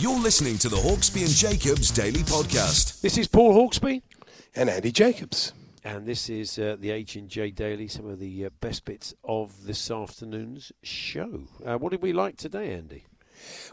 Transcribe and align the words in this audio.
You're 0.00 0.20
listening 0.20 0.58
to 0.58 0.68
the 0.68 0.76
Hawksbee 0.76 1.22
and 1.24 1.30
Jacobs 1.30 1.90
Daily 1.90 2.20
Podcast. 2.20 3.00
This 3.00 3.18
is 3.18 3.26
Paul 3.26 3.54
Hawksbee, 3.54 4.02
and 4.54 4.70
Andy 4.70 4.92
Jacobs. 4.92 5.52
and 5.84 6.06
this 6.06 6.30
is 6.30 6.58
uh, 6.58 6.76
the 6.78 6.90
H 6.90 7.16
and 7.16 7.28
J 7.28 7.50
Daily. 7.50 7.88
Some 7.88 8.06
of 8.08 8.18
the 8.20 8.46
uh, 8.46 8.50
best 8.60 8.84
bits 8.84 9.14
of 9.24 9.66
this 9.66 9.90
afternoon's 9.90 10.70
show. 10.84 11.48
Uh, 11.64 11.78
what 11.78 11.90
did 11.90 12.02
we 12.02 12.12
like 12.12 12.36
today, 12.36 12.72
Andy? 12.74 13.04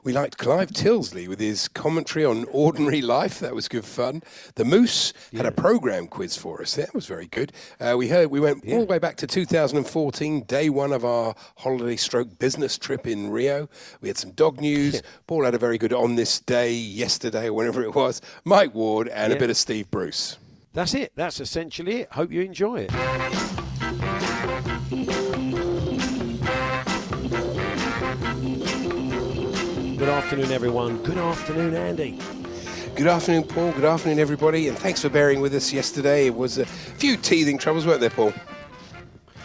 We 0.03 0.13
liked 0.13 0.37
Clive 0.37 0.71
Tyldesley 0.71 1.27
with 1.27 1.39
his 1.39 1.67
commentary 1.67 2.23
on 2.23 2.45
ordinary 2.51 3.01
life. 3.01 3.39
That 3.39 3.55
was 3.55 3.67
good 3.67 3.85
fun. 3.85 4.21
The 4.55 4.65
Moose 4.65 5.13
had 5.35 5.45
a 5.45 5.51
program 5.51 6.07
quiz 6.07 6.37
for 6.37 6.61
us. 6.61 6.75
That 6.75 6.93
was 6.93 7.05
very 7.05 7.27
good. 7.27 7.51
Uh, 7.79 7.95
we 7.97 8.09
heard 8.09 8.29
we 8.29 8.39
went 8.39 8.63
all 8.69 8.81
the 8.81 8.85
way 8.85 8.99
back 8.99 9.15
to 9.17 9.27
2014, 9.27 10.41
day 10.41 10.69
one 10.69 10.93
of 10.93 11.03
our 11.03 11.35
holiday 11.57 11.95
stroke 11.95 12.37
business 12.39 12.77
trip 12.77 13.07
in 13.07 13.29
Rio. 13.29 13.67
We 14.01 14.09
had 14.09 14.17
some 14.17 14.31
dog 14.31 14.61
news. 14.61 15.01
Paul 15.27 15.45
had 15.45 15.55
a 15.55 15.59
very 15.59 15.77
good 15.77 15.93
on 15.93 16.15
this 16.15 16.39
day 16.39 16.73
yesterday 16.73 17.47
or 17.47 17.53
whenever 17.53 17.81
it 17.83 17.95
was. 17.95 18.21
Mike 18.43 18.73
Ward 18.73 19.07
and 19.09 19.33
a 19.33 19.35
bit 19.35 19.49
of 19.49 19.57
Steve 19.57 19.89
Bruce. 19.89 20.37
That's 20.73 20.93
it. 20.93 21.13
That's 21.15 21.39
essentially 21.39 22.01
it. 22.01 22.11
Hope 22.11 22.31
you 22.31 22.41
enjoy 22.41 22.87
it. 22.89 23.64
Afternoon, 30.25 30.51
everyone. 30.51 30.97
Good 31.03 31.19
afternoon, 31.19 31.75
Andy. 31.75 32.17
Good 32.95 33.05
afternoon, 33.05 33.43
Paul. 33.43 33.71
Good 33.73 33.85
afternoon, 33.85 34.17
everybody, 34.17 34.67
and 34.67 34.75
thanks 34.75 35.03
for 35.03 35.09
bearing 35.09 35.39
with 35.39 35.53
us 35.53 35.71
yesterday. 35.71 36.25
It 36.25 36.33
was 36.35 36.57
a 36.57 36.65
few 36.65 37.15
teething 37.15 37.59
troubles, 37.59 37.85
weren't 37.85 38.01
there, 38.01 38.09
Paul? 38.09 38.33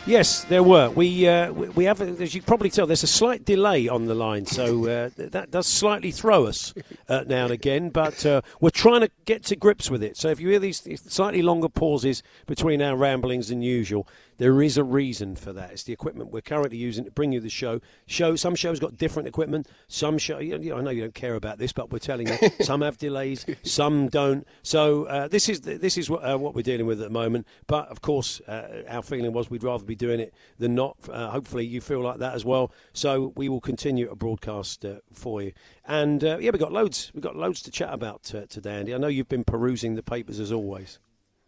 Yes, 0.06 0.44
there 0.44 0.62
were. 0.62 0.88
We 0.88 1.28
uh, 1.28 1.52
we- 1.52 1.84
have, 1.84 2.00
as 2.00 2.34
you 2.34 2.40
probably 2.40 2.70
tell, 2.70 2.86
there's 2.86 3.02
a 3.02 3.06
slight 3.06 3.44
delay 3.44 3.88
on 3.88 4.06
the 4.06 4.14
line, 4.14 4.46
so 4.46 4.86
uh, 4.88 5.10
that 5.18 5.50
does 5.50 5.66
slightly 5.66 6.12
throw 6.12 6.46
us 6.46 6.72
uh, 7.10 7.24
now 7.26 7.44
and 7.44 7.52
again. 7.52 7.90
But 7.90 8.24
uh, 8.24 8.40
we're 8.62 8.70
trying 8.70 9.02
to 9.02 9.10
get 9.26 9.44
to 9.44 9.56
grips 9.56 9.90
with 9.90 10.02
it. 10.02 10.16
So 10.16 10.28
if 10.30 10.40
you 10.40 10.48
hear 10.48 10.58
these 10.58 10.80
slightly 11.12 11.42
longer 11.42 11.68
pauses 11.68 12.22
between 12.46 12.80
our 12.80 12.96
ramblings 12.96 13.48
than 13.48 13.60
usual, 13.60 14.08
there 14.40 14.62
is 14.62 14.78
a 14.78 14.84
reason 14.84 15.36
for 15.36 15.52
that. 15.52 15.70
It's 15.70 15.82
the 15.82 15.92
equipment 15.92 16.32
we're 16.32 16.40
currently 16.40 16.78
using 16.78 17.04
to 17.04 17.10
bring 17.10 17.30
you 17.30 17.40
the 17.40 17.50
show. 17.50 17.82
Show 18.06 18.36
some 18.36 18.54
shows 18.54 18.80
got 18.80 18.96
different 18.96 19.28
equipment. 19.28 19.68
Some 19.86 20.16
show, 20.16 20.38
you 20.38 20.58
know, 20.58 20.78
I 20.78 20.80
know 20.80 20.88
you 20.88 21.02
don't 21.02 21.14
care 21.14 21.34
about 21.34 21.58
this, 21.58 21.72
but 21.72 21.92
we're 21.92 21.98
telling 21.98 22.26
you, 22.26 22.38
some 22.62 22.80
have 22.80 22.96
delays, 22.96 23.44
some 23.62 24.08
don't. 24.08 24.46
So 24.62 25.04
uh, 25.04 25.28
this 25.28 25.50
is 25.50 25.60
the, 25.60 25.76
this 25.76 25.98
is 25.98 26.08
what, 26.08 26.24
uh, 26.24 26.38
what 26.38 26.54
we're 26.54 26.62
dealing 26.62 26.86
with 26.86 27.02
at 27.02 27.08
the 27.08 27.12
moment. 27.12 27.46
But 27.66 27.88
of 27.88 28.00
course, 28.00 28.40
uh, 28.48 28.82
our 28.88 29.02
feeling 29.02 29.30
was 29.34 29.50
we'd 29.50 29.62
rather 29.62 29.84
be 29.84 29.94
doing 29.94 30.20
it 30.20 30.32
than 30.58 30.74
not. 30.74 30.96
Uh, 31.06 31.28
hopefully, 31.28 31.66
you 31.66 31.82
feel 31.82 32.00
like 32.00 32.16
that 32.20 32.32
as 32.32 32.42
well. 32.42 32.72
So 32.94 33.34
we 33.36 33.50
will 33.50 33.60
continue 33.60 34.08
to 34.08 34.16
broadcast 34.16 34.86
uh, 34.86 35.00
for 35.12 35.42
you. 35.42 35.52
And 35.84 36.24
uh, 36.24 36.38
yeah, 36.40 36.50
we 36.50 36.58
got 36.58 36.72
loads. 36.72 37.10
We 37.12 37.18
have 37.18 37.24
got 37.24 37.36
loads 37.36 37.60
to 37.60 37.70
chat 37.70 37.92
about 37.92 38.34
uh, 38.34 38.46
today, 38.46 38.78
Andy. 38.78 38.94
I 38.94 38.96
know 38.96 39.08
you've 39.08 39.28
been 39.28 39.44
perusing 39.44 39.96
the 39.96 40.02
papers 40.02 40.40
as 40.40 40.50
always. 40.50 40.98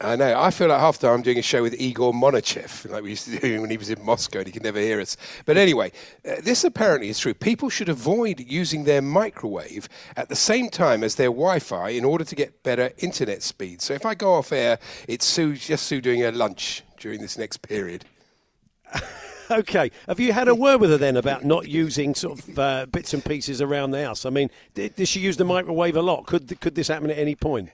I 0.03 0.17
know. 0.17 0.41
I 0.41 0.51
feel 0.51 0.69
like 0.69 0.81
half 0.81 0.99
the 0.99 1.07
time 1.07 1.17
I'm 1.17 1.23
doing 1.23 1.39
a 1.39 1.43
show 1.43 1.63
with 1.63 1.81
Igor 1.81 2.13
Monachev, 2.13 2.91
like 2.91 3.05
we 3.05 3.11
used 3.11 3.27
to 3.27 3.39
do 3.39 3.61
when 3.61 3.71
he 3.71 3.77
was 3.77 3.89
in 3.89 4.05
Moscow 4.05 4.39
and 4.39 4.47
he 4.47 4.53
could 4.53 4.65
never 4.65 4.81
hear 4.81 5.01
us. 5.01 5.17
But 5.47 5.57
anyway, 5.57 5.93
uh, 6.29 6.37
this 6.43 6.65
apparently 6.65 7.09
is 7.09 7.21
true. 7.21 7.35
People 7.35 7.71
should 7.71 7.89
avoid 7.89 8.41
using 8.41 8.83
their 8.83 9.01
microwave 9.01 9.89
at 10.17 10.29
the 10.29 10.35
same 10.37 10.71
time 10.71 11.05
as 11.05 11.15
their 11.15 11.29
Wi 11.29 11.61
Fi 11.61 11.91
in 11.91 12.05
order 12.05 12.25
to 12.25 12.35
get 12.35 12.65
better 12.65 12.91
internet 12.99 13.43
speed. 13.43 13.81
So 13.81 13.95
if 13.95 14.05
I 14.05 14.15
go 14.15 14.35
off 14.35 14.53
air, 14.53 14.81
it's 15.07 15.25
Sue, 15.25 15.55
just 15.55 15.87
Sue 15.87 16.01
doing 16.01 16.21
her 16.21 16.33
lunch 16.33 16.83
during 16.99 17.21
this 17.21 17.39
next 17.39 17.63
period. 17.63 18.05
Okay. 19.51 19.91
Have 20.09 20.19
you 20.19 20.33
had 20.33 20.49
a 20.49 20.55
word 20.55 20.81
with 20.81 20.89
her 20.89 20.97
then 20.97 21.15
about 21.17 21.45
not 21.45 21.69
using 21.69 22.15
sort 22.15 22.39
of 22.39 22.59
uh, 22.59 22.87
bits 22.87 23.13
and 23.13 23.23
pieces 23.23 23.61
around 23.61 23.91
the 23.91 24.03
house? 24.03 24.25
I 24.25 24.31
mean, 24.31 24.49
d- 24.73 24.89
does 24.89 25.11
she 25.11 25.21
use 25.21 25.37
the 25.37 25.45
microwave 25.45 25.95
a 25.95 26.01
lot? 26.01 26.25
Could 26.25 26.59
could 26.61 26.75
this 26.75 26.89
happen 26.89 27.11
at 27.11 27.19
any 27.19 27.35
point? 27.35 27.69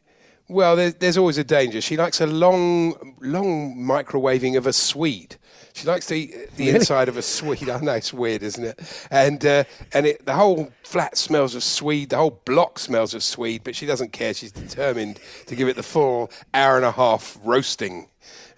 Well, 0.48 0.76
there's, 0.76 0.94
there's 0.94 1.19
always 1.19 1.36
a 1.36 1.44
danger. 1.44 1.81
She 1.82 1.98
likes 1.98 2.22
a 2.22 2.26
long, 2.26 3.14
long 3.20 3.76
microwaving 3.76 4.56
of 4.56 4.66
a 4.66 4.72
sweet. 4.72 5.36
She 5.75 5.86
likes 5.86 6.06
to 6.06 6.14
eat 6.14 6.56
the 6.56 6.70
inside 6.75 7.09
of 7.09 7.19
a 7.19 7.22
sweet. 7.22 7.69
I 7.69 7.78
know 7.81 7.92
it's 7.92 8.14
weird, 8.14 8.42
isn't 8.42 8.64
it? 8.64 9.06
And 9.10 9.44
uh, 9.44 9.64
and 9.92 10.06
it, 10.06 10.25
the 10.25 10.34
whole 10.34 10.70
flat 10.82 11.19
smells 11.19 11.54
of 11.54 11.62
Swede. 11.62 12.10
The 12.10 12.16
whole 12.16 12.41
block 12.47 12.78
smells 12.78 13.12
of 13.12 13.22
Swede. 13.22 13.62
But 13.62 13.76
she 13.76 13.84
doesn't 13.84 14.12
care. 14.12 14.32
She's 14.32 14.53
determined 14.53 15.20
to 15.47 15.54
give 15.54 15.69
it 15.69 15.76
the 15.76 15.82
full 15.82 16.31
hour 16.54 16.76
and 16.76 16.84
a 16.84 16.92
half 16.92 17.38
roasting. 17.44 18.08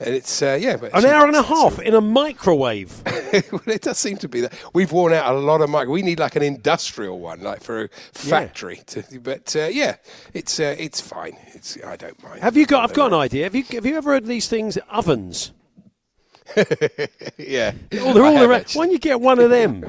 And 0.01 0.15
it's 0.15 0.41
uh, 0.41 0.59
yeah, 0.59 0.77
but 0.77 0.97
An 0.97 1.05
hour 1.05 1.27
and 1.27 1.37
a 1.37 1.43
half 1.43 1.79
in 1.79 1.95
a 1.95 2.01
microwave. 2.01 3.03
well, 3.53 3.63
it 3.67 3.83
does 3.83 3.99
seem 3.99 4.17
to 4.19 4.29
be 4.29 4.41
that 4.41 4.55
we've 4.73 4.91
worn 4.91 5.13
out 5.13 5.35
a 5.35 5.39
lot 5.39 5.61
of 5.61 5.69
micro. 5.69 5.93
We 5.93 6.01
need 6.01 6.19
like 6.19 6.37
an 6.37 6.43
industrial 6.43 7.21
one, 7.21 7.43
like 7.43 7.63
for 7.63 7.85
a 7.85 7.89
factory. 8.13 8.81
To, 8.87 9.05
but 9.21 9.55
uh, 9.55 9.67
yeah, 9.67 9.97
it's 10.33 10.59
uh, 10.59 10.75
it's 10.79 11.03
fine. 11.03 11.37
It's 11.49 11.77
I 11.85 11.97
don't 11.97 12.21
mind. 12.23 12.41
Have 12.41 12.57
you 12.57 12.65
got? 12.65 12.83
I've 12.83 12.97
got 12.97 13.13
an 13.13 13.19
idea. 13.19 13.45
Have 13.45 13.55
you 13.55 13.65
have 13.73 13.85
you 13.85 13.97
ever 13.97 14.13
heard 14.13 14.25
these 14.25 14.49
things 14.49 14.79
ovens? 14.91 15.53
Yeah. 17.39 17.73
Oh, 17.95 18.13
they're 18.13 18.25
I 18.25 18.37
all 18.37 18.45
around. 18.45 18.67
Why 18.75 18.85
don't 18.85 18.93
you 18.93 18.99
get 18.99 19.21
one 19.21 19.39
of 19.39 19.51
them? 19.51 19.85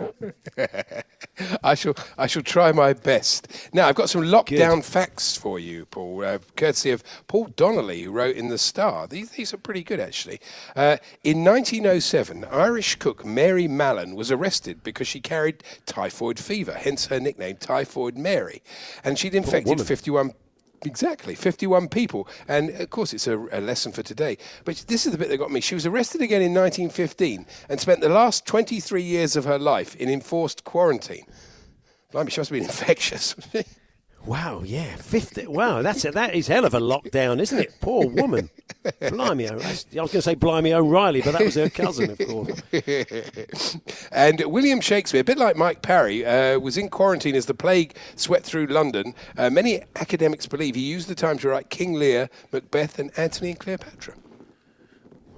I 1.64 1.76
shall 1.76 1.96
I 2.18 2.28
shall 2.28 2.42
try 2.42 2.72
my 2.72 2.94
best. 2.94 3.48
Now 3.74 3.88
I've 3.88 3.96
got 3.96 4.10
some 4.10 4.24
lockdown 4.24 4.84
facts 4.84 5.36
for 5.36 5.60
you, 5.60 5.86
Paul, 5.86 6.24
uh, 6.24 6.40
courtesy 6.56 6.92
of 6.92 7.04
Paul 7.28 7.48
Donnelly, 7.56 8.02
who 8.04 8.12
wrote 8.12 8.36
in 8.36 8.48
the 8.48 8.58
Star. 8.58 9.08
These 9.08 9.32
these 9.32 9.54
are 9.54 9.58
pretty 9.58 9.84
good 9.84 10.00
actually. 10.00 10.40
Uh, 10.76 10.98
in 11.24 11.44
1907, 11.44 12.46
Irish 12.46 12.96
cook 12.96 13.26
Mary 13.26 13.68
Mallon 13.68 14.16
was 14.16 14.32
arrested 14.32 14.82
because 14.84 15.08
she 15.08 15.20
carried 15.20 15.64
typhoid 15.86 16.40
fever, 16.40 16.74
hence 16.74 17.07
her 17.07 17.19
nickname 17.19 17.57
Typhoid 17.57 18.18
Mary, 18.18 18.62
and 19.04 19.19
she'd 19.19 19.36
infected 19.36 19.68
woman. 19.68 19.86
51 19.86 20.34
Exactly, 20.83 21.36
51 21.36 21.89
people. 21.89 22.28
And 22.48 22.72
of 22.72 22.89
course, 22.89 23.13
it's 23.13 23.28
a, 23.28 23.38
a 23.51 23.62
lesson 23.62 23.92
for 23.92 24.01
today. 24.01 24.38
But 24.66 24.83
this 24.88 25.06
is 25.06 25.12
the 25.12 25.18
bit 25.18 25.30
that 25.30 25.38
got 25.38 25.51
me. 25.51 25.62
She 25.62 25.75
was 25.75 25.86
arrested 25.86 26.22
again 26.22 26.42
in 26.42 26.54
1915 26.54 27.45
and 27.69 27.80
spent 27.80 28.01
the 28.01 28.10
last 28.10 28.45
23 28.48 29.01
years 29.01 29.36
of 29.36 29.45
her 29.45 29.60
life 29.60 29.95
in 29.95 30.10
enforced 30.10 30.63
quarantine. 30.63 31.25
Blimey, 32.12 32.31
she 32.31 32.39
must 32.39 32.50
have 32.50 32.60
been 32.60 32.63
infectious. 32.68 33.36
Wow, 34.25 34.62
yeah, 34.63 34.95
fifty. 34.97 35.47
Wow, 35.47 35.81
that's 35.81 36.06
a, 36.06 36.12
that 36.12 36.35
is 36.35 36.47
hell 36.47 36.63
of 36.63 36.75
a 36.75 36.79
lockdown, 36.79 37.41
isn't 37.41 37.57
it? 37.57 37.73
Poor 37.81 38.07
woman. 38.07 38.50
Blimey, 39.09 39.50
O- 39.50 39.53
I 39.56 39.57
was 39.57 39.85
going 39.91 40.07
to 40.09 40.21
say 40.21 40.35
Blimey 40.35 40.73
O'Reilly, 40.73 41.21
but 41.21 41.31
that 41.31 41.44
was 41.44 41.56
her 41.56 41.69
cousin, 41.69 42.12
of 42.12 42.18
course. 42.19 42.62
and 44.12 44.41
William 44.45 44.79
Shakespeare, 44.79 45.21
a 45.21 45.23
bit 45.23 45.38
like 45.39 45.56
Mike 45.56 45.81
Parry, 45.81 46.23
uh, 46.25 46.59
was 46.59 46.77
in 46.77 46.89
quarantine 46.89 47.35
as 47.35 47.47
the 47.47 47.53
plague 47.56 47.95
swept 48.15 48.45
through 48.45 48.68
London. 48.68 49.15
Uh, 49.38 49.50
many 49.50 49.81
academics 49.95 50.45
believe 50.45 50.75
he 50.75 50.81
used 50.81 51.07
the 51.07 51.15
time 51.15 51.38
to 51.39 51.50
write 51.50 51.69
King 51.69 51.94
Lear, 51.94 52.29
Macbeth, 52.51 53.00
and 53.00 53.12
Antony 53.18 53.51
and 53.51 53.59
Cleopatra. 53.59 54.13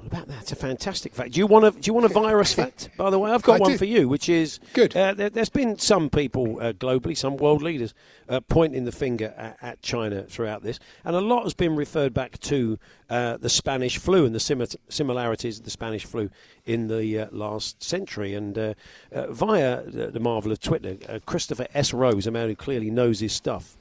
About 0.05 0.27
that, 0.27 0.41
it's 0.41 0.51
a 0.51 0.55
fantastic 0.55 1.13
fact. 1.15 1.31
Do 1.31 1.39
you 1.39 1.47
want 1.47 1.65
a 1.65 1.71
Do 1.71 1.81
you 1.83 1.93
want 1.93 2.05
a 2.05 2.09
virus 2.09 2.53
fact? 2.61 2.89
By 2.97 3.09
the 3.09 3.19
way, 3.19 3.31
I've 3.31 3.41
got 3.41 3.57
I 3.57 3.59
one 3.59 3.71
do. 3.71 3.77
for 3.77 3.85
you, 3.85 4.07
which 4.07 4.29
is 4.29 4.59
Good. 4.73 4.95
Uh, 4.95 5.13
there, 5.13 5.29
has 5.35 5.49
been 5.49 5.77
some 5.77 6.09
people 6.09 6.59
uh, 6.59 6.73
globally, 6.73 7.15
some 7.17 7.37
world 7.37 7.61
leaders, 7.61 7.93
uh, 8.29 8.39
pointing 8.41 8.85
the 8.85 8.91
finger 8.91 9.33
at, 9.37 9.57
at 9.61 9.81
China 9.81 10.23
throughout 10.23 10.63
this, 10.63 10.79
and 11.03 11.15
a 11.15 11.21
lot 11.21 11.43
has 11.43 11.53
been 11.53 11.75
referred 11.75 12.13
back 12.13 12.39
to 12.41 12.77
uh, 13.09 13.37
the 13.37 13.49
Spanish 13.49 13.97
flu 13.97 14.25
and 14.25 14.33
the 14.33 14.39
simi- 14.39 14.67
similarities 14.89 15.59
of 15.59 15.65
the 15.65 15.71
Spanish 15.71 16.05
flu 16.05 16.29
in 16.65 16.87
the 16.87 17.19
uh, 17.19 17.27
last 17.31 17.81
century. 17.83 18.33
And 18.33 18.57
uh, 18.57 18.73
uh, 19.11 19.31
via 19.31 19.83
the, 19.83 20.07
the 20.07 20.19
marvel 20.19 20.51
of 20.51 20.59
Twitter, 20.59 20.97
uh, 21.07 21.19
Christopher 21.25 21.67
S. 21.73 21.93
Rose, 21.93 22.27
a 22.27 22.31
man 22.31 22.49
who 22.49 22.55
clearly 22.55 22.89
knows 22.89 23.19
his 23.19 23.33
stuff. 23.33 23.77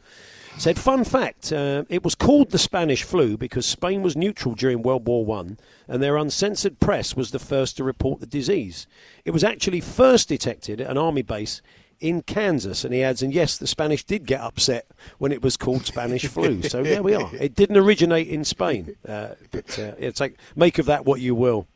Said, 0.59 0.79
fun 0.79 1.03
fact, 1.03 1.53
uh, 1.53 1.85
it 1.89 2.05
was 2.05 2.15
called 2.15 2.51
the 2.51 2.59
Spanish 2.59 3.03
flu 3.03 3.37
because 3.37 3.67
Spain 3.67 4.01
was 4.03 4.15
neutral 4.15 4.55
during 4.55 4.83
World 4.83 5.09
War 5.09 5.25
One, 5.25 5.59
and 5.89 6.01
their 6.01 6.17
uncensored 6.17 6.79
press 6.79 7.17
was 7.17 7.33
the 7.33 7.41
first 7.41 7.77
to 7.77 7.85
report 7.85 8.21
the 8.21 8.27
disease. 8.27 8.87
It 9.25 9.33
was 9.33 9.43
actually 9.43 9.81
first 9.81 10.29
detected 10.29 10.81
at 10.81 10.89
an 10.91 10.99
army 10.99 11.23
base 11.23 11.63
in 11.99 12.23
Kansas, 12.23 12.85
and 12.85 12.93
he 12.93 13.03
adds, 13.03 13.23
and 13.23 13.33
yes, 13.33 13.57
the 13.57 13.67
Spanish 13.67 14.05
did 14.05 14.27
get 14.27 14.41
upset 14.41 14.87
when 15.19 15.33
it 15.33 15.43
was 15.43 15.57
called 15.57 15.87
Spanish 15.87 16.27
flu. 16.27 16.63
So 16.63 16.83
there 16.83 17.03
we 17.03 17.15
are. 17.15 17.31
It 17.35 17.55
didn't 17.55 17.77
originate 17.77 18.29
in 18.29 18.45
Spain, 18.45 18.97
uh, 19.09 19.31
but 19.51 19.79
uh, 19.79 19.93
it's 19.99 20.21
like 20.21 20.37
make 20.55 20.79
of 20.79 20.87
that 20.87 21.05
what 21.05 21.21
you 21.21 21.35
will. 21.35 21.67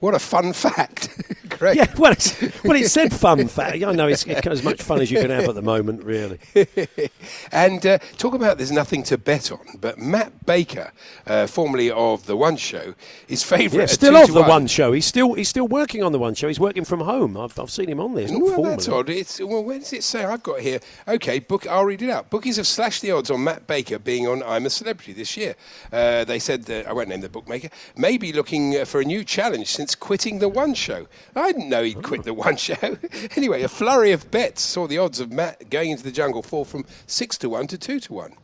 What 0.00 0.14
a 0.14 0.18
fun 0.18 0.52
fact. 0.52 1.08
Great. 1.48 1.76
Yeah, 1.76 1.92
well, 1.98 2.12
it's, 2.12 2.40
well, 2.62 2.76
it 2.76 2.88
said 2.88 3.12
fun 3.12 3.48
fact. 3.48 3.82
I 3.82 3.92
know 3.92 4.06
it's, 4.06 4.24
it's 4.26 4.46
as 4.46 4.62
much 4.62 4.80
fun 4.82 5.00
as 5.00 5.10
you 5.10 5.20
can 5.20 5.30
have 5.30 5.48
at 5.48 5.54
the 5.54 5.62
moment, 5.62 6.04
really. 6.04 6.38
And 7.52 7.84
uh, 7.84 7.98
talk 8.16 8.34
about 8.34 8.58
there's 8.58 8.72
nothing 8.72 9.02
to 9.04 9.18
bet 9.18 9.50
on, 9.50 9.60
but 9.80 9.98
Matt 9.98 10.46
Baker, 10.46 10.92
uh, 11.26 11.46
formerly 11.46 11.90
of 11.90 12.26
The 12.26 12.36
One 12.36 12.56
Show, 12.56 12.94
is 13.28 13.42
favourite. 13.42 13.84
Yeah, 13.84 13.86
still 13.86 14.16
of 14.16 14.32
the 14.32 14.40
one. 14.40 14.48
one 14.48 14.66
show. 14.66 14.92
He's 14.92 15.06
still 15.06 15.34
he's 15.34 15.48
still 15.48 15.66
working 15.66 16.02
on 16.02 16.12
the 16.12 16.18
one 16.18 16.34
show. 16.34 16.48
He's 16.48 16.60
working 16.60 16.84
from 16.84 17.00
home. 17.00 17.36
I've, 17.36 17.58
I've 17.58 17.70
seen 17.70 17.88
him 17.88 18.00
on 18.00 18.14
not 18.14 18.30
Well, 18.30 18.54
formally. 18.54 18.70
that's 18.70 18.88
odd. 18.88 19.08
It's, 19.08 19.40
well, 19.40 19.64
where 19.64 19.78
does 19.78 19.92
it 19.92 20.04
say? 20.04 20.24
I've 20.24 20.42
got 20.42 20.60
here. 20.60 20.80
Okay, 21.06 21.38
book. 21.38 21.66
I'll 21.66 21.84
read 21.84 22.02
it 22.02 22.10
out. 22.10 22.30
Bookies 22.30 22.56
have 22.56 22.66
slashed 22.66 23.02
the 23.02 23.10
odds 23.12 23.30
on 23.30 23.42
Matt 23.44 23.66
Baker 23.66 23.98
being 23.98 24.26
on 24.26 24.42
I'm 24.42 24.66
a 24.66 24.70
Celebrity 24.70 25.12
this 25.12 25.36
year. 25.36 25.56
Uh, 25.92 26.24
they 26.24 26.38
said 26.38 26.64
that, 26.64 26.86
I 26.86 26.92
won't 26.92 27.08
name 27.08 27.20
the 27.20 27.28
bookmaker. 27.28 27.68
Maybe 27.96 28.32
looking 28.32 28.84
for 28.84 29.00
a 29.00 29.04
new 29.04 29.24
challenge 29.24 29.68
since 29.78 29.94
quitting 29.94 30.40
the 30.40 30.48
One 30.48 30.74
Show. 30.74 31.06
I 31.36 31.52
didn't 31.52 31.68
know 31.68 31.84
he'd 31.84 32.02
quit 32.02 32.24
the 32.24 32.34
One 32.34 32.56
Show. 32.56 32.98
anyway, 33.36 33.62
a 33.62 33.68
flurry 33.68 34.10
of 34.10 34.28
bets 34.28 34.60
saw 34.60 34.88
the 34.88 34.98
odds 34.98 35.20
of 35.20 35.30
Matt 35.30 35.70
going 35.70 35.92
into 35.92 36.02
the 36.02 36.10
jungle 36.10 36.42
fall 36.42 36.64
from 36.64 36.84
six 37.06 37.38
to 37.38 37.48
one 37.48 37.68
to 37.68 37.78
two 37.78 38.00
to 38.00 38.12
one. 38.12 38.34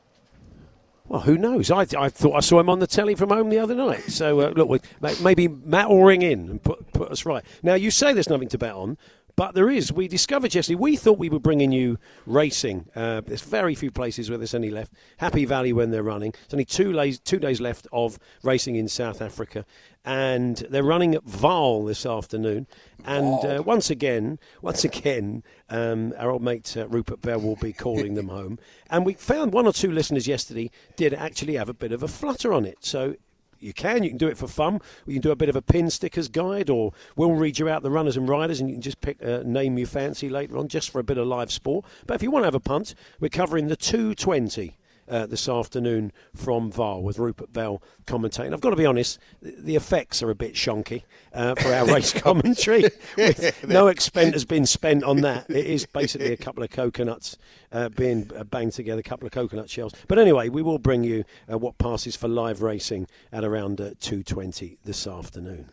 Well, 1.08 1.22
who 1.22 1.36
knows? 1.36 1.72
I, 1.72 1.86
I 1.98 2.08
thought 2.08 2.36
I 2.36 2.40
saw 2.40 2.60
him 2.60 2.68
on 2.68 2.78
the 2.78 2.86
telly 2.86 3.16
from 3.16 3.30
home 3.30 3.48
the 3.48 3.58
other 3.58 3.74
night. 3.74 4.12
So 4.12 4.42
uh, 4.42 4.50
look, 4.50 4.80
maybe 5.20 5.48
Matt 5.48 5.88
will 5.88 6.04
ring 6.04 6.22
in 6.22 6.48
and 6.50 6.62
put 6.62 6.92
put 6.92 7.10
us 7.10 7.26
right. 7.26 7.44
Now 7.64 7.74
you 7.74 7.90
say 7.90 8.12
there's 8.12 8.30
nothing 8.30 8.48
to 8.50 8.58
bet 8.58 8.74
on. 8.74 8.96
But 9.36 9.54
there 9.54 9.68
is. 9.68 9.92
We 9.92 10.06
discovered 10.06 10.54
yesterday. 10.54 10.76
We 10.76 10.96
thought 10.96 11.18
we 11.18 11.28
were 11.28 11.40
bringing 11.40 11.72
you 11.72 11.98
racing. 12.24 12.88
Uh, 12.94 13.20
there's 13.26 13.42
very 13.42 13.74
few 13.74 13.90
places 13.90 14.28
where 14.28 14.38
there's 14.38 14.54
any 14.54 14.70
left. 14.70 14.92
Happy 15.16 15.44
Valley 15.44 15.72
when 15.72 15.90
they're 15.90 16.04
running. 16.04 16.30
There's 16.32 16.54
only 16.54 16.64
two, 16.64 16.92
lays, 16.92 17.18
two 17.18 17.40
days 17.40 17.60
left 17.60 17.88
of 17.92 18.18
racing 18.44 18.76
in 18.76 18.86
South 18.86 19.20
Africa, 19.20 19.64
and 20.04 20.58
they're 20.70 20.84
running 20.84 21.16
at 21.16 21.24
Vaal 21.24 21.86
this 21.86 22.06
afternoon. 22.06 22.68
And 23.04 23.44
uh, 23.44 23.62
once 23.64 23.90
again, 23.90 24.38
once 24.62 24.84
again, 24.84 25.42
um, 25.68 26.14
our 26.16 26.30
old 26.30 26.42
mate 26.42 26.76
uh, 26.76 26.86
Rupert 26.88 27.20
Bell 27.20 27.40
will 27.40 27.56
be 27.56 27.72
calling 27.72 28.14
them 28.14 28.28
home. 28.38 28.58
And 28.88 29.04
we 29.04 29.14
found 29.14 29.52
one 29.52 29.66
or 29.66 29.72
two 29.72 29.90
listeners 29.90 30.28
yesterday 30.28 30.70
did 30.94 31.12
actually 31.12 31.54
have 31.54 31.68
a 31.68 31.74
bit 31.74 31.90
of 31.90 32.02
a 32.04 32.08
flutter 32.08 32.52
on 32.52 32.64
it. 32.64 32.78
So 32.80 33.16
you 33.64 33.72
can. 33.72 34.02
You 34.02 34.10
can 34.10 34.18
do 34.18 34.28
it 34.28 34.38
for 34.38 34.46
fun. 34.46 34.80
You 35.06 35.14
can 35.14 35.22
do 35.22 35.30
a 35.30 35.36
bit 35.36 35.48
of 35.48 35.56
a 35.56 35.62
pin 35.62 35.90
stickers 35.90 36.28
guide, 36.28 36.70
or 36.70 36.92
we'll 37.16 37.32
read 37.32 37.58
you 37.58 37.68
out 37.68 37.82
the 37.82 37.90
runners 37.90 38.16
and 38.16 38.28
riders, 38.28 38.60
and 38.60 38.68
you 38.68 38.76
can 38.76 38.82
just 38.82 39.00
pick 39.00 39.20
a 39.22 39.42
name 39.44 39.78
you 39.78 39.86
fancy 39.86 40.28
later 40.28 40.56
on, 40.58 40.68
just 40.68 40.90
for 40.90 40.98
a 40.98 41.04
bit 41.04 41.18
of 41.18 41.26
live 41.26 41.50
sport. 41.50 41.84
But 42.06 42.14
if 42.14 42.22
you 42.22 42.30
want 42.30 42.42
to 42.44 42.46
have 42.46 42.54
a 42.54 42.60
punt, 42.60 42.94
we're 43.20 43.28
covering 43.28 43.68
the 43.68 43.76
220. 43.76 44.76
Uh, 45.06 45.26
this 45.26 45.50
afternoon 45.50 46.12
from 46.34 46.72
Vaal 46.72 47.02
with 47.02 47.18
Rupert 47.18 47.52
Bell 47.52 47.82
commentating. 48.06 48.54
I've 48.54 48.62
got 48.62 48.70
to 48.70 48.76
be 48.76 48.86
honest, 48.86 49.18
the 49.42 49.76
effects 49.76 50.22
are 50.22 50.30
a 50.30 50.34
bit 50.34 50.54
shonky 50.54 51.02
uh, 51.34 51.54
for 51.56 51.74
our 51.74 51.84
race 51.94 52.12
commentary. 52.14 52.84
No 53.66 53.88
expense 53.88 54.32
has 54.32 54.44
been 54.46 54.64
spent 54.66 55.04
on 55.04 55.20
that. 55.20 55.50
It 55.50 55.66
is 55.66 55.84
basically 55.84 56.32
a 56.32 56.36
couple 56.36 56.62
of 56.62 56.70
coconuts 56.70 57.36
uh, 57.70 57.90
being 57.90 58.30
uh, 58.34 58.44
banged 58.44 58.72
together, 58.72 59.00
a 59.00 59.02
couple 59.02 59.26
of 59.26 59.32
coconut 59.32 59.68
shells. 59.68 59.92
But 60.08 60.18
anyway, 60.18 60.48
we 60.48 60.62
will 60.62 60.78
bring 60.78 61.04
you 61.04 61.24
uh, 61.50 61.58
what 61.58 61.76
passes 61.76 62.16
for 62.16 62.28
live 62.28 62.62
racing 62.62 63.06
at 63.32 63.44
around 63.44 63.80
uh, 63.80 63.90
2.20 64.00 64.78
this 64.84 65.06
afternoon. 65.06 65.68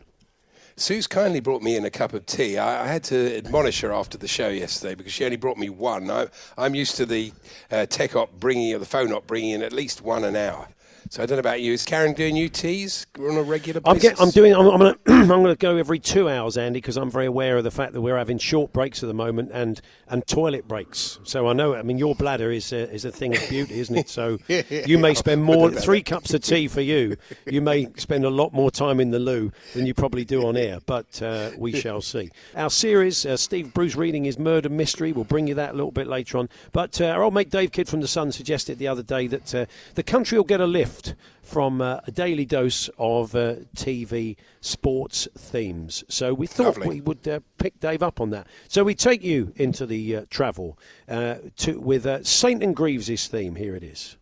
Sue's 0.76 1.06
kindly 1.06 1.40
brought 1.40 1.62
me 1.62 1.76
in 1.76 1.84
a 1.84 1.90
cup 1.90 2.12
of 2.12 2.26
tea. 2.26 2.58
I, 2.58 2.84
I 2.84 2.86
had 2.86 3.04
to 3.04 3.36
admonish 3.36 3.80
her 3.82 3.92
after 3.92 4.16
the 4.16 4.28
show 4.28 4.48
yesterday 4.48 4.94
because 4.94 5.12
she 5.12 5.24
only 5.24 5.36
brought 5.36 5.58
me 5.58 5.68
one. 5.68 6.10
I, 6.10 6.28
I'm 6.56 6.74
used 6.74 6.96
to 6.96 7.06
the 7.06 7.32
uh, 7.70 7.86
tech 7.86 8.16
op 8.16 8.32
bringing, 8.40 8.74
or 8.74 8.78
the 8.78 8.86
phone 8.86 9.12
op 9.12 9.26
bringing 9.26 9.50
in 9.50 9.62
at 9.62 9.72
least 9.72 10.02
one 10.02 10.24
an 10.24 10.36
hour. 10.36 10.68
So 11.12 11.22
I 11.22 11.26
don't 11.26 11.36
know 11.36 11.40
about 11.40 11.60
you. 11.60 11.74
Is 11.74 11.84
Karen 11.84 12.14
doing 12.14 12.36
you 12.36 12.48
teas 12.48 13.06
on 13.18 13.36
a 13.36 13.42
regular 13.42 13.82
I'm, 13.84 13.96
basis? 13.96 14.12
get, 14.12 14.20
I'm 14.22 14.30
doing. 14.30 14.54
I'm, 14.54 14.66
I'm 14.66 14.78
going 14.78 14.94
to. 14.94 15.12
I'm 15.12 15.44
to 15.44 15.56
go 15.56 15.76
every 15.76 15.98
two 15.98 16.26
hours, 16.26 16.56
Andy, 16.56 16.78
because 16.78 16.96
I'm 16.96 17.10
very 17.10 17.26
aware 17.26 17.58
of 17.58 17.64
the 17.64 17.70
fact 17.70 17.92
that 17.92 18.00
we're 18.00 18.16
having 18.16 18.38
short 18.38 18.72
breaks 18.72 19.02
at 19.02 19.08
the 19.08 19.14
moment 19.14 19.50
and 19.52 19.78
and 20.08 20.26
toilet 20.26 20.66
breaks. 20.66 21.18
So 21.24 21.48
I 21.48 21.52
know. 21.52 21.74
I 21.74 21.82
mean, 21.82 21.98
your 21.98 22.14
bladder 22.14 22.50
is 22.50 22.72
a, 22.72 22.90
is 22.90 23.04
a 23.04 23.10
thing 23.10 23.36
of 23.36 23.46
beauty, 23.50 23.78
isn't 23.80 23.94
it? 23.94 24.08
So 24.08 24.38
you 24.48 24.96
may 24.96 25.12
spend 25.12 25.44
more 25.44 25.70
three 25.70 26.00
cups 26.02 26.32
of 26.32 26.40
tea 26.40 26.66
for 26.66 26.80
you. 26.80 27.18
You 27.44 27.60
may 27.60 27.88
spend 27.96 28.24
a 28.24 28.30
lot 28.30 28.54
more 28.54 28.70
time 28.70 28.98
in 28.98 29.10
the 29.10 29.18
loo 29.18 29.52
than 29.74 29.84
you 29.84 29.92
probably 29.92 30.24
do 30.24 30.46
on 30.46 30.56
air, 30.56 30.78
but 30.86 31.20
uh, 31.20 31.50
we 31.58 31.78
shall 31.78 32.00
see. 32.00 32.30
Our 32.56 32.70
series, 32.70 33.26
uh, 33.26 33.36
Steve 33.36 33.74
Bruce 33.74 33.96
reading 33.96 34.24
his 34.24 34.38
murder 34.38 34.70
mystery. 34.70 35.12
We'll 35.12 35.24
bring 35.24 35.46
you 35.46 35.56
that 35.56 35.72
a 35.72 35.76
little 35.76 35.90
bit 35.90 36.06
later 36.06 36.38
on. 36.38 36.48
But 36.72 37.02
uh, 37.02 37.08
our 37.08 37.22
old 37.22 37.34
mate 37.34 37.50
Dave 37.50 37.70
Kidd 37.70 37.86
from 37.86 38.00
the 38.00 38.08
Sun 38.08 38.32
suggested 38.32 38.78
the 38.78 38.88
other 38.88 39.02
day 39.02 39.26
that 39.26 39.54
uh, 39.54 39.66
the 39.94 40.02
country 40.02 40.38
will 40.38 40.44
get 40.44 40.62
a 40.62 40.66
lift 40.66 41.01
from 41.42 41.80
uh, 41.80 42.00
a 42.06 42.10
daily 42.10 42.44
dose 42.44 42.88
of 42.98 43.34
uh, 43.34 43.56
TV 43.76 44.36
sports 44.60 45.28
themes. 45.36 46.04
So 46.08 46.32
we 46.32 46.46
thought 46.46 46.78
Lovely. 46.78 46.88
we 46.88 47.00
would 47.00 47.26
uh, 47.28 47.40
pick 47.58 47.80
Dave 47.80 48.02
up 48.02 48.20
on 48.20 48.30
that. 48.30 48.46
So 48.68 48.84
we 48.84 48.94
take 48.94 49.22
you 49.22 49.52
into 49.56 49.86
the 49.86 50.16
uh, 50.16 50.24
travel 50.30 50.78
uh, 51.08 51.36
to, 51.58 51.80
with 51.80 52.06
uh, 52.06 52.22
Saint 52.24 52.62
and 52.62 52.74
Greaves' 52.74 53.26
theme. 53.28 53.56
Here 53.56 53.74
it 53.74 53.84
is. 53.84 54.16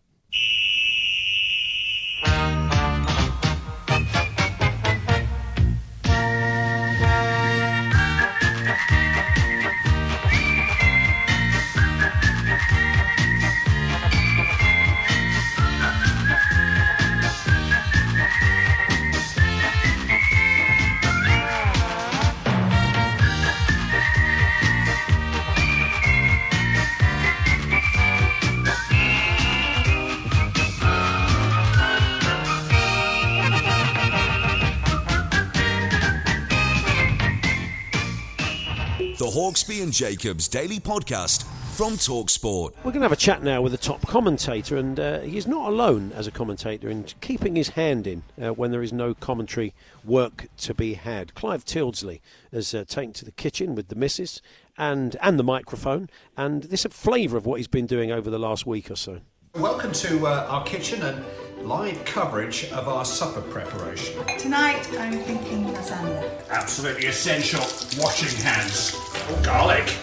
Hawksbee 39.30 39.80
and 39.80 39.92
Jacobs 39.92 40.48
Daily 40.48 40.80
Podcast 40.80 41.44
from 41.76 41.92
Talksport. 41.92 42.74
We're 42.78 42.90
going 42.90 42.94
to 42.94 43.02
have 43.02 43.12
a 43.12 43.16
chat 43.16 43.44
now 43.44 43.62
with 43.62 43.72
a 43.72 43.78
top 43.78 44.04
commentator, 44.08 44.76
and 44.76 44.98
uh, 44.98 45.20
he's 45.20 45.46
not 45.46 45.68
alone 45.68 46.10
as 46.16 46.26
a 46.26 46.32
commentator 46.32 46.90
in 46.90 47.04
keeping 47.20 47.54
his 47.54 47.70
hand 47.70 48.08
in 48.08 48.24
uh, 48.42 48.48
when 48.48 48.72
there 48.72 48.82
is 48.82 48.92
no 48.92 49.14
commentary 49.14 49.72
work 50.04 50.48
to 50.58 50.74
be 50.74 50.94
had. 50.94 51.36
Clive 51.36 51.64
Tyldesley 51.64 52.20
has 52.52 52.74
uh, 52.74 52.84
taken 52.84 53.12
to 53.12 53.24
the 53.24 53.30
kitchen 53.30 53.76
with 53.76 53.86
the 53.86 53.94
missus 53.94 54.42
and, 54.76 55.14
and 55.22 55.38
the 55.38 55.44
microphone, 55.44 56.10
and 56.36 56.64
this 56.64 56.80
is 56.80 56.86
a 56.86 56.90
flavour 56.90 57.36
of 57.36 57.46
what 57.46 57.60
he's 57.60 57.68
been 57.68 57.86
doing 57.86 58.10
over 58.10 58.30
the 58.30 58.38
last 58.38 58.66
week 58.66 58.90
or 58.90 58.96
so. 58.96 59.20
Welcome 59.54 59.92
to 59.92 60.26
uh, 60.26 60.46
our 60.48 60.64
kitchen 60.64 61.02
and 61.02 61.24
live 61.62 62.04
coverage 62.04 62.70
of 62.72 62.88
our 62.88 63.04
supper 63.04 63.42
preparation. 63.42 64.24
Tonight 64.38 64.88
I'm 64.98 65.18
thinking 65.18 65.64
lasagna. 65.66 66.48
Absolutely 66.48 67.06
essential 67.06 67.60
washing 68.02 68.42
hands. 68.42 68.92
Oh, 68.96 69.40
garlic, 69.44 69.94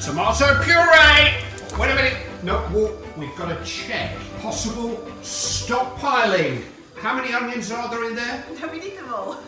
tomato 0.00 0.62
puree. 0.62 1.34
Wait 1.78 1.90
a 1.90 1.94
minute. 1.94 2.16
No, 2.42 2.68
well, 2.72 2.96
we've 3.16 3.34
got 3.36 3.48
to 3.48 3.64
check. 3.64 4.16
Possible 4.40 4.96
stockpiling. 5.22 6.64
How 6.96 7.14
many 7.14 7.32
onions 7.32 7.70
are 7.72 7.88
there 7.88 8.08
in 8.08 8.14
there? 8.14 8.44
No, 8.60 8.68
we 8.68 8.80
need 8.80 8.98
them 8.98 9.12
all. 9.12 9.38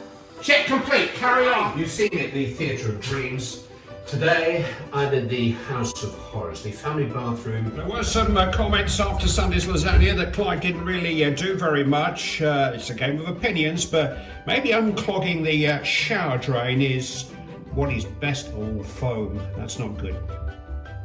Check 0.41 0.67
complete. 0.67 1.15
Carry 1.15 1.49
on. 1.49 1.79
You've 1.79 1.91
seen 1.91 2.13
it, 2.13 2.33
the 2.33 2.47
Theatre 2.53 2.91
of 2.91 3.01
Dreams. 3.01 3.65
Today, 4.07 4.67
I'm 4.93 5.15
in 5.15 5.29
the 5.29 5.53
House 5.53 6.03
of 6.03 6.13
Horrors, 6.15 6.63
the 6.63 6.71
family 6.71 7.07
bathroom. 7.07 7.75
There 7.75 7.87
were 7.87 8.03
some 8.03 8.37
uh, 8.37 8.53
comments 8.53 9.01
after 9.01 9.27
Sunday's 9.27 9.65
lasagna 9.65 10.15
that 10.17 10.35
Clive 10.35 10.61
didn't 10.61 10.85
really 10.85 11.25
uh, 11.25 11.31
do 11.31 11.57
very 11.57 11.85
much. 11.85 12.43
Uh, 12.43 12.73
it's 12.75 12.91
a 12.91 12.95
game 12.95 13.21
of 13.21 13.29
opinions, 13.29 13.87
but 13.87 14.19
maybe 14.47 14.71
unclogging 14.71 15.43
the 15.45 15.67
uh, 15.67 15.83
shower 15.83 16.37
drain 16.37 16.83
is 16.83 17.31
what 17.73 17.93
is 17.93 18.05
best. 18.05 18.53
all 18.53 18.83
foam. 18.83 19.41
That's 19.57 19.79
not 19.79 19.97
good. 19.97 20.17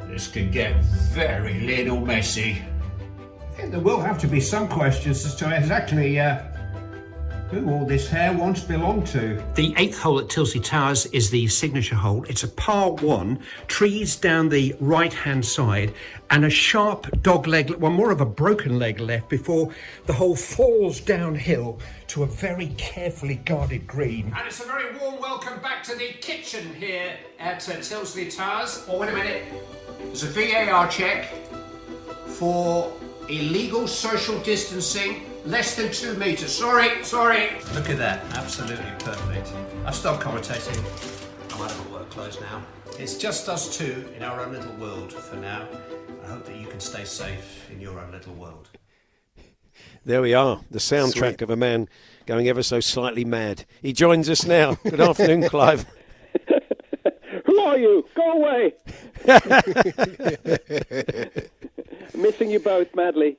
This 0.07 0.27
could 0.27 0.51
get 0.51 0.75
very 1.13 1.61
little 1.61 2.01
messy. 2.01 2.61
I 3.51 3.55
think 3.55 3.71
there 3.71 3.79
will 3.79 4.01
have 4.01 4.19
to 4.19 4.27
be 4.27 4.41
some 4.41 4.67
questions 4.67 5.25
as 5.25 5.35
to 5.35 5.55
exactly 5.55 6.19
uh, 6.19 6.43
who 7.49 7.69
all 7.69 7.85
this 7.85 8.09
hair 8.09 8.33
once 8.33 8.61
belonged 8.61 9.07
to. 9.07 9.41
The 9.55 9.73
eighth 9.77 9.99
hole 9.99 10.19
at 10.19 10.27
Tyldesley 10.27 10.63
Towers 10.63 11.05
is 11.07 11.29
the 11.29 11.47
signature 11.47 11.95
hole. 11.95 12.25
It's 12.25 12.43
a 12.43 12.47
par 12.47 12.91
one, 12.91 13.39
trees 13.67 14.15
down 14.15 14.49
the 14.49 14.75
right 14.79 15.13
hand 15.13 15.45
side, 15.45 15.93
and 16.29 16.45
a 16.45 16.49
sharp 16.49 17.21
dog 17.21 17.47
leg, 17.47 17.69
well, 17.75 17.91
more 17.91 18.11
of 18.11 18.21
a 18.21 18.25
broken 18.25 18.77
leg 18.77 18.99
left 18.99 19.29
before 19.29 19.71
the 20.05 20.13
hole 20.13 20.35
falls 20.35 20.99
downhill 20.99 21.79
to 22.07 22.23
a 22.23 22.25
very 22.25 22.67
carefully 22.77 23.35
guarded 23.35 23.87
green. 23.87 24.33
And 24.37 24.47
it's 24.47 24.59
a 24.59 24.67
very 24.67 24.97
warm 24.97 25.19
welcome 25.21 25.61
back 25.61 25.83
to 25.83 25.95
the 25.95 26.13
kitchen 26.19 26.73
here 26.75 27.13
at 27.39 27.67
uh, 27.69 27.73
Tyldesley 27.73 28.35
Towers. 28.35 28.85
Oh, 28.89 28.99
wait 28.99 29.09
a 29.09 29.13
minute. 29.13 29.45
There's 29.99 30.23
a 30.23 30.27
VAR 30.27 30.87
check 30.89 31.33
for 32.27 32.93
illegal 33.29 33.87
social 33.87 34.39
distancing, 34.39 35.26
less 35.47 35.75
than 35.75 35.91
two 35.91 36.13
metres. 36.15 36.55
Sorry, 36.55 37.03
sorry. 37.03 37.49
Look 37.73 37.89
at 37.89 37.97
that, 37.97 38.23
absolutely 38.35 38.85
perfect. 38.99 39.51
I've 39.85 39.95
stopped 39.95 40.23
commentating. 40.23 40.77
I'm 41.55 41.61
out 41.61 41.71
of 41.71 41.91
work 41.91 42.09
clothes 42.09 42.39
now. 42.41 42.61
It's 42.99 43.15
just 43.17 43.47
us 43.47 43.77
two 43.77 44.05
in 44.15 44.23
our 44.23 44.41
own 44.41 44.51
little 44.53 44.73
world 44.73 45.13
for 45.13 45.35
now. 45.37 45.67
I 46.23 46.27
hope 46.27 46.45
that 46.45 46.55
you 46.57 46.67
can 46.67 46.79
stay 46.79 47.05
safe 47.05 47.69
in 47.71 47.79
your 47.79 47.99
own 47.99 48.11
little 48.11 48.33
world. 48.33 48.69
There 50.05 50.21
we 50.21 50.33
are, 50.33 50.61
the 50.69 50.79
soundtrack 50.79 51.37
Sweet. 51.37 51.41
of 51.41 51.49
a 51.49 51.55
man 51.55 51.87
going 52.25 52.47
ever 52.49 52.63
so 52.63 52.79
slightly 52.79 53.25
mad. 53.25 53.65
He 53.81 53.93
joins 53.93 54.29
us 54.29 54.45
now. 54.45 54.75
Good 54.83 55.01
afternoon, 55.01 55.43
Clive. 55.49 55.85
Who 57.45 57.59
are 57.59 57.77
you? 57.77 58.05
Go 58.15 58.31
away. 58.33 58.73
Missing 62.15 62.51
you 62.51 62.59
both 62.59 62.93
madly. 62.95 63.37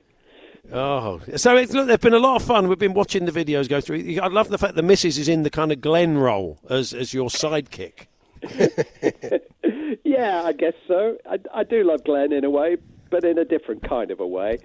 Oh, 0.71 1.19
so 1.35 1.55
it's, 1.55 1.73
look, 1.73 1.87
they've 1.87 1.99
been 1.99 2.13
a 2.13 2.19
lot 2.19 2.35
of 2.35 2.43
fun. 2.43 2.67
We've 2.67 2.77
been 2.77 2.93
watching 2.93 3.25
the 3.25 3.31
videos 3.31 3.67
go 3.67 3.81
through. 3.81 4.19
I 4.21 4.27
love 4.27 4.49
the 4.49 4.57
fact 4.57 4.75
the 4.75 4.83
missus 4.83 5.17
is 5.17 5.27
in 5.27 5.43
the 5.43 5.49
kind 5.49 5.71
of 5.71 5.81
Glen 5.81 6.17
role 6.17 6.59
as 6.69 6.93
as 6.93 7.13
your 7.13 7.29
sidekick. 7.29 8.07
Yeah, 10.09 10.41
I 10.43 10.53
guess 10.53 10.73
so. 10.87 11.17
I, 11.29 11.37
I 11.53 11.63
do 11.63 11.83
love 11.83 12.03
Glenn 12.03 12.33
in 12.33 12.43
a 12.43 12.49
way, 12.49 12.77
but 13.11 13.23
in 13.23 13.37
a 13.37 13.45
different 13.45 13.87
kind 13.87 14.09
of 14.09 14.19
a 14.19 14.25
way. 14.25 14.57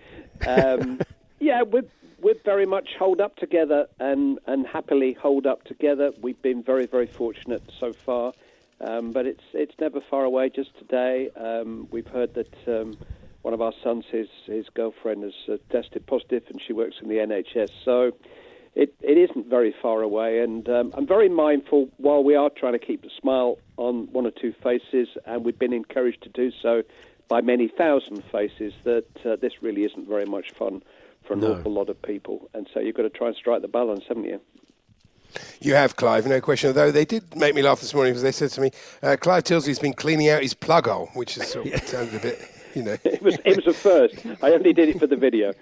Um, 0.47 1.01
yeah, 1.39 1.63
we're, 1.63 1.85
we're 2.19 2.41
very 2.47 2.65
much 2.65 2.89
hold 2.99 3.21
up 3.21 3.37
together 3.37 3.87
and, 4.01 4.39
and 4.47 4.67
happily 4.67 5.13
hold 5.13 5.47
up 5.47 5.65
together. 5.65 6.13
We've 6.19 6.41
been 6.41 6.63
very, 6.63 6.87
very 6.87 7.07
fortunate 7.07 7.63
so 7.79 7.93
far, 7.93 8.33
um, 8.81 9.13
but 9.13 9.27
it's 9.27 9.45
it's 9.53 9.75
never 9.79 10.01
far 10.01 10.25
away. 10.25 10.49
Just 10.49 10.77
today, 10.79 11.29
um, 11.37 11.89
we've 11.91 12.09
heard 12.09 12.33
that 12.35 12.55
um, 12.67 12.97
one 13.45 13.53
of 13.55 13.61
our 13.61 13.75
sons, 13.83 14.05
his 14.11 14.29
his 14.47 14.67
girlfriend, 14.73 15.23
has 15.23 15.35
uh, 15.49 15.57
tested 15.71 16.07
positive, 16.07 16.43
and 16.49 16.61
she 16.67 16.73
works 16.73 16.97
in 17.03 17.09
the 17.09 17.17
NHS. 17.17 17.69
So 17.85 18.13
it, 18.75 18.95
it 19.03 19.19
isn't 19.19 19.47
very 19.49 19.75
far 19.83 20.01
away, 20.01 20.41
and 20.41 20.67
um, 20.69 20.93
I'm 20.95 21.07
very 21.07 21.29
mindful 21.29 21.89
while 21.99 22.25
we 22.25 22.35
are 22.35 22.49
trying 22.51 22.73
to 22.73 22.79
keep 22.79 23.05
a 23.05 23.11
smile 23.21 23.59
on 23.77 24.11
one 24.13 24.27
or 24.27 24.31
two 24.31 24.53
faces, 24.63 25.09
and 25.27 25.45
we've 25.45 25.59
been 25.59 25.75
encouraged 25.75 26.23
to 26.23 26.31
do 26.31 26.51
so 26.63 26.83
by 27.29 27.41
many 27.43 27.69
thousand 27.69 28.25
faces, 28.25 28.73
that 28.85 29.07
uh, 29.27 29.37
this 29.37 29.63
really 29.63 29.85
isn't 29.85 30.09
very 30.09 30.27
much 30.27 30.51
fun 30.53 30.83
for 31.23 31.35
an 31.35 31.41
No. 31.41 31.53
awful 31.53 31.73
lot 31.73 31.89
of 31.91 32.01
people, 32.03 32.51
and 32.55 32.67
so 32.73 32.81
you've 32.81 32.97
got 32.97 33.03
to 33.03 33.11
try 33.11 33.29
and 33.29 33.37
strike 33.37 33.61
the 33.63 33.69
balance, 33.69 34.05
haven't 34.09 34.25
you? 34.25 34.41
You 35.61 35.75
have, 35.75 35.97
Clive, 35.97 36.27
no 36.27 36.41
question. 36.41 36.69
Although 36.69 36.91
they 36.93 37.05
did 37.05 37.35
make 37.37 37.55
me 37.55 37.63
laugh 37.63 37.81
this 37.81 37.93
morning 37.95 38.13
because 38.13 38.23
they 38.23 38.31
said 38.33 38.51
to 38.51 38.61
me, 38.61 38.71
uh, 39.03 39.17
Clive 39.21 39.43
Tyldesley's 39.45 39.79
been 39.81 39.93
cleaning 39.95 40.29
out 40.29 40.43
his 40.43 40.55
plug 40.55 40.87
hole, 40.87 41.11
which 41.15 41.37
is 41.37 41.49
sort 41.49 41.67
of 41.67 41.83
sounded 41.89 42.15
a 42.15 42.19
bit, 42.21 42.39
you 42.75 42.83
know. 42.83 42.97
It 43.05 43.23
was 43.23 43.39
it 43.45 43.57
was 43.57 43.67
a 43.67 43.73
first. 43.73 44.27
I 44.43 44.53
only 44.53 44.73
did 44.73 44.89
it 44.89 44.99
for 44.99 45.07
the 45.07 45.17
video. 45.17 45.53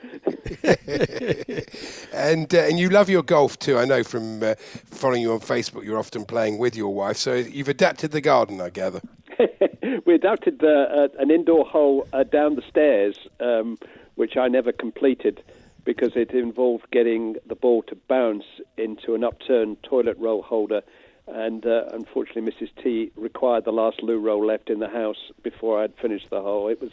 and 2.12 2.54
uh, 2.54 2.58
and 2.58 2.78
you 2.78 2.88
love 2.88 3.10
your 3.10 3.22
golf 3.22 3.58
too. 3.58 3.78
I 3.78 3.84
know 3.84 4.02
from 4.02 4.42
uh, 4.42 4.54
following 4.86 5.22
you 5.22 5.32
on 5.32 5.40
Facebook, 5.40 5.84
you're 5.84 5.98
often 5.98 6.24
playing 6.24 6.58
with 6.58 6.74
your 6.74 6.94
wife. 6.94 7.16
So 7.16 7.34
you've 7.34 7.68
adapted 7.68 8.12
the 8.12 8.20
garden, 8.20 8.60
I 8.60 8.70
gather. 8.70 9.00
we 10.06 10.14
adapted 10.14 10.62
uh, 10.62 10.68
uh, 10.68 11.08
an 11.18 11.30
indoor 11.30 11.64
hole 11.64 12.06
uh, 12.12 12.24
down 12.24 12.56
the 12.56 12.62
stairs, 12.68 13.16
um, 13.40 13.78
which 14.14 14.36
I 14.36 14.48
never 14.48 14.72
completed 14.72 15.42
because 15.84 16.12
it 16.14 16.30
involved 16.30 16.84
getting 16.92 17.36
the 17.46 17.54
ball 17.54 17.82
to 17.84 17.96
bounce 18.08 18.44
into 18.76 19.14
an 19.14 19.24
upturned 19.24 19.82
toilet 19.82 20.16
roll 20.18 20.42
holder. 20.42 20.82
And 21.32 21.64
uh, 21.66 21.84
unfortunately, 21.92 22.50
Mrs. 22.50 22.70
T 22.82 23.10
required 23.16 23.64
the 23.64 23.72
last 23.72 24.02
loo 24.02 24.18
roll 24.18 24.44
left 24.44 24.70
in 24.70 24.80
the 24.80 24.88
house 24.88 25.30
before 25.42 25.82
I'd 25.82 25.94
finished 25.94 26.30
the 26.30 26.40
hole. 26.40 26.68
It 26.68 26.80
was, 26.80 26.92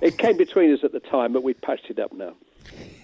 it 0.00 0.18
came 0.18 0.36
between 0.36 0.72
us 0.72 0.80
at 0.84 0.92
the 0.92 1.00
time, 1.00 1.32
but 1.32 1.42
we 1.42 1.54
patched 1.54 1.90
it 1.90 1.98
up 1.98 2.12
now. 2.12 2.34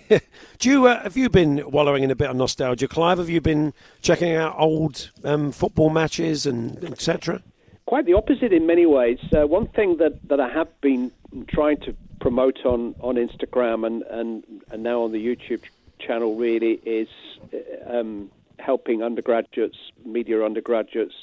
Do 0.58 0.70
you 0.70 0.86
uh, 0.86 1.02
have 1.02 1.16
you 1.16 1.28
been 1.28 1.70
wallowing 1.70 2.02
in 2.02 2.10
a 2.10 2.16
bit 2.16 2.30
of 2.30 2.36
nostalgia, 2.36 2.88
Clive? 2.88 3.18
Have 3.18 3.28
you 3.28 3.40
been 3.40 3.72
checking 4.02 4.34
out 4.34 4.54
old 4.58 5.10
um, 5.22 5.52
football 5.52 5.90
matches 5.90 6.46
and 6.46 6.82
etc.? 6.84 7.42
quite 7.90 8.06
the 8.06 8.14
opposite 8.14 8.52
in 8.52 8.66
many 8.66 8.86
ways. 8.86 9.18
Uh, 9.36 9.44
one 9.48 9.66
thing 9.66 9.96
that, 9.96 10.12
that 10.28 10.38
I 10.38 10.48
have 10.48 10.68
been 10.80 11.10
trying 11.48 11.78
to 11.78 11.96
promote 12.20 12.64
on, 12.64 12.94
on 13.00 13.16
Instagram 13.16 13.84
and, 13.84 14.02
and, 14.04 14.44
and 14.70 14.84
now 14.84 15.02
on 15.02 15.10
the 15.10 15.18
YouTube 15.18 15.64
channel 15.98 16.36
really 16.36 16.74
is 16.86 17.08
uh, 17.52 17.98
um, 17.98 18.30
helping 18.64 19.02
undergraduates, 19.02 19.76
media 20.04 20.42
undergraduates, 20.42 21.14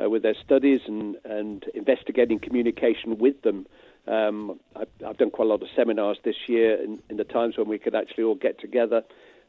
uh, 0.00 0.08
with 0.08 0.22
their 0.22 0.36
studies 0.44 0.80
and, 0.86 1.16
and 1.24 1.64
investigating 1.74 2.38
communication 2.38 3.18
with 3.18 3.42
them. 3.42 3.66
Um, 4.06 4.58
I've, 4.76 4.88
I've 5.06 5.18
done 5.18 5.30
quite 5.30 5.46
a 5.46 5.48
lot 5.48 5.62
of 5.62 5.68
seminars 5.76 6.18
this 6.24 6.36
year 6.46 6.82
in, 6.82 7.00
in 7.10 7.16
the 7.16 7.24
times 7.24 7.56
when 7.58 7.68
we 7.68 7.78
could 7.78 7.94
actually 7.94 8.24
all 8.24 8.34
get 8.34 8.58
together. 8.60 9.02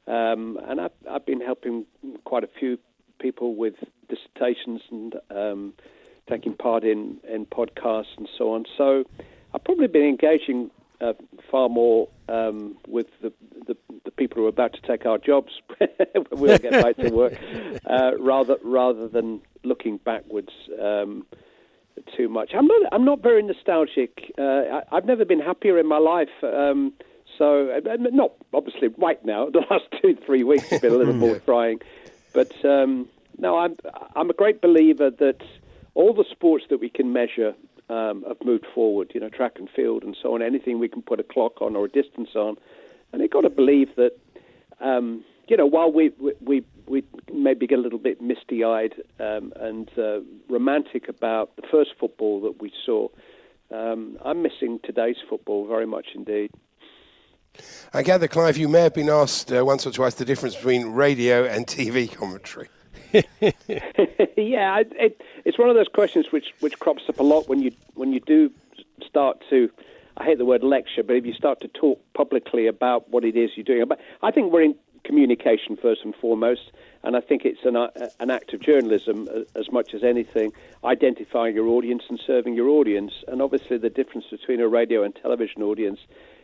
Um, 0.08 0.60
and 0.68 0.82
I've, 0.82 0.92
I've 1.10 1.26
been 1.26 1.42
helping 1.42 1.86
quite 2.26 2.44
a 2.44 2.50
few 2.60 2.78
people 3.20 3.56
with 3.56 3.76
dissertations 4.10 4.82
and 4.90 5.16
um, 5.30 5.74
taking 6.30 6.54
part 6.56 6.84
in, 6.84 7.18
in 7.30 7.46
podcasts 7.46 8.18
and 8.18 8.28
so 8.38 8.54
on. 8.54 8.66
So 8.78 9.04
I've 9.54 9.64
probably 9.64 9.88
been 9.88 10.04
engaging 10.04 10.72
uh, 11.02 11.14
far 11.50 11.68
more 11.68 12.08
um, 12.30 12.78
with 12.88 13.08
the, 13.22 13.34
the, 13.68 13.76
the 14.06 14.12
people 14.12 14.38
who 14.38 14.46
are 14.46 14.50
about 14.50 14.74
to 14.74 14.82
take 14.82 15.06
our 15.06 15.18
jobs 15.18 15.52
when 15.78 16.40
we 16.42 16.52
all 16.52 16.58
get 16.58 16.72
back 16.72 16.96
to 16.98 17.10
work, 17.10 17.34
uh, 17.90 18.12
rather 18.20 18.58
rather 18.64 19.08
than 19.08 19.42
looking 19.64 19.98
backwards 19.98 20.52
um, 20.82 21.26
too 22.16 22.30
much. 22.30 22.52
I'm 22.54 22.68
not 22.68 22.94
I'm 22.94 23.06
not 23.06 23.22
very 23.22 23.42
nostalgic. 23.44 24.34
Uh, 24.38 24.42
I, 24.42 24.82
I've 24.92 25.06
never 25.06 25.26
been 25.26 25.40
happier 25.42 25.78
in 25.78 25.88
my 25.88 25.98
life. 25.98 26.30
Um, 26.44 26.94
so 27.38 27.70
uh, 27.72 27.98
not 27.98 28.34
obviously 28.54 28.90
right 28.98 29.24
now. 29.26 29.50
The 29.52 29.66
last 29.70 29.86
two 30.02 30.16
three 30.26 30.44
weeks 30.44 30.70
have 30.70 30.82
been 30.82 30.94
a 30.94 30.98
little 30.98 31.14
more 31.14 31.40
trying, 31.40 31.82
but 32.34 32.54
um, 32.64 33.08
no, 33.38 33.58
I'm 33.58 33.76
I'm 34.16 34.30
a 34.30 34.34
great 34.34 34.62
believer 34.62 35.10
that 35.10 35.42
all 35.94 36.14
the 36.14 36.26
sports 36.30 36.66
that 36.70 36.80
we 36.80 36.90
can 36.90 37.12
measure 37.12 37.54
um, 37.92 38.24
have 38.28 38.38
moved 38.44 38.66
forward. 38.74 39.12
You 39.14 39.20
know, 39.20 39.30
track 39.30 39.54
and 39.58 39.70
field 39.70 40.04
and 40.04 40.16
so 40.22 40.34
on. 40.34 40.42
Anything 40.42 40.80
we 40.80 40.88
can 40.88 41.02
put 41.02 41.20
a 41.20 41.24
clock 41.24 41.62
on 41.62 41.76
or 41.76 41.86
a 41.86 41.90
distance 41.90 42.30
on, 42.36 42.56
and 43.12 43.22
you've 43.22 43.32
got 43.32 43.42
to 43.42 43.50
believe 43.50 43.90
that. 43.98 44.18
Um, 44.80 45.24
you 45.48 45.58
know, 45.58 45.66
while 45.66 45.92
we 45.92 46.12
we 46.40 46.64
we, 46.88 47.04
maybe 47.34 47.68
get 47.68 47.78
a 47.78 47.82
little 47.82 48.00
bit 48.00 48.22
misty-eyed 48.22 48.94
um, 49.20 49.52
and 49.58 49.90
uh, 49.98 50.20
romantic 50.50 51.10
about 51.10 51.56
the 51.58 51.64
first 51.70 51.92
football 52.00 52.42
that 52.42 52.62
we 52.62 52.72
saw, 52.86 53.10
um, 53.70 54.18
I'm 54.24 54.42
missing 54.42 54.80
today's 54.84 55.18
football 55.30 55.68
very 55.68 55.86
much 55.86 56.08
indeed. 56.16 56.52
I 57.94 58.02
gather, 58.04 58.30
Clive, 58.30 58.58
you 58.58 58.70
may 58.70 58.82
have 58.82 58.94
been 58.94 59.10
asked 59.10 59.52
uh, 59.52 59.66
once 59.66 59.86
or 59.86 59.92
twice 59.92 60.16
the 60.16 60.26
difference 60.26 60.56
between 60.56 60.88
radio 60.88 61.46
and 61.46 61.68
TV 61.68 62.10
commentary. 62.12 62.70
yeah, 64.38 64.80
it, 64.80 64.94
it, 64.96 65.22
it's 65.46 65.58
one 65.58 65.70
of 65.70 65.76
those 65.76 65.88
questions 65.88 66.28
which, 66.32 66.54
which 66.60 66.80
crops 66.80 67.04
up 67.10 67.20
a 67.20 67.24
lot 67.24 67.50
when 67.50 67.62
you 67.62 67.72
when 67.96 68.14
you 68.14 68.20
do 68.20 68.52
start 69.06 69.44
to. 69.50 69.70
I 70.18 70.26
hate 70.26 70.38
the 70.38 70.46
word 70.46 70.64
lecture, 70.64 71.04
but 71.04 71.16
if 71.16 71.26
you 71.26 71.34
start 71.34 71.62
to 71.62 71.68
talk 71.68 72.02
publicly 72.14 72.68
about 72.68 73.10
what 73.10 73.24
it 73.24 73.36
is 73.36 73.52
you're 73.56 73.64
doing, 73.64 73.86
but 73.88 74.00
I 74.22 74.32
think 74.32 74.52
we're 74.52 74.64
in 74.64 74.76
communication 75.04 75.78
first 75.78 76.02
and 76.04 76.16
foremost, 76.16 76.72
and 77.04 77.16
I 77.16 77.22
think 77.22 77.46
it's 77.46 77.64
an 77.66 77.76
uh, 77.76 77.90
an 78.20 78.30
act 78.30 78.54
of 78.54 78.62
journalism 78.62 79.28
uh, 79.34 79.60
as 79.60 79.72
much 79.72 79.94
as 79.94 80.04
anything, 80.04 80.54
identifying 80.84 81.56
your 81.56 81.68
audience 81.68 82.04
and 82.10 82.20
serving 82.26 82.54
your 82.54 82.70
audience, 82.70 83.14
and 83.28 83.42
obviously 83.42 83.78
the 83.78 83.90
difference 83.90 84.26
between 84.30 84.60
a 84.60 84.68
radio 84.68 85.04
and 85.04 85.16
television 85.16 85.64
audience 85.64 86.00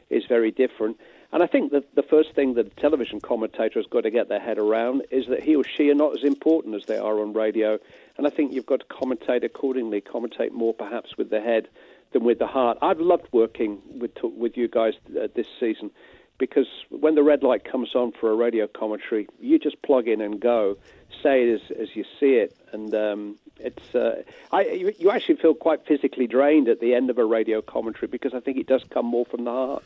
is 0.09 0.25
very 0.25 0.51
different. 0.51 0.99
And 1.31 1.43
I 1.43 1.47
think 1.47 1.71
that 1.73 1.93
the 1.93 2.03
first 2.03 2.33
thing 2.33 2.53
that 2.53 2.67
a 2.67 2.81
television 2.81 3.19
commentator 3.19 3.79
has 3.79 3.85
got 3.87 4.01
to 4.01 4.09
get 4.11 4.29
their 4.29 4.39
head 4.39 4.57
around 4.57 5.03
is 5.11 5.27
that 5.27 5.43
he 5.43 5.55
or 5.55 5.63
she 5.63 5.89
are 5.89 5.95
not 5.95 6.17
as 6.17 6.23
important 6.23 6.75
as 6.75 6.85
they 6.85 6.97
are 6.97 7.19
on 7.19 7.33
radio. 7.33 7.77
And 8.17 8.25
I 8.25 8.29
think 8.29 8.53
you've 8.53 8.65
got 8.65 8.79
to 8.79 8.85
commentate 8.85 9.43
accordingly, 9.43 9.99
commentate 9.99 10.51
more 10.51 10.73
perhaps 10.73 11.17
with 11.17 11.29
the 11.29 11.41
head 11.41 11.67
than 12.13 12.23
with 12.23 12.39
the 12.39 12.47
heart. 12.47 12.77
I've 12.81 13.01
loved 13.01 13.27
working 13.31 13.81
with 13.99 14.11
with 14.23 14.55
you 14.55 14.67
guys 14.67 14.93
uh, 15.09 15.27
this 15.35 15.47
season 15.59 15.91
because 16.37 16.67
when 16.89 17.15
the 17.15 17.23
red 17.23 17.43
light 17.43 17.63
comes 17.63 17.95
on 17.95 18.11
for 18.11 18.31
a 18.31 18.35
radio 18.35 18.67
commentary, 18.67 19.27
you 19.39 19.57
just 19.59 19.81
plug 19.81 20.07
in 20.07 20.21
and 20.21 20.39
go, 20.39 20.77
say 21.23 21.43
it 21.43 21.61
as, 21.61 21.77
as 21.77 21.95
you 21.95 22.05
see 22.19 22.35
it, 22.35 22.55
and 22.71 22.93
um, 22.93 23.37
it's 23.59 23.95
uh, 23.95 24.21
I, 24.51 24.61
you, 24.65 24.93
you 24.97 25.11
actually 25.11 25.37
feel 25.37 25.55
quite 25.55 25.85
physically 25.87 26.27
drained 26.27 26.67
at 26.67 26.79
the 26.79 26.93
end 26.93 27.09
of 27.09 27.17
a 27.17 27.25
radio 27.25 27.61
commentary 27.61 28.07
because 28.07 28.33
I 28.33 28.39
think 28.39 28.57
it 28.57 28.67
does 28.67 28.83
come 28.89 29.05
more 29.05 29.25
from 29.25 29.45
the 29.45 29.51
heart. 29.51 29.83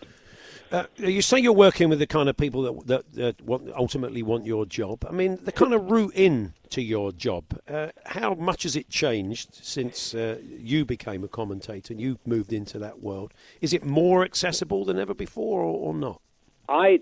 Uh, 0.72 0.86
you 0.96 1.22
say 1.22 1.38
you're 1.38 1.52
working 1.52 1.90
with 1.90 2.00
the 2.00 2.08
kind 2.08 2.30
of 2.30 2.38
people 2.38 2.62
that, 2.62 2.88
that, 2.88 3.14
that 3.14 3.42
want, 3.42 3.70
ultimately 3.76 4.24
want 4.24 4.46
your 4.46 4.66
job. 4.66 5.06
I 5.08 5.12
mean, 5.12 5.38
the 5.44 5.52
kind 5.52 5.74
of 5.74 5.92
route 5.92 6.14
in 6.16 6.54
to 6.70 6.82
your 6.82 7.12
job. 7.12 7.44
Uh, 7.68 7.90
how 8.06 8.36
much 8.36 8.64
has 8.64 8.78
it 8.78 8.90
changed 8.90 9.54
since 9.54 10.16
uh, 10.16 10.40
you 10.48 10.86
became 10.86 11.26
a 11.26 11.28
commentator 11.28 11.94
and 11.94 12.00
you 12.00 12.20
moved 12.26 12.54
into 12.54 12.80
that 12.80 13.02
world? 13.02 13.34
Is 13.60 13.74
it 13.74 13.84
more 13.84 14.24
accessible 14.24 14.86
than 14.86 14.98
ever 14.98 15.14
before, 15.14 15.60
or, 15.60 15.90
or 15.90 15.94
not? 15.94 16.22
I 16.70 17.02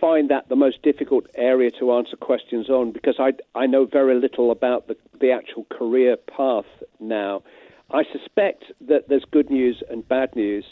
find 0.00 0.30
that 0.30 0.48
the 0.48 0.56
most 0.56 0.82
difficult 0.82 1.26
area 1.34 1.70
to 1.78 1.92
answer 1.92 2.16
questions 2.16 2.70
on 2.70 2.92
because 2.92 3.16
I, 3.18 3.32
I 3.54 3.66
know 3.66 3.84
very 3.84 4.18
little 4.18 4.50
about 4.50 4.88
the, 4.88 4.96
the 5.20 5.32
actual 5.32 5.66
career 5.70 6.16
path 6.16 6.64
now. 6.98 7.42
I 7.90 8.04
suspect 8.10 8.64
that 8.88 9.08
there's 9.08 9.24
good 9.30 9.50
news 9.50 9.82
and 9.90 10.06
bad 10.08 10.34
news. 10.34 10.64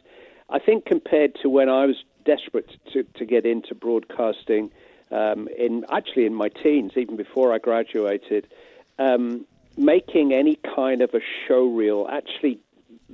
I 0.48 0.58
think 0.58 0.86
compared 0.86 1.36
to 1.42 1.48
when 1.48 1.68
I 1.68 1.86
was 1.86 1.96
desperate 2.24 2.70
to, 2.92 3.04
to 3.14 3.24
get 3.24 3.46
into 3.46 3.74
broadcasting 3.74 4.70
um, 5.10 5.48
in 5.56 5.84
actually 5.90 6.26
in 6.26 6.34
my 6.34 6.48
teens, 6.48 6.92
even 6.96 7.16
before 7.16 7.52
I 7.52 7.58
graduated, 7.58 8.48
um, 8.98 9.46
making 9.76 10.32
any 10.32 10.56
kind 10.56 11.02
of 11.02 11.14
a 11.14 11.20
show 11.46 11.66
reel, 11.66 12.08
actually 12.10 12.58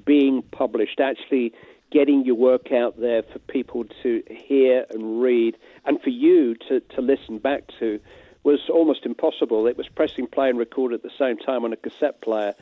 being 0.04 0.42
published, 0.42 1.00
actually 1.00 1.52
getting 1.90 2.24
your 2.24 2.36
work 2.36 2.72
out 2.72 3.00
there 3.00 3.22
for 3.22 3.38
people 3.40 3.84
to 4.02 4.22
hear 4.30 4.86
and 4.90 5.20
read 5.20 5.56
and 5.84 6.00
for 6.00 6.10
you 6.10 6.54
to, 6.68 6.80
to 6.80 7.00
listen 7.00 7.38
back 7.38 7.64
to 7.80 8.00
was 8.42 8.60
almost 8.72 9.04
impossible. 9.04 9.66
It 9.66 9.76
was 9.76 9.88
pressing 9.88 10.26
play 10.26 10.48
and 10.48 10.58
record 10.58 10.92
at 10.92 11.02
the 11.02 11.10
same 11.18 11.36
time 11.36 11.64
on 11.64 11.72
a 11.72 11.76
cassette 11.76 12.22
player. 12.22 12.54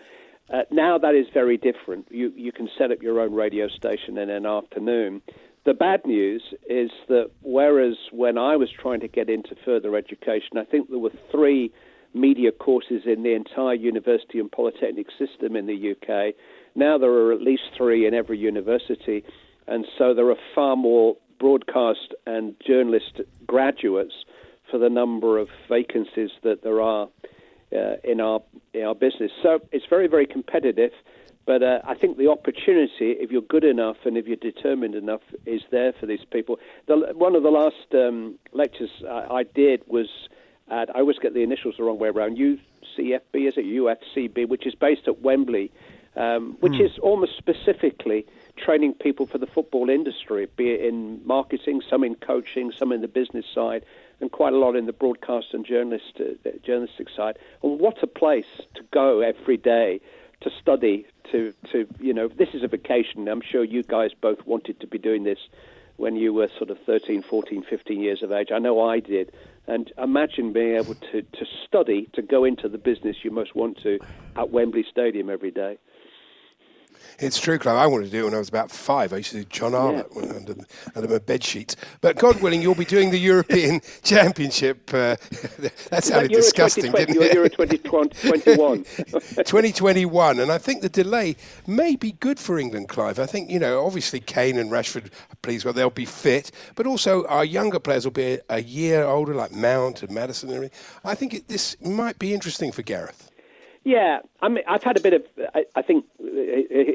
Uh, 0.50 0.62
now 0.70 0.98
that 0.98 1.14
is 1.14 1.26
very 1.32 1.58
different. 1.58 2.08
You, 2.10 2.32
you 2.34 2.52
can 2.52 2.68
set 2.78 2.90
up 2.90 3.02
your 3.02 3.20
own 3.20 3.34
radio 3.34 3.68
station 3.68 4.16
in 4.16 4.30
an 4.30 4.46
afternoon. 4.46 5.22
The 5.64 5.74
bad 5.74 6.06
news 6.06 6.42
is 6.68 6.90
that 7.08 7.30
whereas 7.42 7.96
when 8.12 8.38
I 8.38 8.56
was 8.56 8.70
trying 8.70 9.00
to 9.00 9.08
get 9.08 9.28
into 9.28 9.54
further 9.64 9.96
education, 9.96 10.56
I 10.56 10.64
think 10.64 10.88
there 10.88 10.98
were 10.98 11.12
three 11.30 11.72
media 12.14 12.52
courses 12.52 13.02
in 13.04 13.22
the 13.22 13.34
entire 13.34 13.74
university 13.74 14.38
and 14.38 14.50
polytechnic 14.50 15.08
system 15.18 15.56
in 15.56 15.66
the 15.66 15.92
UK. 15.92 16.34
Now 16.74 16.96
there 16.98 17.10
are 17.10 17.32
at 17.32 17.42
least 17.42 17.62
three 17.76 18.06
in 18.06 18.14
every 18.14 18.38
university, 18.38 19.24
and 19.66 19.84
so 19.98 20.14
there 20.14 20.30
are 20.30 20.36
far 20.54 20.76
more 20.76 21.16
broadcast 21.38 22.14
and 22.26 22.54
journalist 22.66 23.20
graduates 23.46 24.14
for 24.70 24.78
the 24.78 24.88
number 24.88 25.38
of 25.38 25.48
vacancies 25.68 26.30
that 26.42 26.62
there 26.62 26.80
are 26.80 27.08
uh, 27.72 27.96
in 28.04 28.20
our 28.20 28.40
in 28.72 28.84
our 28.84 28.94
business. 28.94 29.30
So 29.42 29.60
it's 29.72 29.84
very 29.88 30.08
very 30.08 30.26
competitive. 30.26 30.92
But 31.48 31.62
uh, 31.62 31.78
I 31.82 31.94
think 31.94 32.18
the 32.18 32.28
opportunity, 32.28 33.12
if 33.12 33.30
you're 33.30 33.40
good 33.40 33.64
enough 33.64 33.96
and 34.04 34.18
if 34.18 34.26
you're 34.26 34.36
determined 34.36 34.94
enough, 34.94 35.22
is 35.46 35.62
there 35.70 35.94
for 35.98 36.04
these 36.04 36.22
people. 36.30 36.58
The, 36.88 37.14
one 37.14 37.34
of 37.34 37.42
the 37.42 37.48
last 37.48 37.86
um, 37.94 38.38
lectures 38.52 38.90
I, 39.02 39.36
I, 39.36 39.42
did 39.44 39.80
was 39.86 40.08
at, 40.70 40.94
I 40.94 41.00
always 41.00 41.18
get 41.18 41.32
the 41.32 41.42
initials 41.42 41.76
the 41.78 41.84
wrong 41.84 41.98
way 41.98 42.10
around, 42.10 42.36
UCFB, 42.36 43.48
is 43.48 43.54
it? 43.56 43.64
UFCB, 43.64 44.46
which 44.46 44.66
is 44.66 44.74
based 44.74 45.08
at 45.08 45.22
Wembley, 45.22 45.72
um, 46.16 46.58
which 46.60 46.74
hmm. 46.74 46.82
is 46.82 46.98
almost 46.98 47.38
specifically 47.38 48.26
training 48.58 48.92
people 48.92 49.24
for 49.24 49.38
the 49.38 49.46
football 49.46 49.88
industry, 49.88 50.48
be 50.54 50.72
it 50.72 50.84
in 50.84 51.26
marketing, 51.26 51.80
some 51.88 52.04
in 52.04 52.14
coaching, 52.16 52.72
some 52.76 52.92
in 52.92 53.00
the 53.00 53.08
business 53.08 53.46
side, 53.54 53.86
and 54.20 54.30
quite 54.32 54.52
a 54.52 54.58
lot 54.58 54.76
in 54.76 54.84
the 54.84 54.92
broadcast 54.92 55.46
and 55.54 55.64
journalist, 55.64 56.20
uh, 56.20 56.50
journalistic 56.62 57.08
side. 57.08 57.38
And 57.62 57.80
what 57.80 58.02
a 58.02 58.06
place 58.06 58.66
to 58.74 58.82
go 58.92 59.20
every 59.20 59.56
day 59.56 60.02
to 60.40 60.50
study 60.60 61.06
to 61.32 61.52
to 61.72 61.86
you 61.98 62.14
know 62.14 62.28
this 62.28 62.48
is 62.54 62.62
a 62.62 62.68
vacation. 62.68 63.28
I'm 63.28 63.42
sure 63.42 63.64
you 63.64 63.82
guys 63.82 64.10
both 64.20 64.46
wanted 64.46 64.80
to 64.80 64.86
be 64.86 64.98
doing 64.98 65.24
this 65.24 65.38
when 65.96 66.14
you 66.14 66.32
were 66.32 66.48
sort 66.56 66.70
of 66.70 66.78
13 66.86 67.22
14 67.22 67.64
15 67.68 68.00
years 68.00 68.22
of 68.22 68.32
age. 68.32 68.48
I 68.52 68.58
know 68.58 68.80
i 68.88 69.00
did. 69.00 69.32
And 69.66 69.92
imagine 69.98 70.52
being 70.52 70.76
able 70.76 70.94
to 70.94 71.22
to 71.22 71.46
study 71.66 72.08
to 72.14 72.22
go 72.22 72.44
into 72.44 72.68
the 72.68 72.78
business 72.78 73.16
you 73.22 73.30
most 73.30 73.54
want 73.54 73.78
to 73.82 73.98
at 74.36 74.50
wembley 74.50 74.86
stadium 74.90 75.28
every 75.28 75.50
day 75.50 75.78
it's 77.18 77.40
true, 77.40 77.58
Clive. 77.58 77.76
I 77.76 77.86
wanted 77.86 78.06
to 78.06 78.10
do 78.10 78.22
it 78.22 78.24
when 78.24 78.34
I 78.34 78.38
was 78.38 78.48
about 78.48 78.70
five. 78.70 79.12
I 79.12 79.16
used 79.18 79.30
to 79.32 79.38
do 79.38 79.44
John 79.44 79.74
Arlott 79.74 80.08
yeah. 80.14 80.22
under, 80.22 80.54
under 80.94 81.08
my 81.08 81.18
bed 81.18 81.42
sheets. 81.42 81.76
But 82.00 82.16
God 82.16 82.40
willing, 82.40 82.62
you'll 82.62 82.74
be 82.74 82.84
doing 82.84 83.10
the 83.10 83.18
European 83.18 83.80
Championship. 84.02 84.88
Uh, 84.94 85.16
that 85.90 86.04
sounded 86.04 86.30
Euro 86.30 86.42
disgusting, 86.42 86.92
didn't 86.92 87.20
it? 87.20 87.34
Euro 87.34 87.48
2021. 87.48 88.84
2021. 88.84 90.40
And 90.40 90.52
I 90.52 90.58
think 90.58 90.82
the 90.82 90.88
delay 90.88 91.36
may 91.66 91.96
be 91.96 92.12
good 92.12 92.38
for 92.38 92.58
England, 92.58 92.88
Clive. 92.88 93.18
I 93.18 93.26
think, 93.26 93.50
you 93.50 93.58
know, 93.58 93.84
obviously 93.84 94.20
Kane 94.20 94.58
and 94.58 94.70
Rashford, 94.70 95.10
please, 95.42 95.64
well, 95.64 95.74
they'll 95.74 95.90
be 95.90 96.04
fit. 96.04 96.50
But 96.74 96.86
also 96.86 97.26
our 97.26 97.44
younger 97.44 97.80
players 97.80 98.04
will 98.04 98.12
be 98.12 98.34
a, 98.34 98.40
a 98.50 98.62
year 98.62 99.04
older, 99.04 99.34
like 99.34 99.52
Mount 99.52 100.02
and 100.02 100.12
Maddison 100.12 100.50
and 100.50 100.56
everything. 100.56 100.78
I 101.04 101.14
think 101.14 101.34
it, 101.34 101.48
this 101.48 101.76
might 101.80 102.18
be 102.18 102.32
interesting 102.32 102.72
for 102.72 102.82
Gareth. 102.82 103.30
Yeah, 103.84 104.18
I 104.42 104.48
mean, 104.48 104.64
I've 104.68 104.82
had 104.82 104.98
a 104.98 105.00
bit 105.00 105.14
of. 105.14 105.24
I, 105.54 105.64
I 105.74 105.80
think 105.80 106.04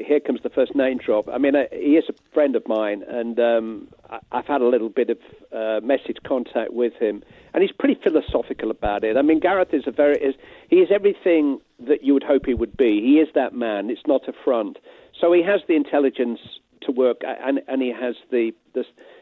here 0.06 0.20
comes 0.20 0.40
the 0.42 0.50
first 0.50 0.74
name 0.74 0.98
drop. 0.98 1.28
I 1.28 1.38
mean, 1.38 1.54
uh, 1.54 1.64
he 1.72 1.96
is 1.96 2.04
a 2.08 2.14
friend 2.32 2.56
of 2.56 2.66
mine, 2.66 3.02
and 3.06 3.38
um, 3.38 3.88
I've 4.32 4.46
had 4.46 4.60
a 4.60 4.68
little 4.68 4.88
bit 4.88 5.10
of 5.10 5.18
uh, 5.52 5.84
message 5.84 6.16
contact 6.26 6.72
with 6.72 6.94
him, 6.94 7.22
and 7.52 7.62
he's 7.62 7.72
pretty 7.72 8.00
philosophical 8.02 8.70
about 8.70 9.04
it. 9.04 9.16
I 9.16 9.22
mean, 9.22 9.40
Gareth 9.40 9.72
is 9.72 9.84
a 9.86 9.90
very 9.90 10.16
is 10.16 10.34
he 10.68 10.76
is 10.76 10.88
everything 10.90 11.60
that 11.80 12.02
you 12.02 12.14
would 12.14 12.22
hope 12.22 12.46
he 12.46 12.54
would 12.54 12.76
be. 12.76 13.00
He 13.00 13.20
is 13.20 13.28
that 13.34 13.54
man. 13.54 13.90
It's 13.90 14.06
not 14.06 14.28
a 14.28 14.32
front. 14.44 14.78
So 15.20 15.32
he 15.32 15.42
has 15.42 15.60
the 15.68 15.76
intelligence 15.76 16.40
to 16.82 16.92
work, 16.92 17.22
and 17.24 17.60
and 17.68 17.82
he 17.82 17.92
has 17.92 18.16
the 18.30 18.52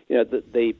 you 0.08 0.16
know 0.16 0.24
the 0.24 0.42
the, 0.52 0.74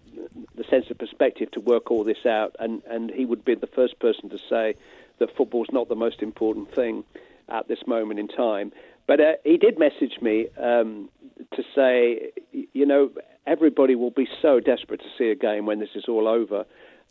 the 0.54 0.64
sense 0.64 0.86
of 0.90 0.98
perspective 0.98 1.50
to 1.52 1.60
work 1.60 1.90
all 1.90 2.04
this 2.04 2.26
out, 2.26 2.54
and 2.58 2.82
and 2.88 3.10
he 3.10 3.24
would 3.24 3.44
be 3.44 3.54
the 3.54 3.66
first 3.66 3.98
person 3.98 4.28
to 4.30 4.38
say 4.38 4.74
that 5.18 5.36
football's 5.36 5.68
not 5.72 5.88
the 5.88 5.96
most 5.96 6.22
important 6.22 6.74
thing 6.74 7.04
at 7.48 7.68
this 7.68 7.86
moment 7.86 8.18
in 8.18 8.28
time. 8.28 8.72
But 9.06 9.20
uh, 9.20 9.32
he 9.44 9.56
did 9.56 9.78
message 9.78 10.20
me 10.20 10.48
um, 10.60 11.08
to 11.54 11.62
say, 11.74 12.32
you 12.52 12.86
know, 12.86 13.10
everybody 13.46 13.94
will 13.94 14.10
be 14.10 14.28
so 14.40 14.60
desperate 14.60 15.00
to 15.00 15.08
see 15.18 15.30
a 15.30 15.34
game 15.34 15.66
when 15.66 15.80
this 15.80 15.90
is 15.94 16.04
all 16.08 16.28
over. 16.28 16.64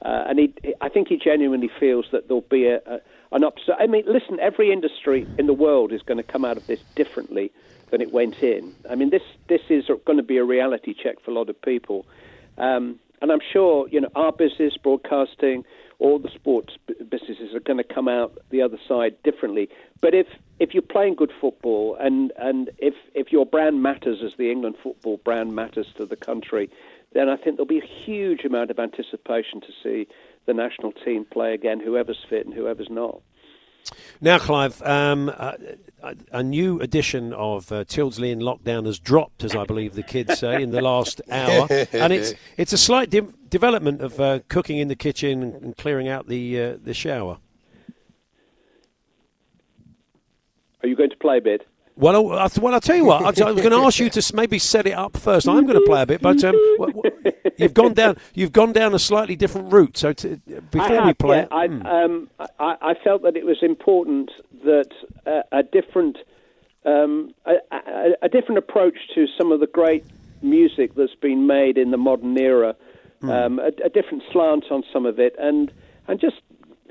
Uh, 0.03 0.23
and 0.27 0.39
he, 0.39 0.53
I 0.81 0.89
think 0.89 1.09
he 1.09 1.17
genuinely 1.17 1.69
feels 1.79 2.05
that 2.11 2.27
there'll 2.27 2.41
be 2.41 2.67
a, 2.67 2.77
a, 2.87 2.99
an 3.33 3.43
upset. 3.43 3.75
I 3.79 3.87
mean, 3.87 4.03
listen, 4.07 4.39
every 4.39 4.71
industry 4.71 5.27
in 5.37 5.45
the 5.45 5.53
world 5.53 5.91
is 5.91 6.01
going 6.01 6.17
to 6.17 6.23
come 6.23 6.43
out 6.43 6.57
of 6.57 6.65
this 6.65 6.79
differently 6.95 7.51
than 7.91 8.01
it 8.01 8.11
went 8.11 8.41
in. 8.41 8.73
I 8.89 8.95
mean, 8.95 9.09
this 9.11 9.21
this 9.47 9.61
is 9.69 9.85
going 10.05 10.17
to 10.17 10.23
be 10.23 10.37
a 10.37 10.43
reality 10.43 10.93
check 10.93 11.19
for 11.23 11.31
a 11.31 11.33
lot 11.33 11.49
of 11.49 11.61
people. 11.61 12.05
Um, 12.57 12.99
and 13.21 13.31
I'm 13.31 13.41
sure, 13.53 13.87
you 13.89 14.01
know, 14.01 14.09
our 14.15 14.31
business, 14.31 14.75
broadcasting, 14.77 15.63
all 16.01 16.17
the 16.17 16.31
sports 16.31 16.73
businesses 17.09 17.53
are 17.53 17.59
going 17.59 17.77
to 17.77 17.83
come 17.83 18.07
out 18.07 18.35
the 18.49 18.61
other 18.61 18.79
side 18.87 19.15
differently. 19.23 19.69
But 20.01 20.15
if 20.15 20.27
if 20.59 20.73
you're 20.73 20.81
playing 20.81 21.15
good 21.15 21.31
football 21.39 21.95
and 21.99 22.33
and 22.37 22.71
if 22.79 22.95
if 23.13 23.31
your 23.31 23.45
brand 23.45 23.83
matters 23.83 24.21
as 24.23 24.33
the 24.37 24.51
England 24.51 24.75
football 24.81 25.17
brand 25.17 25.53
matters 25.55 25.87
to 25.97 26.05
the 26.07 26.15
country, 26.15 26.69
then 27.13 27.29
I 27.29 27.35
think 27.35 27.55
there'll 27.55 27.67
be 27.67 27.79
a 27.79 27.85
huge 27.85 28.43
amount 28.43 28.71
of 28.71 28.79
anticipation 28.79 29.61
to 29.61 29.71
see 29.83 30.07
the 30.47 30.53
national 30.55 30.91
team 30.91 31.23
play 31.23 31.53
again, 31.53 31.79
whoever's 31.79 32.25
fit 32.27 32.45
and 32.45 32.53
whoever's 32.55 32.89
not. 32.89 33.21
Now, 34.19 34.37
Clive, 34.37 34.81
um, 34.83 35.29
a, 35.29 36.15
a, 36.31 36.43
new 36.43 36.79
edition 36.79 37.33
of 37.33 37.71
uh, 37.71 37.83
Tyldesley 37.85 38.31
in 38.31 38.39
Lockdown 38.39 38.85
has 38.85 38.99
dropped, 38.99 39.43
as 39.43 39.55
I 39.55 39.65
believe 39.65 39.93
the 39.93 40.03
kids 40.03 40.39
say, 40.39 40.61
in 40.61 40.71
the 40.71 40.81
last 40.81 41.21
hour, 41.31 41.67
and 41.91 42.13
it's 42.13 42.33
it's 42.57 42.73
a 42.73 42.77
slight 42.77 43.09
de- 43.09 43.33
development 43.49 44.01
of 44.01 44.19
uh, 44.19 44.39
cooking 44.47 44.77
in 44.77 44.87
the 44.87 44.95
kitchen 44.95 45.43
and 45.43 45.75
clearing 45.75 46.07
out 46.07 46.27
the 46.27 46.61
uh, 46.61 46.77
the 46.81 46.93
shower. 46.93 47.39
Are 50.83 50.87
you 50.87 50.95
going 50.95 51.11
to 51.11 51.17
play 51.17 51.37
a 51.37 51.41
bit? 51.41 51.67
Well, 51.95 52.31
I, 52.33 52.49
well, 52.59 52.73
I'll 52.73 52.81
tell 52.81 52.95
you 52.95 53.05
what. 53.05 53.23
I 53.23 53.29
was 53.51 53.61
going 53.61 53.71
to 53.71 53.77
ask 53.77 53.99
you 53.99 54.09
to 54.09 54.35
maybe 54.35 54.59
set 54.59 54.87
it 54.87 54.93
up 54.93 55.17
first. 55.17 55.47
I'm 55.47 55.65
going 55.65 55.79
to 55.79 55.85
play 55.85 56.01
a 56.01 56.05
bit, 56.05 56.21
but 56.21 56.43
um, 56.43 56.55
you've 57.57 57.73
gone 57.73 57.93
down. 57.93 58.17
You've 58.33 58.51
gone 58.51 58.71
down 58.71 58.93
a 58.93 58.99
slightly 58.99 59.35
different 59.35 59.71
route. 59.71 59.97
So 59.97 60.13
to, 60.13 60.37
before 60.71 60.87
have, 60.87 61.05
we 61.05 61.13
play, 61.13 61.37
yeah, 61.39 61.47
I, 61.51 61.67
hmm. 61.67 61.85
um, 61.85 62.29
I, 62.59 62.75
I, 62.81 62.93
felt 63.03 63.23
that 63.23 63.35
it 63.35 63.45
was 63.45 63.57
important 63.61 64.31
that 64.63 64.91
uh, 65.25 65.41
a 65.51 65.63
different, 65.63 66.17
um, 66.85 67.33
a, 67.45 67.55
a, 67.71 68.11
a, 68.23 68.29
different 68.29 68.57
approach 68.57 68.97
to 69.15 69.27
some 69.37 69.51
of 69.51 69.59
the 69.59 69.67
great 69.67 70.05
music 70.41 70.95
that's 70.95 71.15
been 71.15 71.45
made 71.45 71.77
in 71.77 71.91
the 71.91 71.97
modern 71.97 72.37
era 72.37 72.75
um, 73.23 73.59
a, 73.59 73.67
a 73.85 73.89
different 73.89 74.23
slant 74.31 74.65
on 74.71 74.83
some 74.91 75.05
of 75.05 75.19
it, 75.19 75.35
and 75.37 75.71
and 76.07 76.19
just 76.19 76.37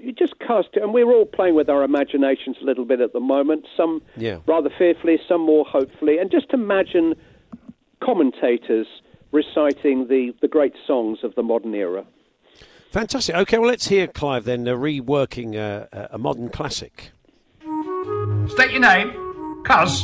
you 0.02 0.12
just 0.12 0.38
cast 0.38 0.68
it. 0.74 0.82
And 0.82 0.92
we're 0.94 1.10
all 1.12 1.26
playing 1.26 1.54
with 1.54 1.68
our 1.68 1.82
imaginations 1.84 2.56
a 2.60 2.64
little 2.64 2.84
bit 2.84 3.00
at 3.00 3.12
the 3.12 3.20
moment. 3.20 3.66
Some 3.76 4.02
Yeah. 4.16 4.38
rather 4.46 4.70
fearfully, 4.78 5.18
some 5.28 5.42
more 5.42 5.64
hopefully, 5.64 6.18
and 6.18 6.30
just 6.30 6.52
imagine 6.52 7.14
commentators 8.02 8.86
reciting 9.32 10.08
the 10.08 10.34
the 10.40 10.48
great 10.48 10.74
songs 10.86 11.18
of 11.22 11.34
the 11.34 11.42
modern 11.42 11.74
era. 11.74 12.04
Fantastic. 12.90 13.36
Okay, 13.36 13.58
well, 13.58 13.68
let's 13.68 13.86
hear 13.88 14.06
Clive 14.08 14.44
then 14.44 14.66
uh, 14.66 14.72
reworking 14.74 15.54
uh, 15.56 15.86
a- 15.92 16.08
a 16.16 16.18
modern 16.18 16.48
classic. 16.48 17.10
State 18.48 18.72
your 18.72 18.80
name. 18.80 19.10
Cuz. 19.64 20.02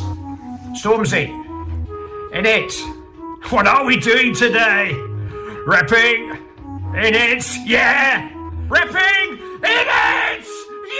Stormzy. 0.81 1.27
In 2.33 2.47
it. 2.47 2.73
What 3.51 3.67
are 3.67 3.85
we 3.85 3.97
doing 3.97 4.35
today? 4.35 4.93
Rapping. 5.67 6.31
In 6.95 7.15
it. 7.15 7.45
Yeah. 7.65 8.31
Repping. 8.69 9.31
In 9.63 9.87
it. 10.11 10.47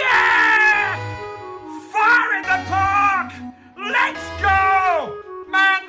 Yeah. 0.01 0.95
Fire 1.91 2.33
in 2.37 2.43
the 2.43 2.59
park. 2.69 3.33
Let's 3.77 4.25
go. 4.41 5.21
Man, 5.49 5.81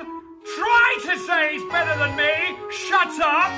try 0.55 0.99
to 1.03 1.17
say 1.19 1.53
he's 1.53 1.71
better 1.71 1.97
than 1.99 2.15
me. 2.15 2.57
Shut 2.71 3.19
up. 3.21 3.51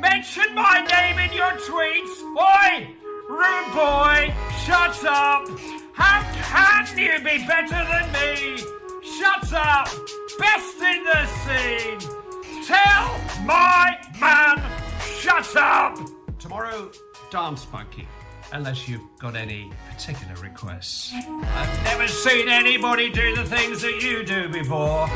Mention 0.00 0.54
my 0.54 0.84
name 0.90 1.18
in 1.18 1.32
your 1.32 1.52
tweets. 1.52 2.22
Oi! 2.36 2.88
Rude 3.28 3.72
boy, 3.72 4.34
shut 4.64 5.04
up! 5.04 5.48
How 5.94 6.22
can 6.44 6.98
you 6.98 7.18
be 7.20 7.46
better 7.46 7.68
than 7.70 8.12
me? 8.12 8.58
Shut 9.02 9.52
up! 9.54 9.88
Best 10.38 10.76
in 10.80 11.04
the 11.04 11.26
scene! 11.42 12.00
Tell 12.66 13.18
my 13.44 13.96
man, 14.20 14.60
shut 15.18 15.56
up! 15.56 15.98
Tomorrow, 16.38 16.90
dance 17.32 17.66
monkey. 17.72 18.06
Unless 18.52 18.86
you've 18.86 19.00
got 19.18 19.34
any 19.34 19.72
particular 19.88 20.34
requests. 20.42 21.10
I've 21.14 21.84
never 21.84 22.06
seen 22.06 22.50
anybody 22.50 23.10
do 23.10 23.34
the 23.34 23.46
things 23.46 23.80
that 23.80 24.02
you 24.02 24.22
do 24.22 24.50
before. 24.50 25.08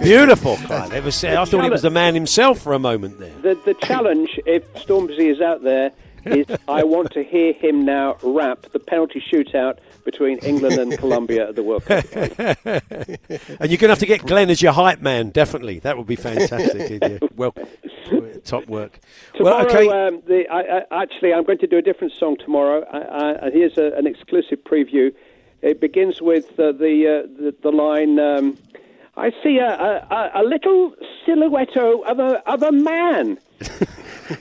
Beautiful, 0.02 0.56
Clive. 0.56 0.92
Ever 0.92 1.12
say, 1.12 1.36
I 1.36 1.44
thought 1.44 1.64
it 1.64 1.70
was 1.70 1.82
the 1.82 1.90
man 1.90 2.14
himself 2.14 2.58
for 2.58 2.72
a 2.72 2.80
moment 2.80 3.20
there. 3.20 3.32
The 3.42 3.54
the 3.64 3.74
challenge, 3.74 4.40
if 4.46 4.74
Stormzy 4.74 5.30
is 5.30 5.40
out 5.40 5.62
there, 5.62 5.92
is 6.24 6.46
I 6.66 6.82
want 6.82 7.12
to 7.12 7.22
hear 7.22 7.52
him 7.52 7.84
now 7.84 8.16
rap 8.22 8.66
the 8.72 8.80
penalty 8.80 9.22
shootout 9.32 9.78
between 10.04 10.38
England 10.38 10.78
and 10.78 10.98
Colombia 10.98 11.48
at 11.48 11.54
the 11.54 11.62
World 11.62 11.84
Cup. 11.84 12.04
and 12.16 13.70
you're 13.70 13.78
going 13.78 13.78
to 13.78 13.88
have 13.88 13.98
to 14.00 14.06
get 14.06 14.26
Glenn 14.26 14.50
as 14.50 14.60
your 14.60 14.72
hype 14.72 15.00
man, 15.00 15.30
definitely. 15.30 15.78
That 15.78 15.96
would 15.96 16.06
be 16.06 16.16
fantastic. 16.16 17.00
yeah. 17.00 17.18
Well, 17.36 17.54
top 18.44 18.66
work. 18.66 18.98
Tomorrow, 19.34 19.64
well, 19.64 19.66
okay. 19.66 19.88
um, 19.88 20.22
the, 20.26 20.48
I, 20.48 20.78
I, 20.90 21.02
actually, 21.02 21.32
I'm 21.32 21.44
going 21.44 21.58
to 21.58 21.66
do 21.66 21.78
a 21.78 21.82
different 21.82 22.12
song 22.18 22.36
tomorrow. 22.36 22.84
I, 22.90 23.46
I, 23.46 23.50
here's 23.50 23.76
a, 23.78 23.92
an 23.96 24.06
exclusive 24.06 24.58
preview. 24.64 25.14
It 25.62 25.80
begins 25.80 26.20
with 26.20 26.58
uh, 26.58 26.72
the, 26.72 27.24
uh, 27.24 27.42
the 27.42 27.54
the 27.62 27.70
line. 27.70 28.18
Um, 28.18 28.58
I 29.16 29.30
see 29.42 29.58
a, 29.58 29.70
a, 29.70 30.30
a 30.34 30.44
little 30.44 30.94
silhouette 31.24 31.76
of 31.76 32.18
a 32.18 32.42
of 32.50 32.62
a 32.62 32.72
man. 32.72 33.38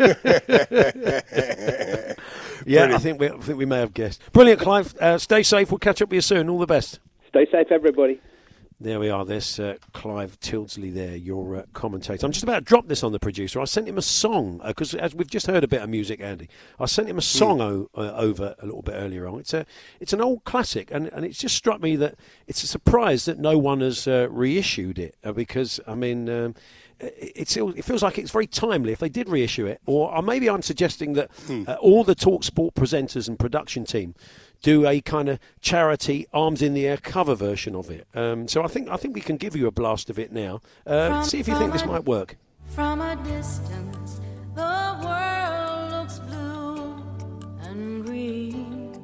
yeah, 2.66 2.96
I 2.96 2.98
think, 2.98 3.20
we, 3.20 3.30
I 3.30 3.38
think 3.38 3.58
we 3.58 3.66
may 3.66 3.80
have 3.80 3.94
guessed. 3.94 4.22
Brilliant, 4.32 4.62
Clive. 4.62 4.96
Uh, 5.00 5.18
stay 5.18 5.44
safe. 5.44 5.72
We'll 5.72 5.80
catch 5.80 6.02
up 6.02 6.10
with 6.10 6.16
you 6.16 6.22
soon. 6.22 6.50
All 6.50 6.60
the 6.60 6.66
best. 6.66 7.00
Stay 7.30 7.46
safe, 7.52 7.68
everybody. 7.72 8.22
There 8.80 9.00
we 9.00 9.10
are. 9.10 9.24
There's 9.24 9.60
uh, 9.60 9.78
Clive 9.94 10.40
Tyldesley 10.42 10.94
there, 10.94 11.16
your 11.16 11.56
uh, 11.56 11.64
commentator. 11.74 12.26
I'm 12.26 12.32
just 12.34 12.44
about 12.44 12.56
to 12.56 12.62
drop 12.62 12.88
this 12.88 13.04
on 13.04 13.12
the 13.14 13.20
producer. 13.20 13.62
I 13.62 13.66
sent 13.66 13.88
him 13.88 13.98
a 13.98 14.02
song 14.02 14.62
because, 14.66 14.94
as 14.94 15.16
we've 15.16 15.30
just 15.30 15.48
heard 15.48 15.64
a 15.64 15.68
bit 15.68 15.82
of 15.82 15.90
music, 15.90 16.20
Andy, 16.20 16.50
I 16.80 16.86
sent 16.86 17.08
him 17.08 17.18
a 17.18 17.22
song 17.22 17.62
o- 17.62 17.90
uh, 17.96 18.12
over 18.18 18.56
a 18.60 18.66
little 18.66 18.82
bit 18.82 18.96
earlier 18.96 19.28
on. 19.28 19.40
It's 19.40 19.54
a, 19.54 19.66
it's 20.00 20.12
an 20.12 20.22
old 20.22 20.44
classic, 20.44 20.90
and, 20.92 21.08
and 21.14 21.24
it's 21.24 21.38
just 21.38 21.56
struck 21.56 21.82
me 21.82 21.96
that 21.98 22.16
it's 22.48 22.64
a 22.64 22.68
surprise 22.68 23.26
that 23.26 23.40
no 23.40 23.58
one 23.58 23.80
has 23.80 24.08
uh, 24.08 24.28
reissued 24.30 25.00
it 25.00 25.16
uh, 25.24 25.32
because, 25.32 25.80
I 25.88 25.96
mean. 25.96 26.30
Um, 26.30 26.56
it's, 27.18 27.56
it 27.58 27.84
feels 27.86 28.02
like 28.04 28.18
it's 28.18 28.32
very 28.32 28.48
timely 28.48 28.92
if 28.94 29.00
they 29.00 29.10
did 29.10 29.30
reissue 29.30 29.66
it, 29.66 29.82
or, 29.86 30.14
or 30.16 30.22
maybe 30.22 30.50
I'm 30.50 30.62
suggesting 30.62 31.14
that 31.14 31.30
uh, 31.68 31.74
all 31.76 32.04
the 32.04 32.16
Talk 32.16 32.44
Sport 32.44 32.76
presenters 32.76 33.28
and 33.28 33.38
production 33.38 33.86
team 33.86 34.16
do 34.62 34.88
a 34.88 35.02
kind 35.02 35.28
of 35.30 35.40
charity 35.62 36.26
arms 36.34 36.62
in 36.62 36.74
the 36.74 36.88
air 36.88 36.98
cover 36.98 37.36
version 37.36 37.76
of 37.76 37.90
it. 37.92 38.08
Um, 38.16 38.48
so 38.48 38.64
I 38.64 38.68
think 38.68 38.88
I 38.90 38.96
think 38.98 39.14
we 39.14 39.22
can 39.22 39.38
give 39.38 39.56
you 39.56 39.68
a 39.68 39.72
blast 39.72 40.10
of 40.10 40.18
it 40.18 40.32
now. 40.32 40.62
Uh, 40.88 41.10
From- 41.10 41.24
see 41.26 41.40
if 41.40 41.48
you 41.48 41.58
think 41.58 41.74
this 41.74 41.86
might 41.86 42.06
work. 42.06 42.38
From 42.68 43.02
a 43.02 43.16
distance, 43.18 44.22
the 44.56 45.00
world 45.04 45.92
looks 45.92 46.20
blue 46.20 47.04
and 47.62 48.06
green, 48.06 48.96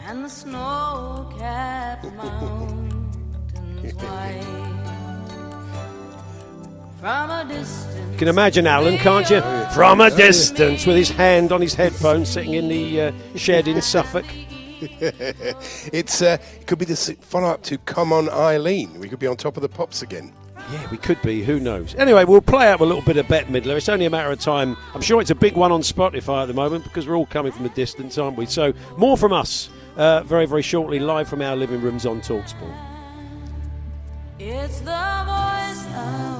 and 0.00 0.24
the 0.24 0.28
snow 0.28 1.32
capped 1.38 2.04
mountains 2.16 3.94
white. 3.94 4.79
From 7.00 7.30
a 7.30 7.44
distance, 7.48 8.12
You 8.12 8.18
can 8.18 8.28
imagine 8.28 8.66
Alan, 8.66 8.98
can't 8.98 9.28
you? 9.30 9.40
From 9.74 10.00
a 10.00 10.10
distance, 10.10 10.86
with 10.86 10.96
his 10.96 11.10
hand 11.10 11.50
on 11.52 11.60
his 11.62 11.72
headphones, 11.74 12.28
sitting 12.28 12.54
in 12.54 12.68
the 12.68 13.00
uh, 13.00 13.12
shed 13.36 13.68
in 13.68 13.80
Suffolk. 13.80 14.26
it's 14.82 16.20
uh, 16.22 16.36
it 16.60 16.66
could 16.66 16.78
be 16.78 16.84
the 16.84 16.92
s- 16.92 17.12
follow-up 17.20 17.62
to 17.64 17.78
"Come 17.78 18.12
On, 18.12 18.28
Eileen." 18.28 18.98
We 19.00 19.08
could 19.08 19.18
be 19.18 19.26
on 19.26 19.36
top 19.36 19.56
of 19.56 19.62
the 19.62 19.68
pops 19.68 20.02
again. 20.02 20.32
Yeah, 20.72 20.90
we 20.90 20.98
could 20.98 21.20
be. 21.22 21.42
Who 21.42 21.58
knows? 21.58 21.94
Anyway, 21.96 22.24
we'll 22.24 22.40
play 22.42 22.68
out 22.68 22.80
a 22.80 22.84
little 22.84 23.02
bit 23.02 23.16
of 23.16 23.26
Bette 23.28 23.50
Midler. 23.50 23.76
It's 23.76 23.88
only 23.88 24.04
a 24.06 24.10
matter 24.10 24.30
of 24.30 24.38
time. 24.40 24.76
I'm 24.94 25.00
sure 25.00 25.20
it's 25.20 25.30
a 25.30 25.34
big 25.34 25.54
one 25.56 25.72
on 25.72 25.80
Spotify 25.80 26.42
at 26.42 26.46
the 26.46 26.54
moment 26.54 26.84
because 26.84 27.08
we're 27.08 27.16
all 27.16 27.26
coming 27.26 27.50
from 27.52 27.64
a 27.66 27.70
distance, 27.70 28.18
aren't 28.18 28.36
we? 28.36 28.46
So 28.46 28.72
more 28.98 29.16
from 29.16 29.32
us 29.32 29.68
uh, 29.96 30.22
very, 30.22 30.46
very 30.46 30.62
shortly, 30.62 30.98
live 31.00 31.28
from 31.28 31.40
our 31.42 31.56
living 31.56 31.80
rooms 31.80 32.04
on 32.06 32.20
Talksport. 32.20 32.74
it's 34.38 34.80
the 34.80 35.24
voice 35.26 35.86
of 35.86 35.92
hope, 35.92 36.39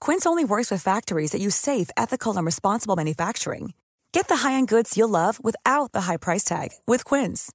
Quince 0.00 0.26
only 0.26 0.44
works 0.44 0.70
with 0.70 0.82
factories 0.82 1.32
that 1.32 1.40
use 1.40 1.56
safe, 1.56 1.90
ethical, 1.96 2.36
and 2.36 2.44
responsible 2.44 2.96
manufacturing. 2.96 3.72
Get 4.12 4.28
the 4.28 4.48
high-end 4.48 4.68
goods 4.68 4.96
you'll 4.96 5.08
love 5.08 5.42
without 5.42 5.92
the 5.92 6.02
high 6.02 6.16
price 6.18 6.44
tag 6.44 6.70
with 6.86 7.04
Quince. 7.04 7.50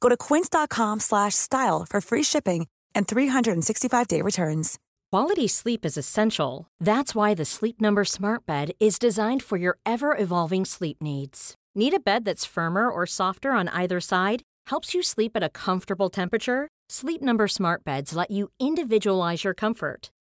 Go 0.00 0.08
to 0.08 0.16
quince.com 0.16 1.00
slash 1.00 1.34
style 1.34 1.86
for 1.88 2.00
free 2.00 2.22
shipping 2.22 2.66
and 2.94 3.06
365-day 3.06 4.22
returns. 4.22 4.78
Quality 5.10 5.48
sleep 5.48 5.84
is 5.86 5.96
essential. 5.96 6.66
That's 6.78 7.14
why 7.14 7.34
the 7.34 7.44
Sleep 7.44 7.80
Number 7.80 8.04
Smart 8.04 8.44
Bed 8.44 8.72
is 8.78 8.98
designed 8.98 9.42
for 9.42 9.56
your 9.56 9.78
ever 9.86 10.16
evolving 10.16 10.64
sleep 10.64 10.98
needs. 11.02 11.54
Need 11.74 11.94
a 11.94 12.00
bed 12.00 12.24
that's 12.24 12.44
firmer 12.44 12.90
or 12.90 13.06
softer 13.06 13.52
on 13.52 13.68
either 13.68 14.00
side? 14.00 14.42
Helps 14.66 14.94
you 14.94 15.02
sleep 15.02 15.32
at 15.34 15.42
a 15.42 15.48
comfortable 15.48 16.10
temperature? 16.10 16.68
Sleep 16.90 17.22
Number 17.22 17.48
Smart 17.48 17.84
Beds 17.84 18.14
let 18.14 18.30
you 18.30 18.50
individualize 18.60 19.44
your 19.44 19.54
comfort 19.54 20.10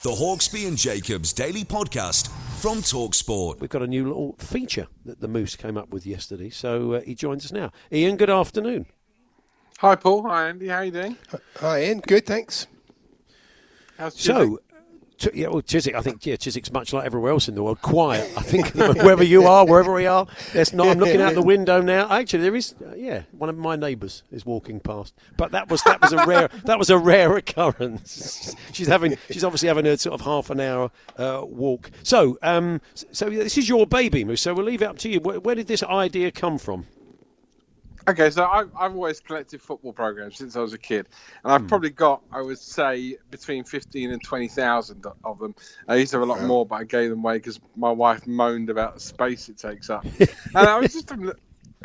The 0.00 0.10
Hawksbee 0.10 0.68
and 0.68 0.76
Jacobs 0.76 1.32
Daily 1.32 1.64
Podcast 1.64 2.28
from 2.60 2.78
Talksport. 2.82 3.58
We've 3.58 3.68
got 3.68 3.82
a 3.82 3.86
new 3.88 4.06
little 4.06 4.36
feature 4.38 4.86
that 5.04 5.20
the 5.20 5.26
Moose 5.26 5.56
came 5.56 5.76
up 5.76 5.88
with 5.88 6.06
yesterday, 6.06 6.50
so 6.50 6.92
uh, 6.92 7.00
he 7.00 7.16
joins 7.16 7.44
us 7.44 7.50
now. 7.50 7.72
Ian, 7.92 8.16
good 8.16 8.30
afternoon. 8.30 8.86
Hi, 9.80 9.96
Paul. 9.96 10.22
Hi, 10.28 10.50
Andy. 10.50 10.68
How 10.68 10.76
are 10.76 10.84
you 10.84 10.92
doing? 10.92 11.16
Hi, 11.56 11.82
Ian. 11.82 11.98
Good, 11.98 12.26
thanks. 12.26 12.68
How's 13.98 14.14
So, 14.14 14.58
t- 14.58 14.62
yeah, 15.34 15.48
well, 15.48 15.60
Chiswick, 15.60 15.94
I 15.94 16.00
think 16.00 16.24
yeah, 16.24 16.36
Chiswick's 16.36 16.72
much 16.72 16.92
like 16.92 17.04
everywhere 17.04 17.32
else 17.32 17.48
in 17.48 17.54
the 17.54 17.62
world, 17.62 17.82
quiet. 17.82 18.30
I 18.36 18.42
think 18.42 18.68
wherever 18.74 19.24
you 19.24 19.44
are, 19.44 19.66
wherever 19.66 19.92
we 19.92 20.06
are, 20.06 20.26
there's 20.52 20.72
not. 20.72 20.88
I'm 20.88 20.98
looking 20.98 21.20
out 21.20 21.34
the 21.34 21.42
window 21.42 21.80
now. 21.80 22.10
Actually, 22.10 22.42
there 22.42 22.56
is. 22.56 22.74
Uh, 22.80 22.94
yeah, 22.94 23.22
one 23.32 23.50
of 23.50 23.56
my 23.56 23.76
neighbours 23.76 24.22
is 24.30 24.46
walking 24.46 24.80
past, 24.80 25.14
but 25.36 25.52
that 25.52 25.68
was 25.68 25.82
that 25.82 26.00
was 26.00 26.12
a 26.12 26.24
rare 26.26 26.48
that 26.64 26.78
was 26.78 26.90
a 26.90 26.98
rare 26.98 27.36
occurrence. 27.36 28.54
she's 28.72 28.88
having 28.88 29.16
she's 29.30 29.44
obviously 29.44 29.68
having 29.68 29.86
a 29.86 29.96
sort 29.96 30.14
of 30.14 30.24
half 30.24 30.50
an 30.50 30.60
hour 30.60 30.90
uh, 31.16 31.42
walk. 31.44 31.90
So, 32.02 32.38
um, 32.42 32.80
so 32.94 33.28
this 33.30 33.58
is 33.58 33.68
your 33.68 33.86
baby, 33.86 34.24
Moose. 34.24 34.42
So 34.42 34.54
we'll 34.54 34.66
leave 34.66 34.82
it 34.82 34.86
up 34.86 34.98
to 34.98 35.08
you. 35.08 35.20
Where, 35.20 35.40
where 35.40 35.54
did 35.54 35.66
this 35.66 35.82
idea 35.82 36.30
come 36.30 36.58
from? 36.58 36.86
Okay, 38.08 38.30
so 38.30 38.46
I've, 38.46 38.70
I've 38.78 38.94
always 38.94 39.20
collected 39.20 39.60
football 39.60 39.92
programs 39.92 40.38
since 40.38 40.56
I 40.56 40.60
was 40.60 40.72
a 40.72 40.78
kid, 40.78 41.08
and 41.44 41.52
I've 41.52 41.68
probably 41.68 41.90
got, 41.90 42.22
I 42.32 42.40
would 42.40 42.58
say, 42.58 43.18
between 43.30 43.64
fifteen 43.64 44.10
and 44.10 44.22
twenty 44.22 44.48
thousand 44.48 45.04
of 45.24 45.38
them. 45.38 45.54
I 45.86 45.96
used 45.96 46.12
to 46.12 46.18
have 46.18 46.26
a 46.26 46.32
lot 46.32 46.42
more, 46.42 46.64
but 46.64 46.76
I 46.76 46.84
gave 46.84 47.10
them 47.10 47.18
away 47.18 47.34
because 47.34 47.60
my 47.76 47.90
wife 47.90 48.26
moaned 48.26 48.70
about 48.70 48.94
the 48.94 49.00
space 49.00 49.50
it 49.50 49.58
takes 49.58 49.90
up. 49.90 50.06
and 50.20 50.28
I 50.54 50.78
was 50.78 50.94
just, 50.94 51.10
having 51.10 51.32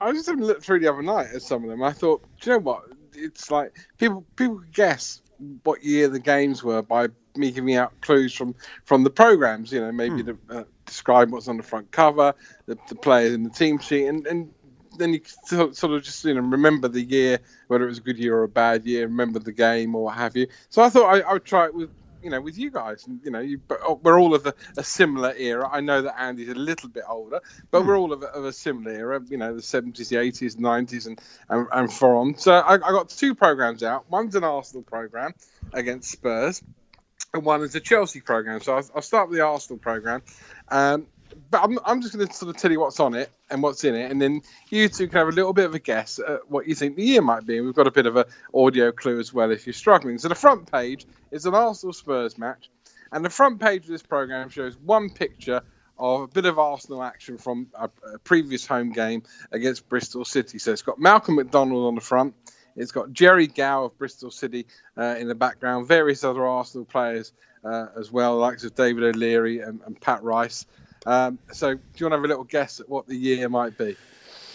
I 0.00 0.06
was 0.06 0.18
just 0.18 0.28
having 0.28 0.44
a 0.44 0.46
look 0.46 0.62
through 0.62 0.80
the 0.80 0.88
other 0.88 1.02
night 1.02 1.28
at 1.34 1.42
some 1.42 1.64
of 1.64 1.70
them. 1.70 1.82
I 1.82 1.92
thought, 1.92 2.24
do 2.40 2.50
you 2.50 2.56
know 2.56 2.62
what? 2.62 2.82
It's 3.12 3.50
like 3.50 3.76
people 3.98 4.24
people 4.36 4.62
guess 4.72 5.20
what 5.64 5.82
year 5.82 6.06
the 6.08 6.20
games 6.20 6.62
were 6.62 6.82
by 6.82 7.08
me 7.34 7.50
giving 7.50 7.74
out 7.74 8.00
clues 8.02 8.34
from 8.34 8.54
from 8.84 9.02
the 9.02 9.10
programs. 9.10 9.72
You 9.72 9.80
know, 9.80 9.90
maybe 9.90 10.22
to 10.22 10.38
uh, 10.48 10.64
describe 10.86 11.32
what's 11.32 11.48
on 11.48 11.56
the 11.56 11.62
front 11.62 11.90
cover, 11.90 12.34
the, 12.66 12.78
the 12.88 12.94
players 12.94 13.32
in 13.32 13.42
the 13.42 13.50
team 13.50 13.78
sheet, 13.78 14.06
and 14.06 14.26
and 14.26 14.50
then 14.98 15.14
you 15.14 15.20
sort 15.24 15.82
of 15.92 16.02
just 16.02 16.24
you 16.24 16.34
know 16.34 16.40
remember 16.40 16.88
the 16.88 17.02
year, 17.02 17.38
whether 17.68 17.84
it 17.84 17.88
was 17.88 17.98
a 17.98 18.02
good 18.02 18.18
year 18.18 18.36
or 18.36 18.44
a 18.44 18.48
bad 18.48 18.84
year, 18.84 19.06
remember 19.06 19.38
the 19.38 19.52
game 19.52 19.94
or 19.94 20.04
what 20.04 20.16
have 20.16 20.36
you. 20.36 20.48
So 20.68 20.82
I 20.82 20.90
thought 20.90 21.14
I, 21.14 21.20
I 21.20 21.32
would 21.34 21.44
try 21.44 21.66
it 21.66 21.74
with 21.74 21.90
you 22.22 22.30
know 22.30 22.40
with 22.40 22.58
you 22.58 22.70
guys. 22.70 23.06
And, 23.06 23.20
you 23.24 23.30
know, 23.30 23.40
you, 23.40 23.58
but 23.58 23.78
oh, 23.82 24.00
we're 24.02 24.20
all 24.20 24.34
of 24.34 24.46
a, 24.46 24.54
a 24.76 24.84
similar 24.84 25.32
era. 25.36 25.68
I 25.70 25.80
know 25.80 26.02
that 26.02 26.20
Andy's 26.20 26.48
a 26.48 26.54
little 26.54 26.88
bit 26.88 27.04
older, 27.08 27.40
but 27.70 27.86
we're 27.86 27.98
all 27.98 28.12
of 28.12 28.22
a, 28.22 28.26
of 28.26 28.44
a 28.44 28.52
similar 28.52 28.92
era. 28.92 29.20
You 29.28 29.38
know, 29.38 29.54
the 29.54 29.62
seventies, 29.62 30.08
the 30.08 30.18
eighties, 30.18 30.56
the 30.56 30.62
nineties, 30.62 31.06
and 31.06 31.20
and 31.48 31.66
and 31.72 31.92
for 31.92 32.16
on. 32.16 32.36
So 32.36 32.52
I, 32.52 32.74
I 32.74 32.78
got 32.78 33.08
two 33.08 33.34
programs 33.34 33.82
out. 33.82 34.10
One's 34.10 34.34
an 34.34 34.44
Arsenal 34.44 34.82
program 34.82 35.32
against 35.72 36.10
Spurs 36.10 36.62
and 37.34 37.44
one 37.44 37.62
is 37.62 37.74
a 37.74 37.80
Chelsea 37.80 38.20
program. 38.20 38.60
So 38.60 38.74
I'll, 38.74 38.90
I'll 38.96 39.02
start 39.02 39.28
with 39.28 39.38
the 39.38 39.44
Arsenal 39.44 39.78
program. 39.78 40.22
Um, 40.68 41.06
but 41.50 41.62
I'm, 41.62 41.78
I'm 41.84 42.02
just 42.02 42.14
going 42.14 42.26
to 42.26 42.32
sort 42.32 42.54
of 42.54 42.60
tell 42.60 42.70
you 42.70 42.80
what's 42.80 43.00
on 43.00 43.14
it 43.14 43.30
and 43.50 43.62
what's 43.62 43.84
in 43.84 43.94
it, 43.94 44.10
and 44.10 44.20
then 44.20 44.42
you 44.70 44.88
two 44.88 45.08
can 45.08 45.18
have 45.18 45.28
a 45.28 45.32
little 45.32 45.52
bit 45.52 45.66
of 45.66 45.74
a 45.74 45.78
guess 45.78 46.18
at 46.18 46.50
what 46.50 46.66
you 46.66 46.74
think 46.74 46.96
the 46.96 47.04
year 47.04 47.22
might 47.22 47.46
be. 47.46 47.56
And 47.56 47.66
we've 47.66 47.74
got 47.74 47.86
a 47.86 47.92
bit 47.92 48.06
of 48.06 48.16
an 48.16 48.24
audio 48.54 48.92
clue 48.92 49.18
as 49.18 49.32
well 49.32 49.50
if 49.50 49.66
you're 49.66 49.72
struggling. 49.74 50.18
So 50.18 50.28
the 50.28 50.34
front 50.34 50.70
page 50.70 51.06
is 51.30 51.46
an 51.46 51.54
Arsenal 51.54 51.92
Spurs 51.92 52.38
match, 52.38 52.68
and 53.12 53.24
the 53.24 53.30
front 53.30 53.60
page 53.60 53.84
of 53.84 53.90
this 53.90 54.02
program 54.02 54.48
shows 54.50 54.76
one 54.76 55.10
picture 55.10 55.62
of 55.98 56.22
a 56.22 56.28
bit 56.28 56.44
of 56.44 56.58
Arsenal 56.58 57.02
action 57.02 57.38
from 57.38 57.68
a, 57.74 57.90
a 58.14 58.18
previous 58.18 58.66
home 58.66 58.92
game 58.92 59.22
against 59.50 59.88
Bristol 59.88 60.24
City. 60.24 60.58
So 60.58 60.72
it's 60.72 60.82
got 60.82 60.98
Malcolm 60.98 61.36
McDonald 61.36 61.86
on 61.86 61.94
the 61.94 62.00
front. 62.00 62.34
It's 62.76 62.92
got 62.92 63.12
Gerry 63.12 63.48
Gow 63.48 63.86
of 63.86 63.98
Bristol 63.98 64.30
City 64.30 64.66
uh, 64.96 65.16
in 65.18 65.26
the 65.26 65.34
background, 65.34 65.88
various 65.88 66.22
other 66.22 66.46
Arsenal 66.46 66.84
players 66.84 67.32
uh, 67.64 67.86
as 67.96 68.12
well, 68.12 68.36
like 68.36 68.62
of 68.62 68.74
David 68.76 69.02
O'Leary 69.02 69.60
and, 69.60 69.80
and 69.84 70.00
Pat 70.00 70.22
Rice. 70.22 70.64
Um, 71.06 71.38
so, 71.52 71.74
do 71.74 71.80
you 71.96 72.06
want 72.06 72.12
to 72.12 72.16
have 72.16 72.24
a 72.24 72.28
little 72.28 72.44
guess 72.44 72.80
at 72.80 72.88
what 72.88 73.06
the 73.06 73.16
year 73.16 73.48
might 73.48 73.76
be? 73.78 73.96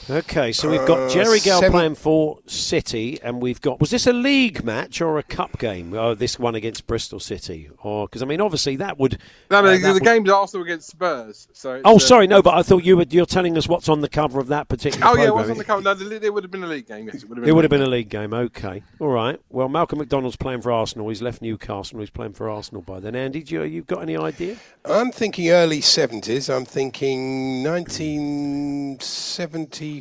Okay, 0.10 0.52
so 0.52 0.70
we've 0.70 0.86
got 0.86 1.00
Uh, 1.00 1.10
Jerry 1.10 1.40
Gale 1.40 1.60
seven- 1.60 1.72
playing 1.72 1.96
for 1.96 2.40
City, 2.46 3.20
and 3.24 3.42
we've 3.42 3.62
got 3.62 3.80
was 3.80 3.90
this 3.90 4.06
a 4.06 4.12
league 4.12 4.62
match 4.64 5.00
or 5.00 5.18
a 5.18 5.24
cup 5.24 5.58
game? 5.60 5.94
Oh, 5.94 6.14
this 6.14 6.38
one 6.38 6.56
against 6.56 6.86
Bristol 6.88 7.22
City, 7.22 7.70
or 7.84 8.08
because 8.08 8.22
I 8.22 8.26
mean, 8.26 8.42
obviously 8.42 8.76
that 8.78 9.00
would. 9.00 9.18
No, 9.50 9.62
no, 9.62 9.70
uh, 9.70 9.72
the, 9.72 9.78
that 9.78 9.88
the 9.88 9.94
would- 9.94 10.04
game's 10.04 10.30
Arsenal 10.30 10.66
against 10.66 10.90
Spurs. 10.90 11.48
So 11.54 11.80
Oh, 11.86 11.96
uh, 11.96 12.00
sorry, 12.00 12.28
no, 12.28 12.42
but 12.42 12.54
I 12.54 12.64
thought 12.64 12.84
you 12.84 12.98
were 12.98 13.06
you're 13.10 13.26
telling 13.26 13.58
us 13.58 13.68
what's 13.70 13.88
on 13.88 14.02
the 14.02 14.10
cover 14.10 14.42
of 14.42 14.48
that 14.48 14.68
particular. 14.68 15.08
Oh 15.08 15.16
yeah, 15.16 15.24
it 15.24 15.28
programme. 15.28 15.42
was 15.42 15.50
on 15.52 15.58
the 15.58 15.64
cover. 15.64 15.82
No, 15.82 15.94
the, 15.94 16.26
it 16.26 16.34
would 16.34 16.44
have 16.44 16.52
been 16.52 16.64
a 16.64 16.68
league 16.68 16.88
game. 16.88 17.06
Yes, 17.06 17.24
it 17.24 17.30
would 17.30 17.38
have 17.38 17.44
been. 17.46 17.50
It 17.50 17.52
a 17.52 17.56
would 17.56 17.64
have 17.64 17.72
league 17.72 17.80
been 17.80 17.88
a 17.88 17.92
league 17.92 18.10
game. 18.10 18.34
Okay, 18.34 18.84
all 19.00 19.08
right. 19.08 19.40
Well, 19.50 19.70
Malcolm 19.70 20.00
McDonald's 20.00 20.36
playing 20.36 20.62
for 20.64 20.72
Arsenal. 20.74 21.08
He's 21.08 21.22
left 21.22 21.42
Newcastle. 21.42 22.00
He's 22.02 22.10
playing 22.10 22.34
for 22.34 22.50
Arsenal 22.50 22.82
by 22.82 23.00
then. 23.00 23.16
Andy, 23.16 23.42
do 23.42 23.56
you 23.56 23.64
you 23.64 23.82
got 23.84 24.02
any 24.02 24.18
idea? 24.18 24.58
I'm 24.84 25.14
thinking 25.14 25.50
early 25.50 25.80
70s. 25.80 26.54
I'm 26.54 26.66
thinking 26.66 27.64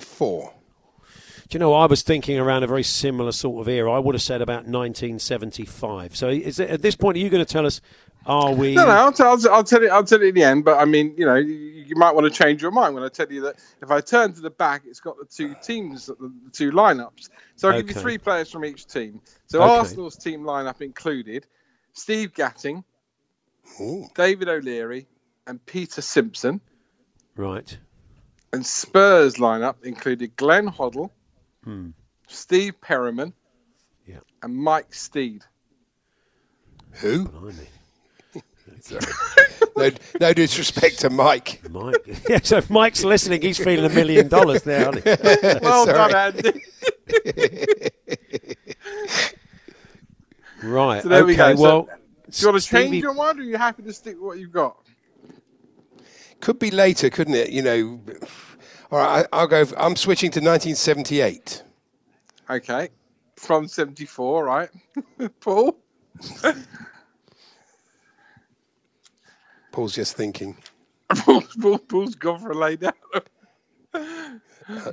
1974. 0.01 0.55
Do 1.49 1.57
you 1.57 1.59
know, 1.59 1.75
I 1.75 1.87
was 1.87 2.03
thinking 2.03 2.39
around 2.39 2.63
a 2.63 2.67
very 2.67 2.83
similar 2.83 3.33
sort 3.33 3.61
of 3.61 3.69
era. 3.69 3.93
I 3.93 3.99
would 3.99 4.15
have 4.15 4.23
said 4.23 4.41
about 4.41 4.65
1975. 4.65 6.17
So, 6.17 6.29
is 6.29 6.59
it, 6.59 6.71
at 6.71 6.81
this 6.81 6.97
point, 6.97 7.17
are 7.17 7.21
you 7.21 7.29
going 7.29 7.45
to 7.45 7.53
tell 7.53 7.67
us? 7.67 7.81
Are 8.25 8.55
we? 8.55 8.75
No, 8.75 8.87
no, 8.87 8.93
I'll, 8.93 9.13
t- 9.13 9.23
I'll, 9.25 9.37
t- 9.37 9.49
I'll 9.49 9.65
tell 9.65 9.83
you. 9.83 9.89
I'll 9.89 10.05
tell 10.05 10.21
you 10.23 10.29
in 10.29 10.35
the 10.35 10.45
end. 10.45 10.65
But 10.65 10.79
I 10.79 10.85
mean, 10.85 11.13
you 11.19 11.27
know, 11.27 11.35
you, 11.35 11.53
you 11.53 11.97
might 11.97 12.15
want 12.15 12.33
to 12.33 12.43
change 12.43 12.63
your 12.63 12.71
mind 12.71 12.95
when 12.95 13.03
I 13.03 13.09
tell 13.09 13.31
you 13.31 13.43
that 13.43 13.57
if 13.83 13.91
I 13.91 14.01
turn 14.01 14.33
to 14.35 14.41
the 14.41 14.51
back, 14.51 14.83
it's 14.87 15.01
got 15.01 15.19
the 15.19 15.25
two 15.25 15.55
teams, 15.61 16.07
the, 16.07 16.15
the 16.15 16.51
two 16.53 16.71
lineups. 16.71 17.29
So 17.57 17.69
I'll 17.69 17.83
give 17.83 17.89
you 17.89 18.01
three 18.01 18.19
players 18.19 18.51
from 18.51 18.65
each 18.65 18.87
team. 18.87 19.21
So 19.47 19.61
Okay. 19.61 19.73
Arsenal's 19.73 20.17
team 20.17 20.43
lineup 20.43 20.81
included 20.81 21.47
Steve 21.93 22.33
Gatting, 22.33 22.85
David 24.15 24.49
O'Leary, 24.49 25.09
and 25.47 25.65
Peter 25.67 26.01
Simpson. 26.01 26.61
Right. 27.37 27.77
And 28.53 28.67
Spurs 28.67 29.37
lineup 29.37 29.83
included 29.83 30.37
Glenn 30.37 30.69
Hoddle, 30.69 31.11
Hmm. 31.65 31.91
Steve 32.29 32.81
Perryman, 32.81 33.33
Yeah. 34.07 34.19
and 34.43 34.55
Mike 34.57 34.93
Stead. 34.95 35.45
Who? 37.01 37.25
no, 39.77 39.91
no 40.21 40.33
disrespect 40.35 40.99
to 41.01 41.09
Mike. 41.11 41.63
Mike. 41.71 42.21
yeah, 42.29 42.41
so 42.43 42.59
if 42.59 42.69
Mike's 42.69 43.05
listening, 43.05 43.41
he's 43.43 43.59
feeling 43.59 43.91
a 43.91 43.95
million 43.95 44.29
dollars 44.29 44.67
now. 44.67 44.87
Aren't 44.87 45.05
he? 45.05 45.11
well 45.63 45.87
Sorry. 45.87 46.13
done, 46.13 46.35
Andy. 46.37 46.61
right. 50.63 51.03
So 51.03 51.09
there 51.09 51.19
okay. 51.23 51.27
we 51.27 51.37
go. 51.37 51.55
So, 51.57 51.63
Well, 51.63 51.83
do 51.83 51.91
you 52.41 52.47
want 52.49 52.57
to 52.57 52.61
Stevie- 52.61 52.91
change 52.91 53.03
your 53.03 53.15
mind, 53.15 53.39
or 53.39 53.43
are 53.43 53.45
you 53.47 53.57
happy 53.57 53.83
to 53.85 53.93
stick 53.93 54.15
with 54.17 54.23
what 54.25 54.39
you've 54.39 54.53
got? 54.53 54.82
Could 56.43 56.59
be 56.59 56.71
later, 56.73 57.09
couldn't 57.09 57.35
it? 57.35 57.51
You 57.51 57.63
know. 57.63 58.01
All 58.91 58.99
right, 58.99 59.25
I, 59.33 59.39
I'll 59.39 59.47
go. 59.47 59.65
I'm 59.79 59.95
switching 59.95 60.33
to 60.33 60.41
1978. 60.41 61.63
Okay, 62.51 62.89
from 63.37 63.69
'74, 63.69 64.45
right, 64.45 64.69
Paul? 65.41 65.79
Paul's 69.71 69.95
just 69.95 70.17
thinking. 70.17 70.57
Paul's, 71.11 71.55
Paul, 71.57 71.79
Paul's 71.79 72.17
gone 72.17 72.41
for 72.41 72.51
a 72.51 72.59
lay 72.59 72.75
down. 72.75 72.93
well, 73.95 74.41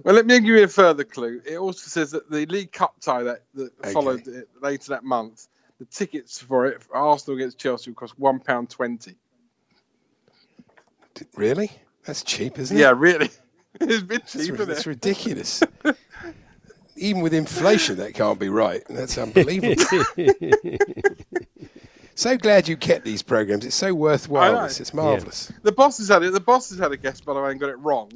let 0.03 0.27
me 0.27 0.39
give 0.39 0.45
you 0.45 0.63
a 0.63 0.67
further 0.67 1.03
clue. 1.03 1.41
It 1.45 1.57
also 1.57 1.87
says 1.87 2.11
that 2.11 2.29
the 2.29 2.45
League 2.45 2.71
Cup 2.71 2.93
tie 3.01 3.23
that, 3.23 3.41
that 3.55 3.71
Okay. 3.79 3.91
followed 3.91 4.27
it 4.27 4.47
later 4.61 4.91
that 4.91 5.03
month, 5.03 5.47
the 5.79 5.85
tickets 5.85 6.39
for 6.39 6.67
it, 6.67 6.83
for 6.83 6.95
Arsenal 6.95 7.37
against 7.37 7.57
Chelsea, 7.57 7.91
cost 7.93 8.17
one 8.19 8.39
pound 8.39 8.69
twenty. 8.69 9.15
Really? 11.35 11.71
That's 12.05 12.23
cheap, 12.23 12.57
isn't 12.59 12.75
it? 12.75 12.79
Yeah, 12.79 12.93
really. 12.95 13.29
it's 13.81 14.01
a 14.01 14.05
bit 14.05 14.21
That's, 14.21 14.31
cheap, 14.33 14.41
ri- 14.51 14.53
isn't 14.55 14.67
that's 14.67 14.87
ridiculous. 14.87 15.61
Even 16.95 17.21
with 17.21 17.33
inflation, 17.33 17.97
that 17.97 18.13
can't 18.13 18.39
be 18.39 18.49
right. 18.49 18.81
That's 18.89 19.17
unbelievable. 19.17 19.83
so 22.15 22.37
glad 22.37 22.67
you 22.67 22.75
kept 22.77 23.05
these 23.05 23.21
programs. 23.21 23.65
It's 23.65 23.75
so 23.75 23.93
worthwhile. 23.93 24.53
know. 24.53 24.63
This. 24.63 24.79
It's 24.81 24.93
marvellous. 24.93 25.51
The 25.63 25.71
boss 25.71 25.97
has 25.99 26.09
had 26.09 26.23
it. 26.23 26.33
The 26.33 26.39
boss 26.41 26.69
has 26.71 26.79
had 26.79 26.91
a 26.91 26.97
guess, 26.97 27.21
by 27.21 27.33
the 27.33 27.41
way, 27.41 27.51
and 27.51 27.59
got 27.59 27.69
it 27.69 27.77
wrong. 27.79 28.11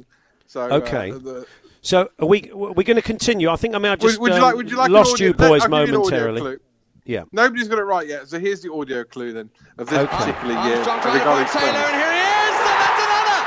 So 0.46 0.62
uh, 0.62 0.76
Okay. 0.76 1.10
the- 1.12 1.46
So 1.80 2.10
are 2.18 2.26
we 2.26 2.50
we're 2.52 2.82
going 2.84 2.96
to 2.96 3.02
continue. 3.02 3.48
I 3.48 3.56
think 3.56 3.74
I 3.74 3.78
may 3.78 3.88
have 3.88 3.98
just 4.00 4.18
would 4.20 4.30
you 4.32 4.36
um, 4.36 4.42
like- 4.42 4.56
would 4.56 4.70
you 4.70 4.76
like 4.76 4.88
an 4.88 4.92
lost 4.92 5.14
audio- 5.14 5.28
you 5.28 5.34
let- 5.38 5.48
boys 5.48 5.62
I'll 5.62 5.68
give 5.68 5.88
you 5.88 5.94
an 5.94 6.00
audio 6.00 6.00
momentarily. 6.00 6.40
clue. 6.40 6.58
Yeah. 7.06 7.24
Nobody's 7.32 7.68
got 7.68 7.78
it 7.78 7.84
right 7.84 8.06
yet. 8.06 8.28
So 8.28 8.38
here's 8.38 8.60
the 8.62 8.72
audio 8.72 9.04
clue 9.04 9.32
then 9.32 9.50
of 9.78 9.88
this 9.88 9.98
Okay. 9.98 10.16
particular 10.16 10.54
year. 10.64 10.76
Armstrong 10.76 10.96
of 10.98 11.02
trying 11.04 11.18
to 11.18 11.24
Garlic 11.24 11.48
find 11.48 11.64
Taylor, 11.64 11.84
and 11.84 11.96
here 12.00 12.12
he 12.12 12.20
is, 12.20 12.56
and 12.64 12.78
that's 12.80 13.00
another. 13.08 13.40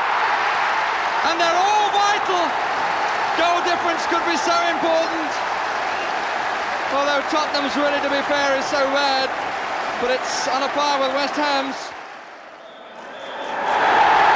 And 1.30 1.36
they're 1.42 1.58
all 1.58 1.90
vital. 1.94 2.46
Goal 3.38 3.62
difference 3.64 4.04
could 4.10 4.26
be 4.26 4.38
so 4.38 4.58
important. 4.74 5.30
Although 6.94 7.22
Tottenham's 7.30 7.76
really, 7.78 8.02
to 8.02 8.10
be 8.10 8.22
fair, 8.26 8.58
is 8.58 8.66
so 8.66 8.82
bad, 8.96 9.30
but 10.02 10.10
it's 10.10 10.48
on 10.48 10.64
a 10.64 10.70
par 10.70 11.00
with 11.00 11.14
West 11.14 11.36
Ham's. 11.36 11.76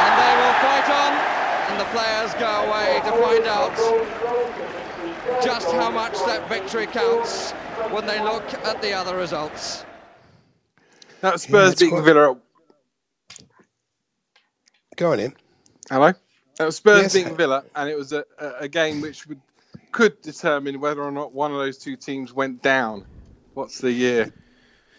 And 0.05 0.13
they 0.21 0.33
will 0.37 0.55
fight 0.61 0.87
on, 0.89 1.11
and 1.71 1.79
the 1.79 1.89
players 1.95 2.33
go 2.35 2.51
away 2.67 3.01
to 3.05 3.11
find 3.23 3.45
out 3.47 3.75
just 5.43 5.71
how 5.71 5.89
much 5.89 6.13
that 6.25 6.47
victory 6.49 6.87
counts 6.87 7.51
when 7.91 8.05
they 8.05 8.21
look 8.21 8.53
at 8.65 8.81
the 8.81 8.93
other 8.93 9.15
results. 9.15 9.85
That 11.21 11.33
was 11.33 11.43
Spurs 11.43 11.75
beating 11.75 12.03
Villa. 12.03 12.37
Go 14.97 15.13
on 15.13 15.19
in. 15.19 15.33
Hello. 15.89 16.13
That 16.61 16.65
was 16.67 16.75
Spurs 16.75 17.01
Yes. 17.01 17.13
beating 17.15 17.35
Villa, 17.35 17.63
and 17.75 17.89
it 17.89 17.97
was 17.97 18.13
a, 18.13 18.23
a, 18.37 18.49
a 18.59 18.67
game 18.67 19.01
which 19.01 19.25
would, 19.25 19.41
could 19.91 20.21
determine 20.21 20.79
whether 20.79 21.01
or 21.01 21.09
not 21.11 21.33
one 21.33 21.51
of 21.51 21.57
those 21.57 21.75
two 21.79 21.95
teams 21.95 22.33
went 22.33 22.61
down. 22.61 23.03
What's 23.55 23.79
the 23.79 23.91
year? 23.91 24.31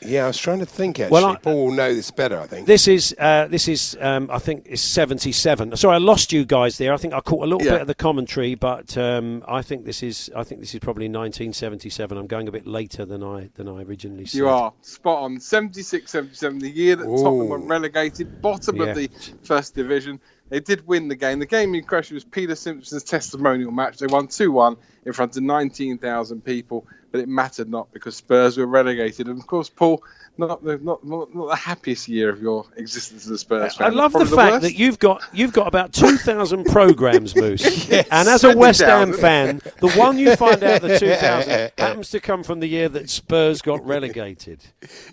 Yeah, 0.04 0.24
I 0.24 0.26
was 0.26 0.38
trying 0.38 0.58
to 0.58 0.66
think 0.66 0.98
actually. 0.98 1.12
Well, 1.12 1.26
I- 1.26 1.36
Paul 1.36 1.66
will 1.66 1.72
know 1.72 1.94
this 1.94 2.10
better, 2.10 2.40
I 2.40 2.48
think. 2.48 2.66
This 2.66 2.88
is 2.88 3.14
uh, 3.16 3.46
this 3.46 3.68
is 3.68 3.96
um, 4.00 4.28
I 4.32 4.40
think 4.40 4.64
it's 4.66 4.82
seventy 4.82 5.30
seven. 5.30 5.76
Sorry, 5.76 5.94
I 5.94 5.98
lost 5.98 6.32
you 6.32 6.44
guys 6.44 6.78
there. 6.78 6.92
I 6.92 6.96
think 6.96 7.14
I 7.14 7.20
caught 7.20 7.44
a 7.44 7.46
little 7.46 7.62
Yeah. 7.64 7.74
bit 7.74 7.80
of 7.82 7.86
the 7.86 7.94
commentary, 7.94 8.56
but 8.56 8.96
um, 8.98 9.44
I 9.46 9.62
think 9.62 9.84
this 9.84 10.02
is 10.02 10.28
I 10.34 10.42
think 10.42 10.60
this 10.60 10.74
is 10.74 10.80
probably 10.80 11.08
nineteen 11.08 11.52
seventy 11.52 11.88
seven. 11.90 12.18
I'm 12.18 12.26
going 12.26 12.48
a 12.48 12.52
bit 12.52 12.66
later 12.66 13.04
than 13.04 13.22
I 13.22 13.50
than 13.54 13.68
I 13.68 13.82
originally 13.84 14.26
said. 14.26 14.38
You 14.38 14.48
are 14.48 14.72
spot 14.82 15.22
on. 15.22 15.38
76 15.38 16.10
77, 16.10 16.58
the 16.58 16.68
year 16.68 16.96
that 16.96 17.04
Tottenham 17.04 17.48
were 17.48 17.58
relegated, 17.60 18.42
bottom 18.42 18.78
Yeah. 18.78 18.86
of 18.86 18.96
the 18.96 19.08
first 19.44 19.76
division. 19.76 20.18
They 20.52 20.60
did 20.60 20.86
win 20.86 21.08
the 21.08 21.16
game. 21.16 21.38
The 21.38 21.46
game 21.46 21.74
in 21.74 21.82
question 21.84 22.14
was 22.14 22.24
Peter 22.24 22.54
Simpson's 22.54 23.04
testimonial 23.04 23.70
match. 23.70 23.96
They 23.96 24.06
won 24.06 24.28
2 24.28 24.52
1 24.52 24.76
in 25.06 25.14
front 25.14 25.34
of 25.34 25.42
19,000 25.42 26.44
people, 26.44 26.86
but 27.10 27.22
it 27.22 27.28
mattered 27.28 27.70
not 27.70 27.90
because 27.90 28.16
Spurs 28.16 28.58
were 28.58 28.66
relegated. 28.66 29.28
And 29.28 29.40
of 29.40 29.46
course, 29.46 29.70
Paul, 29.70 30.04
not 30.38 30.64
the, 30.64 30.78
not, 30.78 31.04
not, 31.04 31.34
not 31.34 31.48
the 31.50 31.56
happiest 31.56 32.08
year 32.08 32.30
of 32.30 32.40
your 32.40 32.64
existence 32.76 33.26
as 33.26 33.30
a 33.30 33.38
Spurs 33.38 33.76
fan. 33.76 33.86
I 33.92 33.94
love 33.94 34.12
the 34.12 34.20
Probably 34.20 34.36
fact 34.36 34.52
worst. 34.52 34.62
that 34.62 34.74
you've 34.78 34.98
got 34.98 35.22
you've 35.32 35.52
got 35.52 35.66
about 35.66 35.92
two 35.92 36.16
thousand 36.16 36.64
programs, 36.64 37.36
Moose. 37.36 37.90
and 37.90 38.28
as 38.28 38.42
a 38.44 38.56
West 38.56 38.80
Ham 38.80 39.12
fan, 39.12 39.60
the 39.80 39.90
one 39.90 40.18
you 40.18 40.34
find 40.36 40.62
out 40.64 40.80
the 40.80 40.98
two 41.00 41.14
thousand 41.14 41.72
happens 41.76 42.10
to 42.10 42.20
come 42.20 42.42
from 42.42 42.60
the 42.60 42.66
year 42.66 42.88
that 42.88 43.10
Spurs 43.10 43.60
got 43.60 43.84
relegated. 43.86 44.64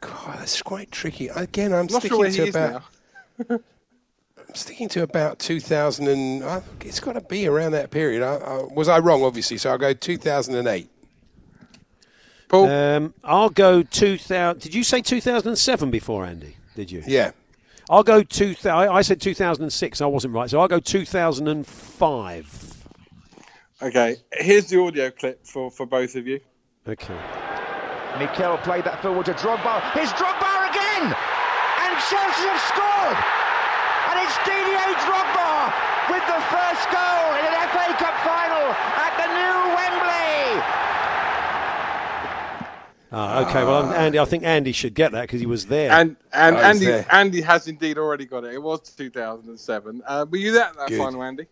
God, 0.00 0.38
that's 0.40 0.60
quite 0.60 0.90
tricky. 0.90 1.28
Again, 1.28 1.72
I'm 1.72 1.86
Not 1.86 1.90
sure 1.90 2.00
sticking 2.00 2.18
where 2.18 2.30
to 2.30 2.42
he 2.42 2.48
is 2.48 2.54
about. 2.54 2.82
now. 4.54 4.60
I'm 4.60 4.60
sticking 4.60 4.88
to 4.90 5.02
about 5.02 5.38
2000 5.38 6.08
and 6.08 6.42
uh, 6.42 6.60
it's 6.80 7.00
got 7.00 7.14
to 7.14 7.20
be 7.20 7.46
around 7.46 7.72
that 7.72 7.90
period. 7.90 8.22
I, 8.22 8.36
I, 8.36 8.62
was 8.62 8.88
I 8.88 8.98
wrong? 8.98 9.22
Obviously, 9.24 9.58
so 9.58 9.70
I'll 9.70 9.78
go 9.78 9.92
2008. 9.92 10.88
Paul, 12.48 12.68
Um, 12.70 13.14
I'll 13.24 13.50
go 13.50 13.82
two 13.82 14.18
thousand. 14.18 14.60
Did 14.62 14.74
you 14.74 14.84
say 14.84 15.00
two 15.00 15.20
thousand 15.20 15.48
and 15.48 15.58
seven 15.58 15.90
before 15.90 16.24
Andy? 16.24 16.56
Did 16.76 16.90
you? 16.90 17.02
Yeah. 17.06 17.32
I'll 17.90 18.02
go 18.02 18.22
two. 18.22 18.54
Th- 18.54 18.66
I 18.66 18.94
I 18.94 19.02
said 19.02 19.20
two 19.20 19.34
thousand 19.34 19.64
and 19.64 19.72
six. 19.72 20.00
I 20.00 20.06
wasn't 20.06 20.34
right, 20.34 20.48
so 20.48 20.60
I'll 20.60 20.68
go 20.68 20.78
two 20.78 21.04
thousand 21.04 21.48
and 21.48 21.66
five. 21.66 22.86
Okay, 23.82 24.16
here's 24.32 24.66
the 24.68 24.80
audio 24.80 25.10
clip 25.10 25.44
for, 25.46 25.70
for 25.70 25.84
both 25.86 26.14
of 26.16 26.26
you. 26.26 26.40
Okay. 26.86 27.18
Mikel 28.18 28.58
played 28.58 28.84
that 28.84 29.02
forward 29.02 29.26
to 29.26 29.32
Drogba. 29.32 29.90
Here's 29.92 30.12
Drogba 30.12 30.70
again! 30.70 31.16
And 31.80 31.98
Chelsea 32.08 32.48
have 32.48 32.60
scored! 32.60 33.43
And 34.14 34.22
it's 34.22 34.38
Didier 34.46 34.94
Drogba 35.02 35.74
with 36.06 36.22
the 36.30 36.38
first 36.46 36.86
goal 36.94 37.34
in 37.34 37.42
an 37.50 37.54
FA 37.74 37.90
Cup 37.98 38.14
final 38.22 38.70
at 39.02 39.12
the 39.18 39.26
new 39.26 39.74
Wembley! 39.74 40.62
Ah, 43.10 43.42
okay. 43.42 43.64
Well, 43.64 43.86
I'm, 43.86 43.92
Andy, 43.92 44.20
I 44.20 44.24
think 44.24 44.44
Andy 44.44 44.70
should 44.70 44.94
get 44.94 45.10
that 45.12 45.22
because 45.22 45.40
he 45.40 45.46
was 45.46 45.66
there. 45.66 45.90
And 45.90 46.16
and 46.32 46.56
I 46.56 46.68
was 46.68 46.76
Andy 46.76 46.86
there. 46.86 47.06
Andy 47.10 47.40
has 47.40 47.66
indeed 47.66 47.98
already 47.98 48.24
got 48.24 48.44
it. 48.44 48.54
It 48.54 48.62
was 48.62 48.82
2007. 48.82 50.02
Uh, 50.06 50.26
were 50.30 50.36
you 50.36 50.52
there 50.52 50.64
at 50.66 50.76
that 50.76 50.88
Good. 50.90 50.98
final, 50.98 51.20
Andy? 51.22 51.46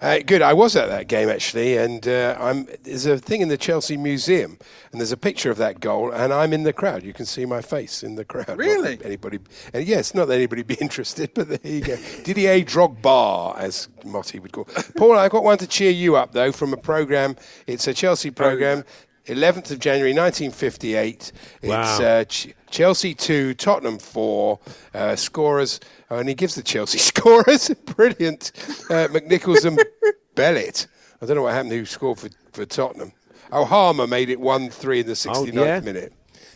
Uh, 0.00 0.18
good. 0.24 0.42
I 0.42 0.52
was 0.52 0.76
at 0.76 0.88
that 0.88 1.08
game 1.08 1.28
actually, 1.28 1.76
and 1.76 2.06
uh, 2.06 2.36
I'm. 2.38 2.68
There's 2.82 3.06
a 3.06 3.18
thing 3.18 3.40
in 3.40 3.48
the 3.48 3.56
Chelsea 3.56 3.96
Museum, 3.96 4.58
and 4.90 5.00
there's 5.00 5.12
a 5.12 5.16
picture 5.16 5.50
of 5.50 5.58
that 5.58 5.80
goal, 5.80 6.10
and 6.10 6.32
I'm 6.32 6.52
in 6.52 6.62
the 6.62 6.72
crowd. 6.72 7.02
You 7.02 7.12
can 7.12 7.26
see 7.26 7.44
my 7.46 7.62
face 7.62 8.02
in 8.02 8.14
the 8.14 8.24
crowd. 8.24 8.58
Really? 8.58 8.98
Anybody? 9.04 9.38
And 9.72 9.86
yes, 9.86 10.14
not 10.14 10.28
that 10.28 10.34
anybody 10.34 10.62
be 10.62 10.74
interested, 10.80 11.32
but 11.34 11.48
there 11.48 11.58
you 11.62 11.80
go. 11.80 11.96
Didier 12.24 12.64
Drogba, 12.64 13.58
as 13.58 13.88
Motty 14.04 14.38
would 14.38 14.52
call. 14.52 14.64
Paul, 14.96 15.18
I've 15.18 15.30
got 15.30 15.44
one 15.44 15.58
to 15.58 15.66
cheer 15.66 15.90
you 15.90 16.16
up 16.16 16.32
though 16.32 16.52
from 16.52 16.72
a 16.72 16.76
program. 16.76 17.36
It's 17.66 17.86
a 17.86 17.94
Chelsea 17.94 18.30
program. 18.30 18.84
11th 19.26 19.70
of 19.70 19.78
January 19.78 20.12
1958. 20.12 21.32
It's 21.62 21.72
uh, 21.72 22.24
Ch- 22.24 22.54
Chelsea 22.70 23.14
2, 23.14 23.54
Tottenham 23.54 23.98
4. 23.98 24.58
Uh, 24.94 25.16
scorers, 25.16 25.80
oh, 26.10 26.18
and 26.18 26.28
he 26.28 26.34
gives 26.34 26.54
the 26.54 26.62
Chelsea 26.62 26.98
scorers. 27.12 27.68
Brilliant. 27.96 28.52
Uh, 28.90 29.08
McNichols 29.08 29.64
and 29.64 29.78
Bellet. 30.34 30.86
I 31.20 31.26
don't 31.26 31.36
know 31.36 31.42
what 31.42 31.54
happened 31.54 31.72
who 31.72 31.84
scored 31.84 32.18
for, 32.18 32.30
for 32.52 32.64
Tottenham. 32.64 33.12
Oh, 33.52 33.64
Harmer 33.64 34.06
made 34.06 34.30
it 34.30 34.40
1 34.40 34.70
3 34.70 35.00
in 35.00 35.06
the 35.06 35.12
69th 35.12 35.54
yeah? 35.54 35.80
minute. 35.80 36.12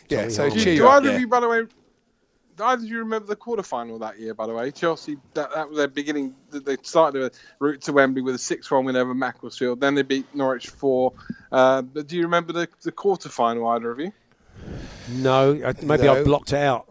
Yeah, 0.09 0.21
Tommy 0.21 0.31
so 0.31 0.41
Harmer. 0.43 0.55
Do, 0.55 0.63
cheer 0.63 0.73
do 0.73 0.77
you 0.77 0.87
up. 0.87 0.93
either 0.95 1.09
yeah. 1.09 1.15
of 1.15 1.21
you, 1.21 1.27
by 1.27 1.39
the 1.39 1.47
way, 1.47 1.61
do 1.61 1.69
either 2.59 2.83
of 2.83 2.89
you 2.89 2.99
remember 2.99 3.27
the 3.27 3.35
quarterfinal 3.35 3.99
that 3.99 4.19
year? 4.19 4.33
By 4.33 4.47
the 4.47 4.53
way, 4.53 4.71
Chelsea 4.71 5.17
that, 5.33 5.53
that 5.53 5.69
was 5.69 5.77
their 5.77 5.87
beginning. 5.87 6.35
They 6.51 6.77
started 6.81 7.23
a 7.23 7.31
route 7.59 7.81
to 7.83 7.93
Wembley 7.93 8.21
with 8.21 8.35
a 8.35 8.39
six-one 8.39 8.85
win 8.85 8.95
over 8.95 9.13
Macclesfield. 9.13 9.79
Then 9.79 9.95
they 9.95 10.03
beat 10.03 10.33
Norwich 10.35 10.69
four. 10.69 11.13
Uh, 11.51 11.81
but 11.81 12.07
do 12.07 12.15
you 12.15 12.23
remember 12.23 12.53
the, 12.53 12.67
the 12.83 12.91
quarterfinal? 12.91 13.75
Either 13.75 13.91
of 13.91 13.99
you? 13.99 14.11
no, 15.09 15.53
maybe 15.81 16.03
No. 16.03 16.13
I've 16.13 16.25
blocked 16.25 16.53
it 16.53 16.59
out. 16.59 16.87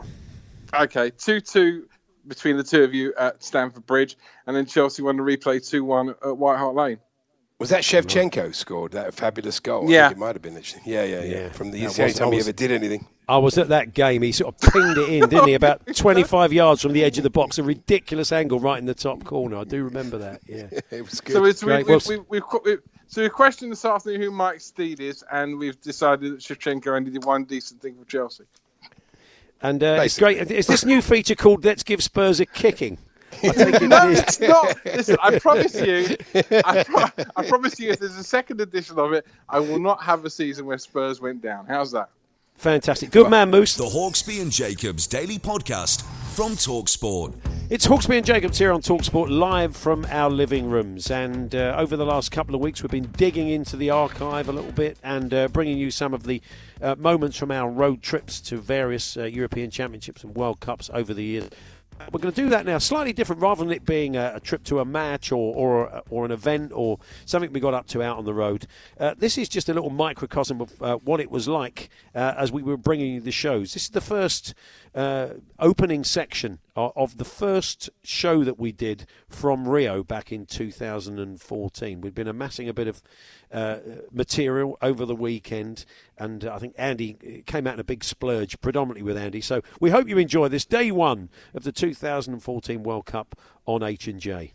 Okay, 0.75 1.11
two-two 1.11 1.89
between 2.27 2.57
the 2.57 2.65
two 2.65 2.83
of 2.83 2.93
you 2.93 3.15
at 3.17 3.43
Stamford 3.43 3.87
Bridge, 3.87 4.17
and 4.47 4.57
then 4.57 4.67
Chelsea 4.67 5.03
won 5.03 5.17
the 5.17 5.23
replay 5.23 5.67
two-one 5.67 6.11
at 6.11 6.37
White 6.37 6.59
Hart 6.59 6.75
Lane. 6.75 6.99
Was 7.59 7.71
that 7.71 7.83
Shevchenko 7.83 8.55
scored 8.55 8.93
that 8.93 9.15
fabulous 9.15 9.61
goal? 9.61 9.89
I 9.89 9.93
Yeah. 9.93 10.09
think 10.09 10.19
it 10.19 10.21
might 10.21 10.35
have 10.35 10.43
been. 10.43 10.61
Yeah, 10.85 11.05
yeah, 11.05 11.23
yeah. 11.23 11.23
Yeah. 11.23 11.49
From 11.51 11.71
the, 11.71 11.81
That 11.81 11.93
the 11.95 12.03
only 12.03 12.15
time 12.15 12.29
I 12.29 12.33
he 12.33 12.41
ever 12.41 12.53
did 12.53 12.71
anything. 12.71 13.07
I 13.29 13.39
was 13.39 13.57
at 13.57 13.69
that 13.69 13.95
game. 13.95 14.23
He 14.23 14.31
sort 14.33 14.55
of 14.55 14.73
pinged 14.73 14.99
it 14.99 15.09
in, 15.09 15.21
didn't 15.31 15.49
he? 15.49 15.55
About 15.55 15.81
25 15.87 16.53
yards 16.53 16.83
from 16.83 16.93
the 16.93 17.03
edge 17.03 17.17
of 17.17 17.25
the 17.25 17.31
box, 17.31 17.59
a 17.59 17.63
ridiculous 17.63 18.31
angle 18.31 18.61
right 18.61 18.79
in 18.79 18.85
the 18.85 18.95
top 18.95 19.25
corner. 19.25 19.57
I 19.57 19.65
do 19.65 19.83
remember 19.85 20.19
that. 20.19 20.43
Yeah. 20.47 20.67
it 20.91 21.03
was 21.03 21.21
good. 21.23 21.33
So 21.33 21.45
it's, 21.47 21.65
we, 21.65 21.73
Great. 21.73 21.87
we, 21.87 21.93
Well, 21.93 22.01
we, 22.09 22.19
we, 22.41 22.41
we, 22.65 22.77
so 23.09 23.23
we 23.23 23.29
questioned 23.31 23.73
this 23.73 23.85
afternoon 23.87 24.21
who 24.21 24.31
Mike 24.31 24.61
Stead 24.61 25.01
is, 25.01 25.25
and 25.33 25.59
we've 25.59 25.81
decided 25.81 26.33
that 26.33 26.41
Shevchenko 26.41 26.89
only 26.89 27.11
did 27.11 27.25
one 27.25 27.45
decent 27.45 27.81
thing 27.81 27.97
for 27.97 28.05
Chelsea. 28.05 28.45
And 29.63 29.83
uh, 29.83 30.03
it's 30.05 30.19
great. 30.19 30.51
Is 30.51 30.67
this 30.67 30.85
new 30.85 31.01
feature 31.01 31.35
called 31.35 31.65
"Let's 31.65 31.83
Give 31.83 32.03
Spurs 32.03 32.39
a 32.41 32.47
Kicking"? 32.47 32.99
I 33.43 33.87
no, 33.87 34.09
it 34.09 34.13
is. 34.13 34.21
it's 34.21 34.41
not. 34.41 34.85
Listen, 34.85 35.17
I 35.23 35.39
promise 35.39 35.75
you, 35.81 36.17
I, 36.65 36.85
pro- 36.85 37.25
I 37.37 37.49
promise 37.49 37.79
you, 37.79 37.91
if 37.91 37.99
there's 37.99 38.17
a 38.17 38.25
second 38.25 38.61
edition 38.61 38.99
of 38.99 39.13
it, 39.13 39.27
I 39.49 39.59
will 39.61 39.81
not 39.81 40.03
have 40.03 40.25
a 40.25 40.31
season 40.31 40.67
where 40.67 40.79
Spurs 40.79 41.21
went 41.21 41.43
down. 41.43 41.67
How's 41.67 41.93
that? 41.93 42.11
Fantastic. 42.57 43.11
Good 43.11 43.29
man, 43.29 43.51
Moose. 43.51 43.77
The 43.77 43.85
Hawksbee 43.85 44.41
and 44.41 44.51
Jacobs 44.51 45.07
Daily 45.07 45.39
Podcast 45.39 46.03
from 46.35 46.53
Talksport. 46.53 47.35
It's 47.69 47.87
Hawksbee 47.87 48.17
and 48.17 48.25
Jacobs 48.25 48.59
here 48.59 48.73
on 48.73 48.81
Talksport, 48.81 49.29
live 49.29 49.77
from 49.77 50.07
our 50.09 50.31
living 50.31 50.71
rooms. 50.71 51.11
And 51.11 51.55
uh, 51.55 51.75
over 51.77 51.97
the 51.97 52.07
last 52.07 52.31
couple 52.31 52.55
of 52.55 52.61
weeks, 52.63 52.83
we've 52.83 52.91
been 52.91 53.11
digging 53.17 53.49
into 53.49 53.77
the 53.77 53.91
archive 53.91 54.49
a 54.49 54.53
little 54.53 54.73
bit 54.73 54.97
and 55.03 55.35
uh, 55.35 55.49
bringing 55.49 55.77
you 55.77 55.91
some 55.91 56.15
of 56.15 56.23
the 56.23 56.41
uh, 56.81 56.95
moments 56.95 57.37
from 57.37 57.51
our 57.51 57.69
road 57.69 58.03
trips 58.03 58.41
to 58.43 58.57
various 58.57 59.17
uh, 59.17 59.25
European 59.25 59.71
Championships 59.71 60.25
and 60.25 60.35
World 60.35 60.61
Cups 60.61 60.89
over 60.95 61.13
the 61.13 61.25
years. 61.25 61.51
We're 62.13 62.21
going 62.21 62.35
to 62.35 62.43
do 62.43 62.49
that 62.51 62.67
now, 62.67 62.79
slightly 62.79 63.13
different, 63.13 63.43
rather 63.43 63.65
than 63.65 63.73
it 63.73 63.85
being 63.85 64.17
a, 64.17 64.35
a 64.37 64.41
trip 64.41 64.63
to 64.65 64.81
a 64.81 64.85
match 64.85 65.33
or, 65.33 65.55
or 65.55 66.03
or 66.11 66.25
an 66.25 66.31
event 66.31 66.73
or 66.75 66.99
something 67.25 67.53
we 67.53 67.61
got 67.61 67.75
up 67.75 67.87
to 67.89 68.03
out 68.03 68.19
on 68.19 68.25
the 68.25 68.35
road. 68.35 68.67
Uh, 68.99 69.15
this 69.19 69.39
is 69.39 69.49
just 69.49 69.69
a 69.69 69.75
little 69.75 69.91
microcosm 69.91 70.61
of 70.61 70.83
uh, 70.83 70.97
what 70.99 71.21
it 71.21 71.31
was 71.31 71.49
like 71.49 71.91
uh, 72.15 72.35
as 72.37 72.53
we 72.53 72.63
were 72.63 72.77
bringing 72.77 73.15
you 73.15 73.21
the 73.21 73.33
shows. 73.33 73.73
This 73.75 73.85
is 73.85 73.91
the 73.91 74.01
first 74.01 74.55
uh, 74.97 75.35
opening 75.59 76.03
section 76.03 76.59
of, 76.75 77.19
the 77.19 77.25
first 77.25 77.91
show 78.03 78.43
that 78.45 78.59
we 78.59 78.73
did 78.73 79.07
from 79.29 79.69
Rio 79.69 80.03
back 80.03 80.33
in 80.33 80.47
2014. 80.47 82.01
We'd 82.01 82.15
been 82.15 82.27
amassing 82.27 82.69
a 82.69 82.73
bit 82.73 82.89
of 82.89 83.03
uh, 83.53 83.79
material 84.11 84.79
over 84.81 85.05
the 85.05 85.15
weekend, 85.15 85.85
and 86.17 86.45
I 86.45 86.59
think 86.59 86.75
Andy 86.79 87.43
came 87.47 87.67
out 87.67 87.75
in 87.75 87.81
a 87.81 87.85
big 87.85 88.03
splurge, 88.05 88.59
predominantly 88.63 89.03
with 89.03 89.19
Andy. 89.19 89.43
So 89.43 89.61
we 89.81 89.91
hope 89.91 90.09
you 90.09 90.17
enjoy 90.17 90.49
this 90.49 90.65
day 90.65 90.91
one 90.91 91.29
of 91.55 91.65
the 91.65 91.73
2014 91.73 92.83
World 92.83 93.05
Cup 93.05 93.39
on 93.67 93.83
H 93.83 94.09
and 94.09 94.19
J. 94.19 94.55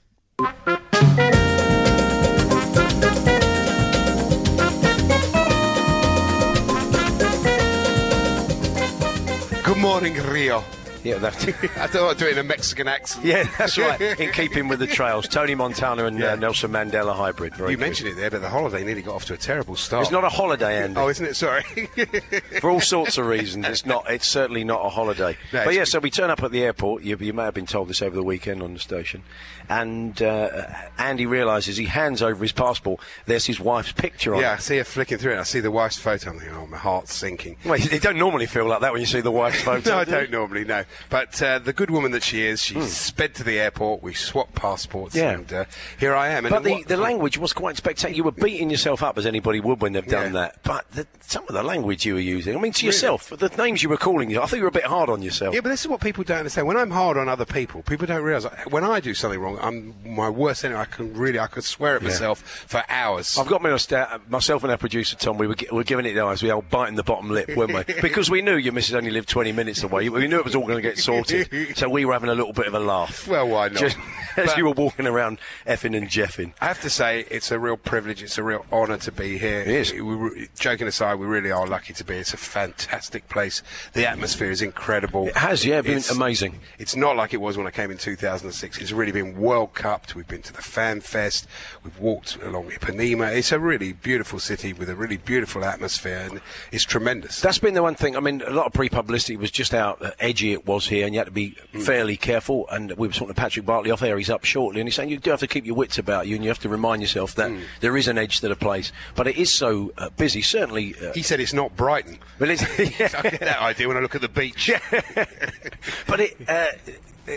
Morning, 9.92 10.16
Rio. 10.24 10.81
Yeah, 11.04 11.18
that's 11.18 11.44
I 11.78 11.88
don't 11.88 12.06
want 12.06 12.20
to 12.20 12.26
do 12.26 12.30
it 12.30 12.34
in 12.34 12.38
a 12.38 12.44
Mexican 12.44 12.88
accent. 12.88 13.26
Yeah, 13.26 13.50
that's 13.58 13.78
right. 13.78 14.00
In 14.20 14.32
keeping 14.32 14.68
with 14.68 14.80
the 14.80 14.88
trails, 14.88 15.28
Tony 15.28 15.56
Montana 15.56 16.06
and 16.06 16.22
uh, 16.22 16.36
Nelson 16.36 16.72
Mandela 16.72 17.16
hybrid. 17.16 17.56
Very 17.56 17.72
you 17.72 17.78
good. 17.78 17.82
mentioned 17.82 18.10
it 18.10 18.16
there, 18.16 18.30
but 18.30 18.42
the 18.42 18.50
holiday 18.50 18.84
nearly 18.84 19.02
got 19.02 19.16
off 19.16 19.26
to 19.26 19.34
a 19.34 19.38
terrible 19.38 19.76
start. 19.76 20.04
It's 20.04 20.12
not 20.12 20.24
a 20.24 20.30
holiday, 20.30 20.84
Andy. 20.84 21.00
Oh, 21.00 21.08
isn't 21.10 21.26
it? 21.26 21.36
Sorry. 21.36 21.64
For 22.62 22.70
all 22.70 22.82
sorts 22.82 23.18
of 23.18 23.26
reasons, 23.26 23.66
it's 23.68 23.86
not. 23.86 24.10
It's 24.10 24.28
certainly 24.28 24.64
not 24.64 24.86
a 24.86 24.90
holiday. 24.90 25.38
No, 25.54 25.66
but 25.66 25.74
yeah, 25.74 25.84
so 25.86 26.00
we 26.00 26.12
turn 26.12 26.30
up 26.30 26.44
at 26.44 26.52
the 26.52 26.64
airport. 26.64 27.04
You, 27.04 27.18
you 27.20 27.34
may 27.34 27.44
have 27.44 27.54
been 27.54 27.66
told 27.66 27.88
this 27.88 28.02
over 28.02 28.16
the 28.16 28.24
weekend 28.24 28.62
on 28.62 28.74
the 28.74 28.80
station, 28.80 29.24
and 29.70 30.22
uh, 30.22 30.68
Andy 30.98 31.26
realises 31.26 31.78
he 31.78 31.86
hands 31.86 32.22
over 32.22 32.44
his 32.44 32.52
passport. 32.52 33.00
There's 33.26 33.46
his 33.46 33.60
wife's 33.60 33.92
picture 33.92 34.34
on 34.36 34.40
it. 34.40 34.44
yeah, 34.44 34.52
I 34.52 34.56
it. 34.56 34.62
see 34.62 34.78
her 34.78 34.84
flicking 34.84 35.18
through 35.18 35.34
it. 35.34 35.40
I 35.40 35.44
see 35.44 35.60
the 35.62 35.72
wife's 35.72 35.98
photo. 35.98 36.32
I'm 36.32 36.40
thinking, 36.40 36.58
oh, 36.58 36.68
my 36.68 36.78
heart's 36.78 37.14
sinking. 37.16 37.58
Well, 37.66 37.80
you 37.80 38.00
don't 38.00 38.18
normally 38.18 38.46
feel 38.46 38.66
like 38.68 38.82
that 38.82 38.92
when 38.92 39.02
you 39.02 39.08
see 39.08 39.22
the 39.22 39.32
wife's 39.32 39.62
photo. 39.62 39.90
no, 39.90 39.98
I 39.98 40.06
do 40.06 40.12
you? 40.12 40.18
don't 40.18 40.32
normally, 40.32 40.66
no. 40.66 40.84
But 41.10 41.42
uh, 41.42 41.60
the 41.60 41.74
good 41.74 41.90
woman 41.90 42.12
that 42.12 42.24
she 42.24 42.42
is, 42.46 42.62
she 42.62 42.80
sped 42.82 43.36
to 43.36 43.44
the 43.44 43.60
airport. 43.60 44.02
We 44.04 44.14
swapped 44.14 44.56
passports. 44.56 45.16
Yeah. 45.16 45.32
and 45.32 45.52
uh, 45.54 45.66
here 46.00 46.14
I 46.16 46.30
am. 46.30 46.46
And 46.46 46.52
But 46.54 46.64
the, 46.64 46.72
what- 46.74 46.88
the 46.88 46.98
language 46.98 47.38
was 47.38 47.54
quite 47.54 47.78
spectacular. 47.78 48.16
You 48.16 48.24
were 48.24 48.32
beating 48.32 48.70
yourself 48.70 49.04
up 49.04 49.18
as 49.18 49.26
anybody 49.26 49.60
would 49.60 49.82
when 49.82 49.94
they've 49.94 50.06
done 50.08 50.34
that. 50.34 50.62
But 50.64 50.90
the, 50.92 51.08
some 51.22 51.44
of 51.48 51.54
the 51.54 51.64
language 51.64 52.06
you 52.06 52.14
were 52.16 52.20
using, 52.20 52.56
I 52.56 52.60
mean, 52.60 52.72
to 52.74 52.80
Really? 52.86 52.88
yourself, 52.88 53.30
the 53.30 53.50
names 53.58 53.84
you 53.84 53.90
were 53.90 53.98
calling 53.98 54.30
you, 54.30 54.42
I 54.42 54.46
think 54.46 54.58
you 54.60 54.64
were 54.64 54.68
a 54.70 54.72
bit 54.72 54.86
hard 54.86 55.10
on 55.10 55.22
yourself. 55.22 55.54
Yeah, 55.54 55.62
but 55.62 55.70
this 55.70 55.82
is 55.82 55.88
what 55.88 56.02
people 56.02 56.24
don't 56.24 56.40
understand. 56.40 56.68
When 56.68 56.78
I'm 56.78 56.92
hard 56.92 57.18
on 57.18 57.30
other 57.30 57.46
people, 57.46 57.82
people 57.84 58.08
don't 58.08 58.24
realise 58.24 58.46
when 58.70 58.84
I 58.84 59.00
do 59.00 59.14
something 59.14 59.40
wrong, 59.40 59.58
I'm 59.62 59.94
my 60.06 60.30
worst 60.30 60.64
enemy. 60.66 60.80
I 60.80 60.86
can 60.86 61.14
really, 61.14 61.40
I 61.40 61.48
could 61.48 61.64
swear 61.64 61.96
at 61.96 62.02
Yeah. 62.02 62.10
myself 62.10 62.40
for 62.68 62.84
hours. 62.90 63.38
I've 63.38 63.48
got 63.48 63.62
myself 63.62 64.64
and 64.64 64.72
our 64.72 64.78
producer 64.78 65.16
Tom. 65.16 65.38
We 65.38 65.48
were, 65.48 65.56
we 65.72 65.78
were 65.78 65.84
giving 65.84 66.06
it 66.06 66.14
the 66.14 66.22
eyes. 66.22 66.42
We 66.44 66.52
were 66.52 66.62
biting 66.62 66.96
the 66.96 67.04
bottom 67.04 67.30
lip, 67.30 67.50
weren't 67.56 67.74
we? 67.74 67.94
Because 68.02 68.30
we 68.30 68.42
knew 68.42 68.56
your 68.58 68.74
missus 68.74 68.96
only 68.96 69.12
lived 69.12 69.30
20 69.30 69.52
minutes 69.52 69.84
away. 69.84 70.10
We 70.10 70.28
knew 70.28 70.38
it 70.40 70.46
was 70.46 70.56
all 70.56 70.66
going 70.66 70.81
to 70.82 70.90
get 70.90 70.98
sorted. 70.98 71.50
So 71.78 71.90
we 71.90 72.06
were 72.06 72.14
having 72.14 72.30
a 72.30 72.36
little 72.36 72.54
bit 72.54 72.68
of 72.68 72.74
a 72.74 72.80
laugh. 72.80 73.28
Well, 73.28 73.48
why 73.48 73.70
not? 73.70 73.80
Just 73.80 73.98
as 74.38 74.56
you 74.58 74.66
were 74.66 74.72
walking 74.74 75.08
around 75.08 75.40
effing 75.66 75.96
and 75.98 76.08
jeffing. 76.08 76.54
I 76.62 76.66
have 76.66 76.82
to 76.82 76.90
say, 76.90 77.26
it's 77.32 77.52
a 77.52 77.60
real 77.60 77.78
privilege. 77.78 78.22
It's 78.24 78.38
a 78.38 78.44
real 78.44 78.66
honour 78.72 78.98
to 79.00 79.12
be 79.12 79.38
here. 79.38 79.62
It 79.62 79.68
is. 79.68 79.94
We, 79.94 80.02
we- 80.02 80.50
joking 80.60 80.88
aside, 80.88 81.16
we 81.16 81.26
really 81.28 81.52
are 81.52 81.66
lucky 81.68 81.94
to 81.94 82.04
be. 82.04 82.16
It's 82.18 82.34
a 82.34 82.38
fantastic 82.38 83.28
place. 83.30 83.62
The 83.94 84.06
atmosphere 84.08 84.52
is 84.52 84.62
incredible. 84.62 85.28
It 85.28 85.38
has, 85.38 85.66
yeah, 85.66 85.82
been 85.82 85.98
It's- 85.98 86.12
amazing. 86.12 86.60
It's 86.80 86.96
not 86.96 87.16
like 87.16 87.34
it 87.34 87.42
was 87.42 87.58
when 87.58 87.68
I 87.68 87.72
came 87.72 87.92
in 87.92 87.98
2006. 87.98 88.80
It's 88.80 88.92
really 88.92 89.12
been 89.12 89.38
World 89.40 89.74
Cup. 89.74 90.14
We've 90.16 90.28
been 90.28 90.42
to 90.44 90.54
the 90.54 90.62
Fan 90.62 91.02
Fest. 91.02 91.48
We've 91.84 91.98
walked 92.00 92.38
along 92.42 92.70
Ipanema. 92.72 93.36
It's 93.36 93.52
a 93.52 93.60
really 93.60 93.94
beautiful 93.94 94.40
city 94.40 94.74
with 94.74 94.90
a 94.90 94.96
really 94.96 95.18
beautiful 95.18 95.64
atmosphere, 95.64 96.28
and 96.30 96.42
it's 96.72 96.84
tremendous. 96.86 97.40
That's 97.42 97.60
been 97.60 97.74
the 97.76 97.84
one 97.84 97.96
thing. 97.96 98.16
I 98.18 98.20
mean, 98.20 98.42
a 98.42 98.50
lot 98.52 98.66
of 98.66 98.74
pre-publicity 98.74 99.38
was 99.38 99.52
just 99.52 99.72
how 99.72 99.98
edgy 100.20 100.54
it 100.54 100.66
was 100.66 100.71
here, 100.80 101.06
and 101.06 101.14
you 101.14 101.20
had 101.20 101.26
to 101.26 101.32
be 101.32 101.56
Mm. 101.74 101.84
fairly 101.84 102.18
careful. 102.18 102.68
And 102.70 102.92
we 102.98 103.08
were 103.08 103.14
talking 103.14 103.28
to 103.30 103.34
Patrick 103.34 103.66
Barclay 103.66 103.92
off 103.92 104.02
air. 104.02 104.18
He's 104.18 104.30
up 104.30 104.44
shortly, 104.46 104.82
and 104.82 104.88
he's 104.88 104.96
saying 104.96 105.10
you 105.10 105.18
do 105.18 105.30
have 105.32 105.40
to 105.42 105.48
keep 105.48 105.66
your 105.66 105.76
wits 105.76 105.98
about 105.98 106.28
you, 106.28 106.36
and 106.36 106.44
you 106.44 106.50
have 106.50 106.60
to 106.60 106.70
remind 106.70 107.02
yourself 107.02 107.36
that 107.36 107.50
Mm. 107.52 107.62
there 107.82 107.96
is 107.98 108.08
an 108.08 108.18
edge 108.18 108.40
to 108.42 108.48
the 108.48 108.56
place. 108.56 108.92
But 109.16 109.28
it 109.28 109.36
is 109.38 109.54
so 109.54 109.92
uh, 109.98 110.10
busy. 110.18 110.42
Certainly, 110.42 110.96
uh, 111.02 111.14
He 111.14 111.22
said 111.24 111.40
it's 111.40 111.54
not 111.54 111.76
Brighton. 111.76 112.18
But 112.40 112.50
it's, 112.50 112.64
I 113.14 113.22
get 113.24 113.40
that 113.42 113.62
idea 113.62 113.88
when 113.88 113.98
I 113.98 114.00
look 114.00 114.16
at 114.16 114.22
the 114.22 114.30
beach. 114.30 114.72
but 116.08 116.20
it. 116.20 116.38
Uh, 116.48 116.66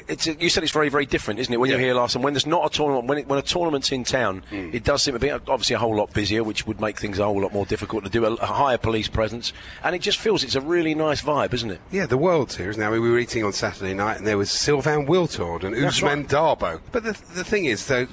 it's, 0.08 0.26
you 0.26 0.48
said 0.48 0.62
it's 0.62 0.72
very, 0.72 0.88
very 0.88 1.06
different, 1.06 1.40
isn't 1.40 1.52
it? 1.52 1.58
When 1.58 1.70
you're 1.70 1.78
here 1.78 1.94
last, 1.94 2.14
and 2.14 2.24
when 2.24 2.32
there's 2.34 2.46
not 2.46 2.66
a 2.66 2.70
tournament, 2.70 3.06
when, 3.06 3.18
it, 3.18 3.28
when 3.28 3.38
a 3.38 3.42
tournament's 3.42 3.92
in 3.92 4.04
town, 4.04 4.42
Mm. 4.50 4.74
it 4.74 4.84
does 4.84 5.02
seem 5.02 5.14
to 5.14 5.20
be 5.20 5.30
obviously 5.30 5.74
a 5.74 5.78
whole 5.78 5.96
lot 5.96 6.12
busier, 6.12 6.42
which 6.44 6.66
would 6.66 6.80
make 6.80 6.98
things 6.98 7.18
a 7.18 7.24
whole 7.24 7.40
lot 7.40 7.52
more 7.52 7.66
difficult 7.66 8.04
to 8.04 8.10
do. 8.10 8.24
A, 8.24 8.34
a 8.34 8.46
higher 8.46 8.78
police 8.78 9.08
presence, 9.08 9.52
and 9.82 9.94
it 9.94 10.00
just 10.02 10.18
feels 10.18 10.42
it's 10.44 10.54
a 10.54 10.60
really 10.60 10.94
nice 10.94 11.22
vibe, 11.22 11.52
isn't 11.54 11.70
it? 11.70 11.80
Yeah, 11.90 12.06
the 12.06 12.18
world's 12.18 12.56
here, 12.56 12.70
isn't 12.70 12.82
it? 12.82 12.86
I 12.86 12.90
mean, 12.90 13.02
we 13.02 13.10
were 13.10 13.18
eating 13.18 13.44
on 13.44 13.52
Saturday 13.52 13.94
night, 13.94 14.18
and 14.18 14.26
there 14.26 14.38
was 14.38 14.50
Sylvain 14.50 15.06
Wiltord 15.06 15.64
and 15.64 15.74
That's 15.74 16.00
Ousmane 16.00 16.16
right. 16.16 16.28
Dabo. 16.28 16.80
But 16.92 17.04
the, 17.04 17.12
the 17.34 17.44
thing 17.44 17.64
is, 17.66 17.86
though, 17.86 18.06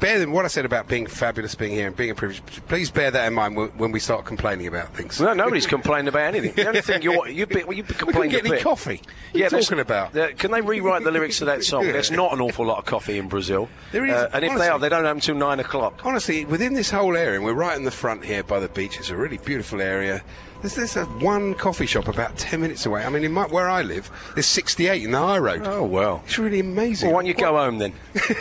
bear 0.00 0.22
in 0.22 0.32
what 0.32 0.44
I 0.44 0.48
said 0.48 0.64
about 0.64 0.88
being 0.88 1.06
fabulous, 1.06 1.54
being 1.54 1.72
here, 1.72 1.86
and 1.86 1.96
being 1.96 2.10
a 2.10 2.14
privilege. 2.14 2.42
Please 2.68 2.90
bear 2.90 3.10
that 3.10 3.26
in 3.26 3.34
mind 3.34 3.56
when, 3.56 3.92
we 3.92 4.00
start 4.00 4.24
complaining 4.24 4.66
about 4.66 4.94
things. 4.94 5.20
No, 5.20 5.32
nobody's 5.32 5.66
complaining 5.66 6.08
about 6.08 6.34
anything. 6.34 6.54
The 6.54 6.68
only 6.68 6.80
thing 6.80 7.02
you're, 7.02 7.28
you've 7.28 7.48
been, 7.48 7.66
well, 7.66 7.76
you've 7.76 7.86
been 7.88 7.96
complaining 7.96 8.30
get 8.30 8.40
a 8.44 8.48
any 8.48 8.50
bit. 8.56 8.62
coffee. 8.62 9.00
What 9.00 9.34
are 9.34 9.38
you 9.38 9.44
that's- 9.44 9.64
talking 9.66 9.80
about? 9.80 10.38
can 10.38 10.50
they 10.50 10.60
rewrite 10.60 11.04
the 11.04 11.10
lyrics 11.10 11.38
to 11.38 11.44
that 11.46 11.64
song? 11.64 11.82
There's 11.92 12.10
not 12.10 12.32
an 12.32 12.40
awful 12.40 12.66
lot 12.66 12.78
of 12.78 12.84
coffee 12.84 13.18
in 13.18 13.28
Brazil. 13.28 13.68
There 13.92 14.04
is, 14.04 14.12
Uh, 14.12 14.30
and 14.32 14.44
if 14.44 14.56
they 14.58 14.68
are, 14.68 14.78
they 14.78 14.88
don't 14.88 15.04
have 15.04 15.16
them 15.16 15.20
till 15.20 15.36
nine 15.36 15.60
o'clock. 15.60 16.00
Honestly, 16.04 16.44
within 16.44 16.74
this 16.74 16.90
whole 16.90 17.16
area, 17.16 17.36
and 17.36 17.44
we're 17.44 17.52
right 17.54 17.76
in 17.76 17.84
the 17.84 17.90
front 17.90 18.24
here 18.24 18.42
by 18.42 18.60
the 18.60 18.68
beach. 18.68 18.98
It's 18.98 19.10
a 19.10 19.16
really 19.16 19.38
beautiful 19.38 19.80
area. 19.80 20.22
There's, 20.60 20.74
there's 20.74 20.96
a 20.96 21.04
one 21.04 21.54
coffee 21.54 21.86
shop 21.86 22.08
about 22.08 22.36
10 22.36 22.60
minutes 22.60 22.84
away. 22.84 23.04
I 23.04 23.08
mean, 23.10 23.24
in 23.24 23.32
my, 23.32 23.46
where 23.46 23.68
I 23.68 23.82
live, 23.82 24.10
there's 24.34 24.46
68 24.46 25.04
in 25.04 25.12
the 25.12 25.18
high 25.18 25.38
road. 25.38 25.62
Oh, 25.64 25.84
well. 25.84 26.22
It's 26.26 26.38
really 26.38 26.60
amazing. 26.60 27.08
Well, 27.08 27.16
why 27.16 27.22
don't 27.22 27.28
you 27.28 27.34
go 27.34 27.56
home 27.56 27.78
then? 27.78 27.92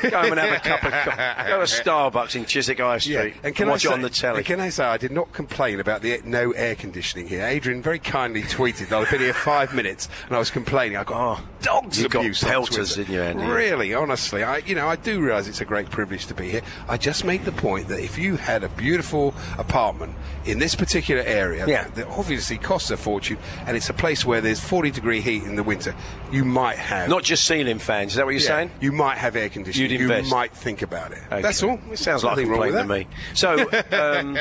go 0.01 0.21
home 0.21 0.31
and 0.31 0.39
have 0.39 0.53
a 0.53 0.59
cup 0.59 0.83
of 0.83 0.91
coffee. 0.91 1.47
Go 1.47 1.65
to 1.65 1.83
Starbucks 1.83 2.35
in 2.35 2.45
Chiswick 2.45 2.79
High 2.79 2.97
Street 2.97 3.35
And 3.43 3.55
can 3.55 3.67
watch 3.69 3.85
I 3.85 3.89
say, 3.89 3.89
it 3.89 3.93
on 3.93 4.01
the 4.01 4.09
telly. 4.09 4.43
Can 4.43 4.59
I 4.59 4.69
say 4.69 4.83
I 4.83 4.97
did 4.97 5.11
not 5.11 5.31
complain 5.31 5.79
about 5.79 6.01
the 6.01 6.19
no 6.25 6.51
air 6.51 6.75
conditioning 6.75 7.27
here? 7.27 7.45
Adrian 7.45 7.81
very 7.81 7.99
kindly 7.99 8.41
tweeted 8.41 8.89
that 8.89 8.93
I've 8.93 9.09
been 9.11 9.21
here 9.21 9.33
five 9.33 9.73
minutes 9.73 10.09
and 10.27 10.35
I 10.35 10.39
was 10.39 10.49
complaining. 10.49 10.97
I 10.97 11.03
got 11.03 11.39
oh, 11.39 11.43
dogs 11.61 11.99
Oh, 11.99 12.03
you 12.03 12.09
got 12.09 12.19
abuse 12.21 12.43
on 12.43 12.49
pelters, 12.49 12.95
Twitter. 12.95 13.13
didn't 13.13 13.39
you, 13.39 13.53
Really, 13.53 13.93
honestly, 13.93 14.43
I 14.43 14.57
you 14.57 14.75
know 14.75 14.87
I 14.87 14.95
do 14.95 15.21
realise 15.21 15.47
it's 15.47 15.61
a 15.61 15.65
great 15.65 15.89
privilege 15.89 16.25
to 16.27 16.33
be 16.33 16.49
here. 16.49 16.61
I 16.89 16.97
just 16.97 17.23
make 17.23 17.45
the 17.45 17.51
point 17.51 17.87
that 17.89 17.99
if 17.99 18.17
you 18.17 18.35
had 18.35 18.63
a 18.63 18.69
beautiful 18.69 19.33
apartment 19.57 20.15
in 20.45 20.59
this 20.59 20.75
particular 20.75 21.21
area 21.23 21.65
Yeah. 21.67 21.87
That 22.07 22.17
obviously 22.17 22.57
costs 22.57 22.91
a 22.91 22.97
fortune 22.97 23.37
and 23.65 23.75
it's 23.75 23.89
a 23.89 23.93
place 23.93 24.25
where 24.25 24.41
there's 24.41 24.59
40 24.59 24.91
degree 24.91 25.21
heat 25.21 25.43
in 25.43 25.55
the 25.55 25.63
winter, 25.63 25.95
you 26.31 26.45
might 26.45 26.77
have 26.77 27.09
Not 27.09 27.23
just 27.23 27.45
ceiling 27.45 27.79
fans, 27.79 28.11
is 28.11 28.15
that 28.17 28.25
what 28.25 28.31
you're 28.31 28.41
Yeah, 28.41 28.47
saying? 28.47 28.71
You 28.81 28.91
might 28.91 29.17
have 29.17 29.35
air 29.35 29.49
conditioning. 29.49 29.91
You'd 29.91 30.01
you 30.01 30.29
might 30.29 30.53
think 30.53 30.81
about 30.81 31.11
it. 31.11 31.19
Okay. 31.27 31.41
That's 31.41 31.63
all. 31.63 31.79
It 31.91 31.99
sounds 31.99 32.23
like 32.23 32.37
a 32.37 32.41
complaint 32.43 32.73
with 32.73 32.81
to 32.81 32.87
me. 32.87 33.07
So, 33.33 33.69
um, 33.91 34.37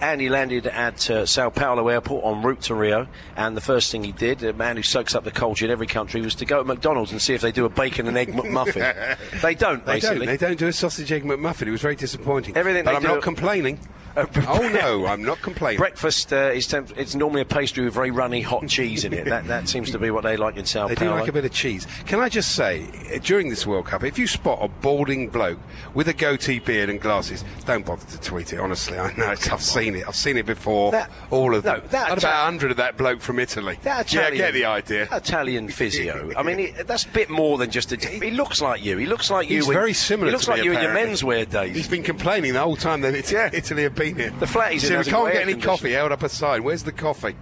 Andy 0.00 0.28
landed 0.28 0.66
at 0.66 1.10
uh, 1.10 1.26
Sao 1.26 1.50
Paulo 1.50 1.88
Airport 1.88 2.24
en 2.24 2.42
route 2.42 2.60
to 2.62 2.74
Rio, 2.74 3.08
and 3.36 3.56
the 3.56 3.60
first 3.60 3.90
thing 3.90 4.04
he 4.04 4.12
did, 4.12 4.42
a 4.42 4.52
man 4.52 4.76
who 4.76 4.82
soaks 4.82 5.14
up 5.14 5.24
the 5.24 5.30
culture 5.30 5.64
in 5.64 5.70
every 5.70 5.86
country, 5.86 6.20
was 6.20 6.34
to 6.36 6.44
go 6.44 6.58
to 6.58 6.64
McDonald's 6.64 7.12
and 7.12 7.20
see 7.20 7.34
if 7.34 7.40
they 7.40 7.52
do 7.52 7.64
a 7.64 7.68
bacon 7.68 8.06
and 8.06 8.16
egg 8.16 8.32
McMuffin. 8.32 9.18
they 9.42 9.54
don't, 9.54 9.84
They 9.86 10.00
don't. 10.00 10.24
They 10.24 10.36
don't 10.36 10.58
do 10.58 10.66
a 10.66 10.72
sausage 10.72 11.10
egg 11.12 11.24
McMuffin. 11.24 11.66
It 11.66 11.70
was 11.70 11.82
very 11.82 11.96
disappointing. 11.96 12.56
Everything 12.56 12.84
but 12.84 12.94
I'm 12.96 13.02
not 13.02 13.22
complaining. 13.22 13.78
oh 14.48 14.70
no, 14.72 15.06
I'm 15.06 15.24
not 15.24 15.40
complaining. 15.42 15.78
Breakfast 15.78 16.32
uh, 16.32 16.52
is 16.54 16.66
tem- 16.66 16.86
it's 16.96 17.14
normally 17.14 17.40
a 17.40 17.44
pastry 17.44 17.84
with 17.84 17.94
very 17.94 18.10
runny 18.10 18.42
hot 18.42 18.68
cheese 18.68 19.04
in 19.04 19.12
it. 19.12 19.24
That 19.24 19.46
that 19.48 19.68
seems 19.68 19.90
to 19.90 19.98
be 19.98 20.10
what 20.10 20.22
they 20.22 20.36
like 20.36 20.56
in 20.56 20.64
South. 20.64 20.90
They 20.90 20.94
do 20.94 21.10
like 21.10 21.26
a 21.28 21.32
bit 21.32 21.44
of 21.44 21.52
cheese. 21.52 21.86
Can 22.06 22.20
I 22.20 22.28
just 22.28 22.54
say, 22.54 22.86
uh, 23.12 23.18
during 23.18 23.48
this 23.48 23.66
World 23.66 23.86
Cup, 23.86 24.04
if 24.04 24.18
you 24.18 24.26
spot 24.26 24.58
a 24.62 24.68
balding 24.68 25.28
bloke 25.30 25.58
with 25.94 26.08
a 26.08 26.12
goatee 26.12 26.60
beard 26.60 26.90
and 26.90 27.00
glasses, 27.00 27.44
don't 27.66 27.84
bother 27.84 28.06
to 28.06 28.20
tweet 28.20 28.52
it. 28.52 28.60
Honestly, 28.60 28.98
I 28.98 29.12
know 29.16 29.26
I've 29.26 29.62
seen 29.62 29.96
it. 29.96 30.06
I've 30.06 30.16
seen 30.16 30.36
it 30.36 30.46
before. 30.46 30.92
That- 30.92 31.10
all 31.30 31.54
of 31.54 31.64
no, 31.64 31.80
them. 31.80 31.82
that 31.90 32.10
I 32.10 32.14
about 32.14 32.44
hundred 32.44 32.70
of 32.70 32.76
that 32.76 32.96
bloke 32.96 33.20
from 33.20 33.40
Italy. 33.40 33.78
That 33.82 34.12
yeah, 34.12 34.20
Italian, 34.20 34.38
get 34.38 34.54
the 34.54 34.64
idea. 34.66 35.08
Italian 35.10 35.68
physio. 35.68 36.30
I 36.36 36.42
mean, 36.42 36.74
that's 36.86 37.04
a 37.04 37.08
bit 37.08 37.30
more 37.30 37.58
than 37.58 37.70
just 37.70 37.90
a. 37.92 37.96
He 37.96 38.30
looks 38.30 38.60
like 38.60 38.84
you. 38.84 38.96
He 38.96 39.06
looks 39.06 39.30
like 39.30 39.50
you. 39.50 39.56
He's 39.56 39.66
when- 39.66 39.74
very 39.74 39.92
similar. 39.92 40.28
He 40.28 40.32
looks 40.32 40.46
like 40.46 40.60
me, 40.60 40.66
you 40.66 40.72
in 40.72 40.80
your 40.80 40.90
apparently. 40.92 41.16
menswear 41.16 41.50
days. 41.50 41.74
He's 41.74 41.88
been 41.88 42.02
complaining 42.04 42.52
the 42.52 42.60
whole 42.60 42.76
time 42.76 43.00
that 43.00 43.14
it's, 43.14 43.32
yeah. 43.32 43.50
Italy 43.52 43.82
have 43.82 43.94
been 43.94 44.03
here. 44.12 44.30
The 44.38 44.46
flat 44.46 44.72
he's 44.72 44.84
in 44.84 44.90
so 44.90 44.98
we 44.98 45.04
can't 45.04 45.32
get 45.32 45.42
any 45.48 45.60
coffee 45.60 45.92
held 45.92 46.12
up 46.12 46.22
a 46.22 46.26
aside. 46.26 46.60
Where's 46.60 46.82
the 46.82 46.92
coffee? 46.92 47.34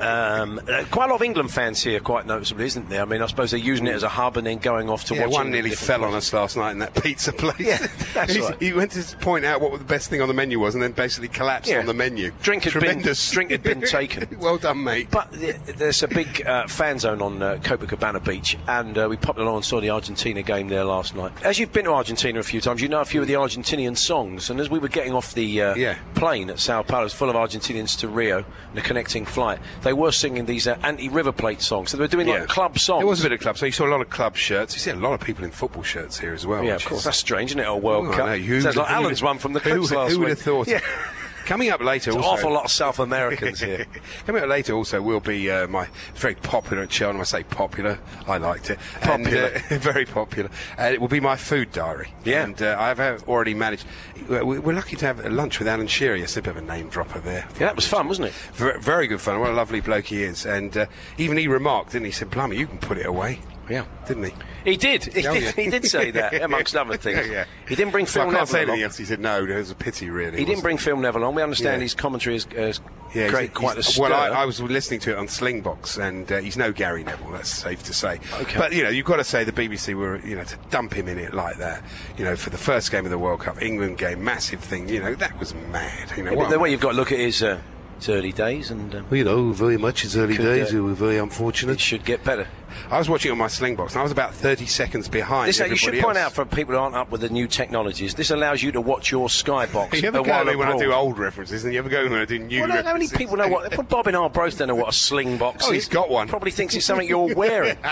Um, 0.00 0.60
uh, 0.68 0.84
quite 0.90 1.06
a 1.06 1.08
lot 1.08 1.16
of 1.16 1.22
England 1.22 1.50
fans 1.52 1.82
here, 1.82 2.00
quite 2.00 2.26
noticeably, 2.26 2.66
isn't 2.66 2.88
there? 2.88 3.02
I 3.02 3.04
mean, 3.04 3.22
I 3.22 3.26
suppose 3.26 3.50
they're 3.50 3.60
using 3.60 3.86
it 3.86 3.94
as 3.94 4.02
a 4.02 4.08
hub 4.08 4.36
and 4.36 4.46
then 4.46 4.58
going 4.58 4.88
off 4.88 5.04
to 5.04 5.14
yeah, 5.14 5.26
watch. 5.26 5.32
one 5.34 5.50
nearly 5.50 5.70
fell 5.70 6.04
on 6.04 6.14
us 6.14 6.32
last 6.32 6.56
night 6.56 6.72
in 6.72 6.78
that 6.78 6.94
pizza 7.02 7.32
place. 7.32 7.58
Yeah, 7.60 7.86
that's 8.14 8.38
right. 8.40 8.56
He 8.62 8.72
went 8.72 8.92
to 8.92 9.16
point 9.18 9.44
out 9.44 9.60
what 9.60 9.76
the 9.78 9.84
best 9.84 10.08
thing 10.10 10.20
on 10.22 10.28
the 10.28 10.34
menu 10.34 10.58
was, 10.58 10.74
and 10.74 10.82
then 10.82 10.92
basically 10.92 11.28
collapsed 11.28 11.70
Yeah. 11.70 11.80
on 11.80 11.86
the 11.86 11.94
menu. 11.94 12.30
Drink 12.42 12.64
had 12.64 12.72
Tremendous. 12.72 13.28
been 13.30 13.34
drink 13.34 13.50
had 13.50 13.62
been 13.62 13.80
taken. 13.88 14.38
well 14.40 14.58
done, 14.58 14.82
mate. 14.84 15.08
But 15.10 15.32
th- 15.32 15.56
there's 15.76 16.02
a 16.02 16.08
big 16.08 16.46
uh, 16.46 16.66
fan 16.66 16.98
zone 16.98 17.20
on 17.22 17.42
uh, 17.42 17.58
Copacabana 17.62 18.24
Beach, 18.24 18.56
and 18.68 18.96
uh, 18.96 19.06
we 19.10 19.16
popped 19.16 19.38
along 19.38 19.56
and 19.56 19.64
saw 19.64 19.80
the 19.80 19.90
Argentina 19.90 20.42
game 20.42 20.68
there 20.68 20.84
last 20.84 21.14
night. 21.14 21.32
As 21.44 21.58
you've 21.58 21.72
been 21.72 21.84
to 21.84 21.92
Argentina 21.92 22.38
a 22.38 22.42
few 22.42 22.60
times, 22.60 22.80
you 22.80 22.88
know 22.88 23.00
a 23.00 23.04
few 23.04 23.20
of 23.20 23.26
the 23.28 23.34
Argentinian 23.34 23.96
songs. 23.96 24.50
And 24.50 24.60
as 24.60 24.70
we 24.70 24.78
were 24.78 24.88
getting 24.88 25.12
off 25.14 25.34
the 25.34 25.62
uh, 25.62 25.74
Yeah. 25.74 25.96
plane 26.14 26.48
at 26.50 26.58
Sao 26.58 26.82
Paulo, 26.82 27.02
it 27.02 27.04
was 27.04 27.14
full 27.14 27.28
of 27.30 27.36
Argentinians 27.36 27.98
to 28.00 28.08
Rio, 28.08 28.44
and 28.70 28.78
a 28.78 28.82
connecting 28.82 29.24
flight, 29.26 29.58
they 29.82 29.89
were 29.92 30.12
singing 30.12 30.46
these 30.46 30.66
uh, 30.66 30.76
anti-River 30.82 31.32
Plate 31.32 31.60
songs. 31.60 31.90
So 31.90 31.96
they 31.96 32.04
were 32.04 32.08
doing 32.08 32.28
like 32.28 32.48
club 32.48 32.78
songs. 32.78 33.02
It 33.02 33.06
was 33.06 33.20
a 33.20 33.24
bit 33.24 33.32
of 33.32 33.40
club, 33.40 33.58
so 33.58 33.66
you 33.66 33.72
saw 33.72 33.86
a 33.86 33.90
lot 33.90 34.00
of 34.00 34.10
club 34.10 34.36
shirts. 34.36 34.74
You 34.74 34.80
see 34.80 34.90
a 34.90 34.96
lot 34.96 35.14
of 35.14 35.20
people 35.20 35.44
in 35.44 35.50
football 35.50 35.82
shirts 35.82 36.18
here 36.18 36.32
as 36.34 36.46
well. 36.46 36.62
yeah, 36.64 36.74
of 36.76 36.84
course. 36.84 37.00
is- 37.00 37.04
That's 37.04 37.16
strange, 37.18 37.50
isn't 37.50 37.60
it? 37.60 37.66
A 37.68 37.74
World 37.76 38.08
Oh, 38.08 38.12
Cup. 38.12 38.38
Who 38.38 38.60
Sounds 38.60 38.76
like 38.76 38.88
who 38.88 38.94
Alan's 38.94 39.22
one 39.22 39.38
from 39.38 39.52
the 39.52 39.60
who 39.60 39.70
clips 39.70 39.90
would- 39.90 39.96
last 39.98 40.12
Who 40.12 40.20
would 40.20 40.28
have 40.30 40.40
thought? 40.40 40.68
Yeah. 40.68 40.80
Coming 41.50 41.70
up 41.70 41.80
later, 41.80 42.12
There's 42.12 42.24
an 42.24 42.30
awful 42.30 42.52
lot 42.52 42.66
of 42.66 42.70
South 42.70 43.00
Americans 43.00 43.58
here. 43.58 43.84
Coming 44.26 44.44
up 44.44 44.48
later, 44.48 44.72
also 44.74 45.02
will 45.02 45.18
be 45.18 45.50
uh, 45.50 45.66
my 45.66 45.88
very 46.14 46.36
popular 46.36 46.84
at 46.84 46.92
Cheltenham. 46.92 47.20
I 47.20 47.24
say 47.24 47.42
popular, 47.42 47.98
I 48.28 48.36
liked 48.38 48.70
it. 48.70 48.78
And, 49.02 49.24
Popular. 49.24 49.46
uh, 49.68 49.78
very 49.78 50.04
popular. 50.04 50.48
Uh, 50.78 50.84
it 50.92 51.00
will 51.00 51.08
be 51.08 51.18
my 51.18 51.34
food 51.34 51.72
diary. 51.72 52.14
Yeah. 52.24 52.44
and 52.44 52.62
uh, 52.62 52.76
I've 52.78 53.00
uh, 53.00 53.18
already 53.26 53.54
managed. 53.54 53.84
we- 54.28 54.60
We're 54.60 54.74
lucky 54.76 54.94
to 54.94 55.06
have 55.06 55.26
lunch 55.26 55.58
with 55.58 55.66
Alan 55.66 55.88
Shearer. 55.88 56.14
Yes, 56.14 56.36
a 56.36 56.42
bit 56.42 56.50
of 56.50 56.56
a 56.58 56.60
name 56.60 56.88
dropper 56.88 57.18
there. 57.18 57.48
Yeah, 57.54 57.66
that 57.66 57.74
was 57.74 57.84
fun, 57.88 58.06
wasn't 58.06 58.28
it? 58.28 58.34
Ver- 58.54 58.78
very 58.78 59.08
good 59.08 59.20
fun. 59.20 59.40
What 59.40 59.50
a 59.50 59.54
lovely 59.54 59.80
bloke 59.80 60.04
he 60.04 60.22
is. 60.22 60.46
And 60.46 60.76
uh, 60.76 60.86
even 61.18 61.36
he 61.36 61.48
remarked, 61.48 61.90
didn't 61.90 62.04
he? 62.04 62.10
He 62.10 62.14
said, 62.14 62.30
"Blimey, 62.30 62.58
you 62.58 62.68
can 62.68 62.78
put 62.78 62.96
it 62.96 63.06
away." 63.06 63.40
Yeah, 63.70 63.84
didn't 64.06 64.24
he? 64.24 64.32
He 64.64 64.76
did. 64.76 65.04
He, 65.04 65.26
Oh, 65.26 65.32
did, 65.32 65.42
yeah. 65.42 65.52
he 65.52 65.70
did 65.70 65.84
say 65.86 66.10
that, 66.10 66.34
amongst 66.42 66.74
other 66.76 66.96
things. 66.96 67.28
yeah. 67.28 67.44
He 67.68 67.74
didn't 67.76 67.92
bring 67.92 68.04
Phil 68.04 68.26
Well, 68.26 68.30
I 68.34 68.38
can't 68.38 68.40
Neville 68.40 68.52
say 68.52 68.62
along. 68.64 68.70
anything 68.74 68.84
else. 68.84 68.96
He 68.98 69.04
said, 69.06 69.20
"No, 69.20 69.44
it 69.44 69.54
was 69.54 69.70
a 69.70 69.74
pity, 69.74 70.10
really." 70.10 70.38
He 70.38 70.44
didn't 70.44 70.62
bring 70.62 70.76
Phil 70.76 70.96
Neville 70.96 71.24
on. 71.24 71.34
We 71.34 71.42
understand 71.42 71.76
Yeah. 71.80 71.84
his 71.84 71.94
commentary 71.94 72.36
is 72.36 72.46
uh, 72.58 72.72
Yeah, 73.14 73.28
great, 73.30 73.54
quite 73.54 73.78
a 73.78 73.82
stir. 73.82 74.02
Well, 74.02 74.12
I, 74.12 74.42
I 74.42 74.44
was 74.44 74.60
listening 74.60 75.00
to 75.00 75.12
it 75.12 75.16
on 75.18 75.28
Slingbox, 75.28 75.98
and 76.02 76.30
uh, 76.30 76.38
he's 76.40 76.56
no 76.56 76.72
Gary 76.72 77.04
Neville. 77.04 77.30
That's 77.30 77.48
safe 77.48 77.82
to 77.84 77.94
say. 77.94 78.18
Okay. 78.40 78.58
But 78.58 78.72
you 78.72 78.82
know, 78.82 78.90
you've 78.90 79.06
got 79.06 79.16
to 79.16 79.24
say 79.24 79.44
the 79.44 79.52
BBC 79.52 79.94
were, 79.94 80.18
you 80.26 80.34
know, 80.36 80.44
to 80.44 80.56
dump 80.70 80.92
him 80.92 81.08
in 81.08 81.18
it 81.18 81.32
like 81.32 81.56
that. 81.58 81.82
You 82.18 82.24
know, 82.24 82.36
for 82.36 82.50
the 82.50 82.58
first 82.58 82.90
game 82.90 83.04
of 83.04 83.10
the 83.10 83.18
World 83.18 83.40
Cup, 83.40 83.62
England 83.62 83.98
game, 83.98 84.22
massive 84.24 84.60
thing. 84.60 84.88
You 84.88 85.00
know, 85.00 85.14
that 85.14 85.38
was 85.38 85.54
mad. 85.70 86.12
You 86.16 86.24
know, 86.24 86.32
Yeah, 86.32 86.48
the 86.48 86.58
way 86.58 86.70
you've 86.70 86.80
got 86.80 86.90
to 86.90 86.96
look 86.96 87.12
at 87.12 87.20
it 87.20 87.26
is 87.28 87.42
uh, 87.42 87.60
it's 87.96 88.08
early 88.08 88.32
days, 88.32 88.70
and 88.70 88.94
um, 88.94 89.06
Well, 89.10 89.18
you 89.18 89.24
know, 89.24 89.52
very 89.52 89.76
much 89.76 90.04
it's 90.04 90.16
early 90.16 90.34
Could, 90.36 90.44
days. 90.44 90.70
uh, 90.72 90.74
we 90.76 90.80
were 90.80 90.94
very 90.94 91.18
unfortunate. 91.18 91.72
it 91.74 91.80
should 91.80 92.04
get 92.04 92.24
better. 92.24 92.46
I 92.90 92.98
was 92.98 93.08
watching 93.08 93.30
on 93.32 93.38
my 93.38 93.46
Slingbox, 93.46 93.90
and 93.90 93.98
I 93.98 94.02
was 94.02 94.12
about 94.12 94.34
30 94.34 94.66
seconds 94.66 95.08
behind. 95.08 95.48
This, 95.48 95.58
you 95.58 95.76
should 95.76 95.88
everybody 95.88 96.02
point 96.02 96.18
out 96.18 96.32
for 96.32 96.44
people 96.44 96.74
who 96.74 96.80
aren't 96.80 96.96
up 96.96 97.10
with 97.10 97.20
the 97.20 97.28
new 97.28 97.46
technologies, 97.46 98.14
this 98.14 98.30
allows 98.30 98.62
you 98.62 98.72
to 98.72 98.80
watch 98.80 99.10
your 99.10 99.28
skybox. 99.28 99.94
You 100.00 100.08
ever 100.08 100.22
go 100.22 100.30
while 100.30 100.40
at 100.40 100.46
me 100.46 100.56
when 100.56 100.68
I 100.68 100.78
do 100.78 100.92
old 100.92 101.18
references, 101.18 101.64
and 101.64 101.72
you 101.72 101.78
ever 101.78 101.88
go 101.88 102.02
when 102.04 102.14
I 102.14 102.24
do 102.24 102.38
new 102.38 102.60
Well, 102.60 102.68
no, 102.68 102.82
how 102.82 102.92
many 102.94 103.08
people 103.08 103.36
know 103.36 103.48
what? 103.48 103.76
Well, 103.76 103.82
Bob 103.86 104.06
and 104.06 104.16
I 104.16 104.28
both 104.28 104.56
don't 104.58 104.68
know 104.68 104.74
what 104.74 104.88
a 104.88 104.92
sling 104.92 105.36
box 105.36 105.64
Oh, 105.66 105.70
is. 105.70 105.74
he's 105.74 105.88
got 105.88 106.08
one. 106.08 106.26
Probably 106.28 106.50
thinks 106.50 106.74
it's 106.74 106.86
something 106.86 107.06
you're 107.06 107.34
wearing. 107.34 107.76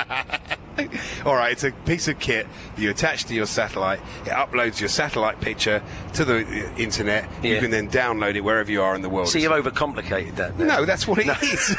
All 1.26 1.34
right, 1.34 1.52
it's 1.52 1.64
a 1.64 1.72
piece 1.72 2.06
of 2.08 2.18
kit 2.20 2.46
that 2.76 2.80
you 2.82 2.90
attach 2.90 3.24
to 3.24 3.34
your 3.34 3.46
satellite. 3.46 4.00
It 4.24 4.30
uploads 4.30 4.78
your 4.80 4.88
satellite 4.88 5.40
picture 5.40 5.82
to 6.14 6.24
the 6.24 6.38
uh, 6.38 6.76
internet. 6.78 7.28
You 7.42 7.58
can 7.58 7.70
then 7.70 7.90
download 7.90 8.36
it 8.36 8.42
wherever 8.42 8.70
you 8.70 8.80
are 8.82 8.94
in 8.94 9.02
the 9.02 9.08
world. 9.08 9.28
See, 9.28 9.42
you've 9.42 9.52
overcomplicated 9.52 10.36
that. 10.36 10.58
Now. 10.58 10.78
no, 10.78 10.84
that's 10.84 11.06
what 11.08 11.18
it 11.18 11.28
is. 11.42 11.76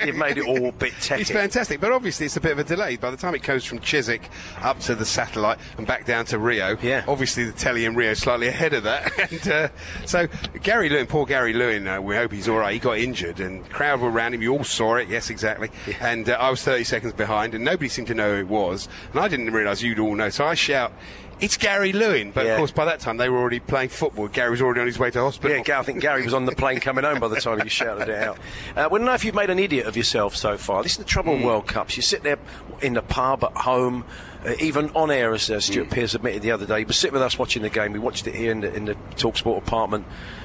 You've 0.06 0.16
made 0.16 0.38
it 0.38 0.46
all 0.46 0.68
a 0.68 0.72
bit 0.72 0.92
techy. 1.00 1.22
It's 1.22 1.30
fantastic, 1.30 1.80
but 1.80 1.90
obviously 1.92 2.19
it's 2.26 2.36
a 2.36 2.40
bit 2.40 2.52
of 2.52 2.58
a 2.58 2.64
delay. 2.64 2.96
By 2.96 3.10
the 3.10 3.16
time 3.16 3.34
it 3.34 3.42
goes 3.42 3.64
from 3.64 3.78
Chiswick 3.80 4.28
up 4.60 4.78
to 4.80 4.94
the 4.94 5.04
satellite 5.04 5.58
and 5.78 5.86
back 5.86 6.04
down 6.06 6.24
to 6.26 6.38
Rio, 6.38 6.76
Yeah. 6.82 7.04
obviously 7.08 7.44
the 7.44 7.52
telly 7.52 7.84
in 7.84 7.94
Rio 7.94 8.10
is 8.12 8.18
slightly 8.18 8.48
ahead 8.48 8.72
of 8.74 8.82
that. 8.84 9.12
and 9.32 9.48
uh, 9.48 9.68
so 10.06 10.26
Gary 10.62 10.88
Lewin, 10.88 11.06
poor 11.06 11.26
Gary 11.26 11.52
Lewin, 11.52 11.86
uh, 11.86 12.00
we 12.00 12.14
hope 12.16 12.32
he's 12.32 12.48
all 12.48 12.58
right. 12.58 12.72
He 12.72 12.78
got 12.78 12.98
injured, 12.98 13.40
and 13.40 13.68
crowd 13.70 14.00
were 14.00 14.10
around 14.10 14.34
him. 14.34 14.42
You 14.42 14.52
all 14.52 14.64
saw 14.64 14.96
it, 14.96 15.08
yes, 15.08 15.30
exactly. 15.30 15.70
And 16.00 16.28
uh, 16.28 16.32
I 16.34 16.50
was 16.50 16.62
30 16.62 16.84
seconds 16.84 17.12
behind, 17.12 17.54
and 17.54 17.64
nobody 17.64 17.88
seemed 17.88 18.08
to 18.08 18.14
know 18.14 18.32
who 18.34 18.40
it 18.40 18.48
was, 18.48 18.88
and 19.12 19.20
I 19.20 19.28
didn't 19.28 19.50
realise 19.52 19.82
you'd 19.82 19.98
all 19.98 20.14
know. 20.14 20.30
So 20.30 20.44
I 20.44 20.54
shout. 20.54 20.92
It's 21.40 21.56
Gary 21.56 21.92
Lewin, 21.92 22.32
but 22.32 22.44
Yeah. 22.44 22.52
of 22.52 22.58
course 22.58 22.70
by 22.70 22.84
that 22.84 23.00
time 23.00 23.16
they 23.16 23.28
were 23.28 23.38
already 23.38 23.60
playing 23.60 23.88
football. 23.88 24.28
Gary 24.28 24.50
was 24.50 24.60
already 24.60 24.80
on 24.80 24.86
his 24.86 24.98
way 24.98 25.10
to 25.10 25.20
hospital. 25.20 25.62
Yeah, 25.66 25.80
I 25.80 25.82
think 25.82 26.00
Gary 26.00 26.22
was 26.24 26.34
on 26.34 26.44
the 26.46 26.52
plane 26.54 26.80
coming 26.80 27.04
home 27.04 27.18
by 27.18 27.28
the 27.28 27.40
time 27.40 27.60
you 27.64 27.70
shouted 27.70 28.08
it 28.08 28.22
out. 28.22 28.38
Uh, 28.76 28.88
don't 28.88 29.04
know 29.04 29.14
if 29.14 29.24
you've 29.24 29.34
made 29.34 29.48
an 29.50 29.58
idiot 29.58 29.86
of 29.86 29.96
yourself 29.96 30.36
so 30.36 30.56
far. 30.58 30.82
This 30.82 30.92
is 30.92 30.98
the 30.98 31.04
trouble 31.04 31.32
Hmm. 31.34 31.38
with 31.40 31.46
World 31.46 31.66
Cups. 31.66 31.96
You 31.96 32.02
sit 32.02 32.22
there 32.22 32.38
in 32.82 32.92
the 32.94 33.02
pub 33.02 33.42
at 33.44 33.52
home, 33.56 34.04
uh, 34.46 34.52
even 34.60 34.90
on 34.94 35.10
air, 35.10 35.32
as 35.32 35.50
uh, 35.50 35.60
Stuart 35.60 35.84
Hmm. 35.86 35.94
Pearce 35.94 36.14
admitted 36.14 36.42
the 36.42 36.50
other 36.50 36.66
day. 36.66 36.80
He 36.80 36.84
was 36.84 36.96
sitting 36.98 37.14
with 37.14 37.22
us 37.22 37.38
watching 37.38 37.62
the 37.62 37.70
game. 37.70 37.92
We 37.92 37.98
watched 37.98 38.26
it 38.26 38.34
here 38.34 38.52
in 38.52 38.60
the, 38.60 38.72
in 38.74 38.84
the 38.84 38.94
Talksport 39.16 39.58
apartment, 39.58 40.04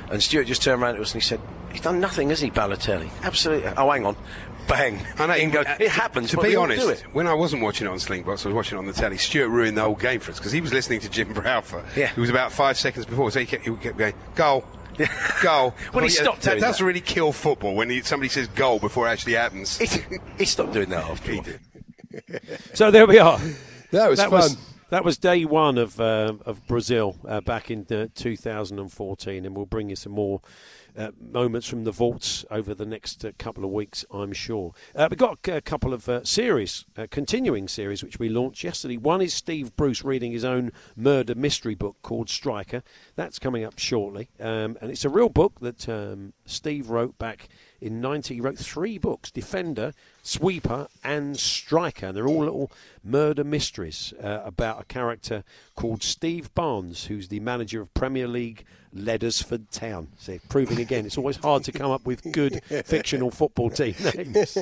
and 0.09 0.23
Stuart 0.23 0.45
just 0.45 0.61
turned 0.63 0.81
around 0.81 0.95
to 0.95 1.01
us 1.01 1.13
and 1.13 1.21
he 1.21 1.27
said, 1.27 1.41
"He's 1.71 1.81
done 1.81 1.99
nothing, 1.99 2.29
has 2.29 2.39
he, 2.39 2.49
Balotelli? 2.51 3.09
Absolutely. 3.23 3.69
Oh, 3.77 3.91
hang 3.91 4.05
on." 4.05 4.15
Bang! 4.67 4.99
I 5.17 5.27
know. 5.27 5.35
In 5.35 5.51
goes- 5.51 5.65
it 5.79 5.89
happens. 5.89 6.31
To 6.31 6.37
be 6.37 6.55
honest, 6.55 6.81
do 6.81 6.89
it. 6.89 7.01
when 7.13 7.27
I 7.27 7.33
wasn't 7.33 7.61
watching 7.61 7.87
it 7.87 7.89
on 7.89 7.97
Slingbox, 7.97 8.45
I 8.45 8.49
was 8.49 8.53
watching 8.55 8.77
it 8.77 8.79
on 8.79 8.85
the 8.87 8.93
telly. 8.93 9.17
Stuart 9.17 9.49
ruined 9.49 9.77
the 9.77 9.81
whole 9.83 9.95
game 9.95 10.19
for 10.19 10.31
us 10.31 10.37
because 10.39 10.51
he 10.51 10.61
was 10.61 10.73
listening 10.73 10.99
to 11.01 11.09
Jim 11.09 11.33
Browfer. 11.33 11.83
Yeah. 11.95 12.07
He 12.13 12.19
was 12.21 12.29
about 12.29 12.51
five 12.51 12.77
seconds 12.77 13.05
before, 13.05 13.29
so 13.31 13.39
he 13.39 13.45
kept, 13.45 13.65
he 13.65 13.75
kept 13.75 13.97
going, 13.97 14.13
goal. 14.35 14.65
Goal. 15.43 15.71
When 15.91 15.91
he 15.91 15.91
Well, 15.93 16.03
yeah, 16.05 16.09
stopped 16.09 16.41
that 16.43 16.51
doing 16.51 16.61
does 16.61 16.77
that. 16.77 16.83
really 16.85 17.01
kill 17.01 17.33
football 17.33 17.75
when 17.75 17.89
he, 17.89 18.01
somebody 18.01 18.29
says 18.29 18.47
goal 18.47 18.79
before 18.79 19.07
it 19.07 19.11
actually 19.11 19.33
happens. 19.33 19.77
He, 19.77 19.87
he 20.37 20.45
stopped 20.45 20.71
doing 20.71 20.87
that 20.89 21.03
after 21.03 21.33
all. 21.33 21.45
So 22.73 22.91
there 22.91 23.05
we 23.05 23.19
are. 23.19 23.37
That 23.91 24.09
was 24.09 24.23
fun. 24.23 24.51
that 24.91 25.03
was 25.03 25.17
day 25.17 25.43
one 25.43 25.77
of 25.77 25.99
uh, 25.99 26.35
of 26.45 26.65
Brazil 26.65 27.17
uh, 27.27 27.41
back 27.41 27.69
in 27.69 27.85
uh, 27.91 28.07
2014, 28.15 29.45
and 29.45 29.53
we'll 29.53 29.65
bring 29.65 29.89
you 29.89 29.97
some 29.97 30.13
more 30.13 30.39
uh, 30.97 31.11
moments 31.19 31.67
from 31.67 31.83
the 31.83 31.91
vaults 31.91 32.45
over 32.49 32.73
the 32.73 32.85
next 32.85 33.23
uh, 33.25 33.31
couple 33.37 33.65
of 33.65 33.71
weeks, 33.71 34.05
I'm 34.11 34.33
sure. 34.33 34.73
Uh, 34.95 35.07
we've 35.09 35.17
got 35.17 35.39
a 35.47 35.61
couple 35.61 35.93
of 35.93 36.07
uh, 36.07 36.23
series, 36.23 36.85
continuing 37.09 37.67
series, 37.67 38.03
which 38.03 38.19
we 38.19 38.29
launched 38.29 38.63
yesterday. 38.63 38.97
One 38.97 39.21
is 39.21 39.33
Steve 39.33 39.75
Bruce 39.75 40.03
reading 40.03 40.31
his 40.31 40.45
own 40.45 40.71
murder 40.95 41.35
mystery 41.35 41.75
book 41.75 41.97
called 42.01 42.29
Striker. 42.29 42.83
That's 43.15 43.39
coming 43.39 43.63
up 43.63 43.77
shortly, 43.77 44.29
um, 44.39 44.77
and 44.81 44.91
it's 44.91 45.05
a 45.05 45.09
real 45.09 45.29
book 45.29 45.59
that 45.61 45.87
um, 45.89 46.33
Steve 46.45 46.89
wrote 46.89 47.17
back 47.17 47.49
in 47.81 48.01
90. 48.01 48.35
He 48.35 48.41
wrote 48.41 48.57
three 48.57 48.97
books: 48.97 49.31
Defender, 49.31 49.93
Sweeper, 50.23 50.87
and 51.03 51.37
Striker. 51.37 52.07
And 52.07 52.17
they're 52.17 52.27
all 52.27 52.39
little 52.39 52.71
murder 53.03 53.43
mysteries 53.43 54.13
uh, 54.21 54.41
about 54.43 54.81
a 54.81 54.85
character 54.85 55.43
called 55.75 56.03
Steve 56.03 56.53
Barnes, 56.55 57.05
who's 57.05 57.27
the 57.27 57.39
manager 57.41 57.81
of 57.81 57.93
Premier 57.93 58.27
League 58.27 58.65
Leddersford 58.95 59.69
Town. 59.71 60.07
So 60.17 60.39
proving 60.49 60.79
again, 60.79 61.05
it's 61.05 61.17
always 61.17 61.37
hard 61.37 61.63
to 61.65 61.71
come 61.71 61.91
up 61.91 62.05
with 62.05 62.31
good 62.31 62.63
fictional 62.85 63.31
football 63.31 63.69
team 63.69 63.95
names. 64.15 64.57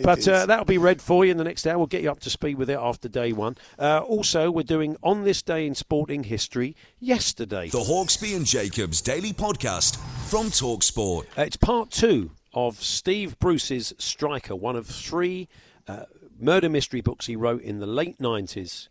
But 0.00 0.26
uh, 0.26 0.46
that'll 0.46 0.64
be 0.64 0.78
read 0.78 1.02
for 1.02 1.24
you 1.24 1.30
in 1.30 1.36
the 1.36 1.44
next 1.44 1.66
hour. 1.66 1.78
We'll 1.78 1.86
get 1.86 2.02
you 2.02 2.10
up 2.10 2.20
to 2.20 2.30
speed 2.30 2.56
with 2.56 2.70
it 2.70 2.78
after 2.80 3.08
day 3.08 3.32
one. 3.32 3.56
Uh, 3.78 4.00
also, 4.00 4.50
we're 4.50 4.62
doing 4.62 4.96
On 5.02 5.24
This 5.24 5.42
Day 5.42 5.66
in 5.66 5.74
Sporting 5.74 6.24
History 6.24 6.74
yesterday. 6.98 7.68
The 7.68 7.78
Hawksbee 7.78 8.34
and 8.34 8.46
Jacobs 8.46 9.00
Daily 9.00 9.32
Podcast 9.32 9.96
from 10.28 10.46
Talksport. 10.46 11.26
Uh, 11.38 11.42
it's 11.42 11.56
part 11.56 11.90
two 11.90 12.30
of 12.54 12.82
Steve 12.82 13.38
Bruce's 13.38 13.92
Striker, 13.98 14.56
one 14.56 14.76
of 14.76 14.86
three 14.86 15.48
uh, 15.86 16.04
murder 16.38 16.68
mystery 16.68 17.00
books 17.00 17.26
he 17.26 17.36
wrote 17.36 17.62
in 17.62 17.78
the 17.78 17.86
late 17.86 18.18
90s. 18.18 18.88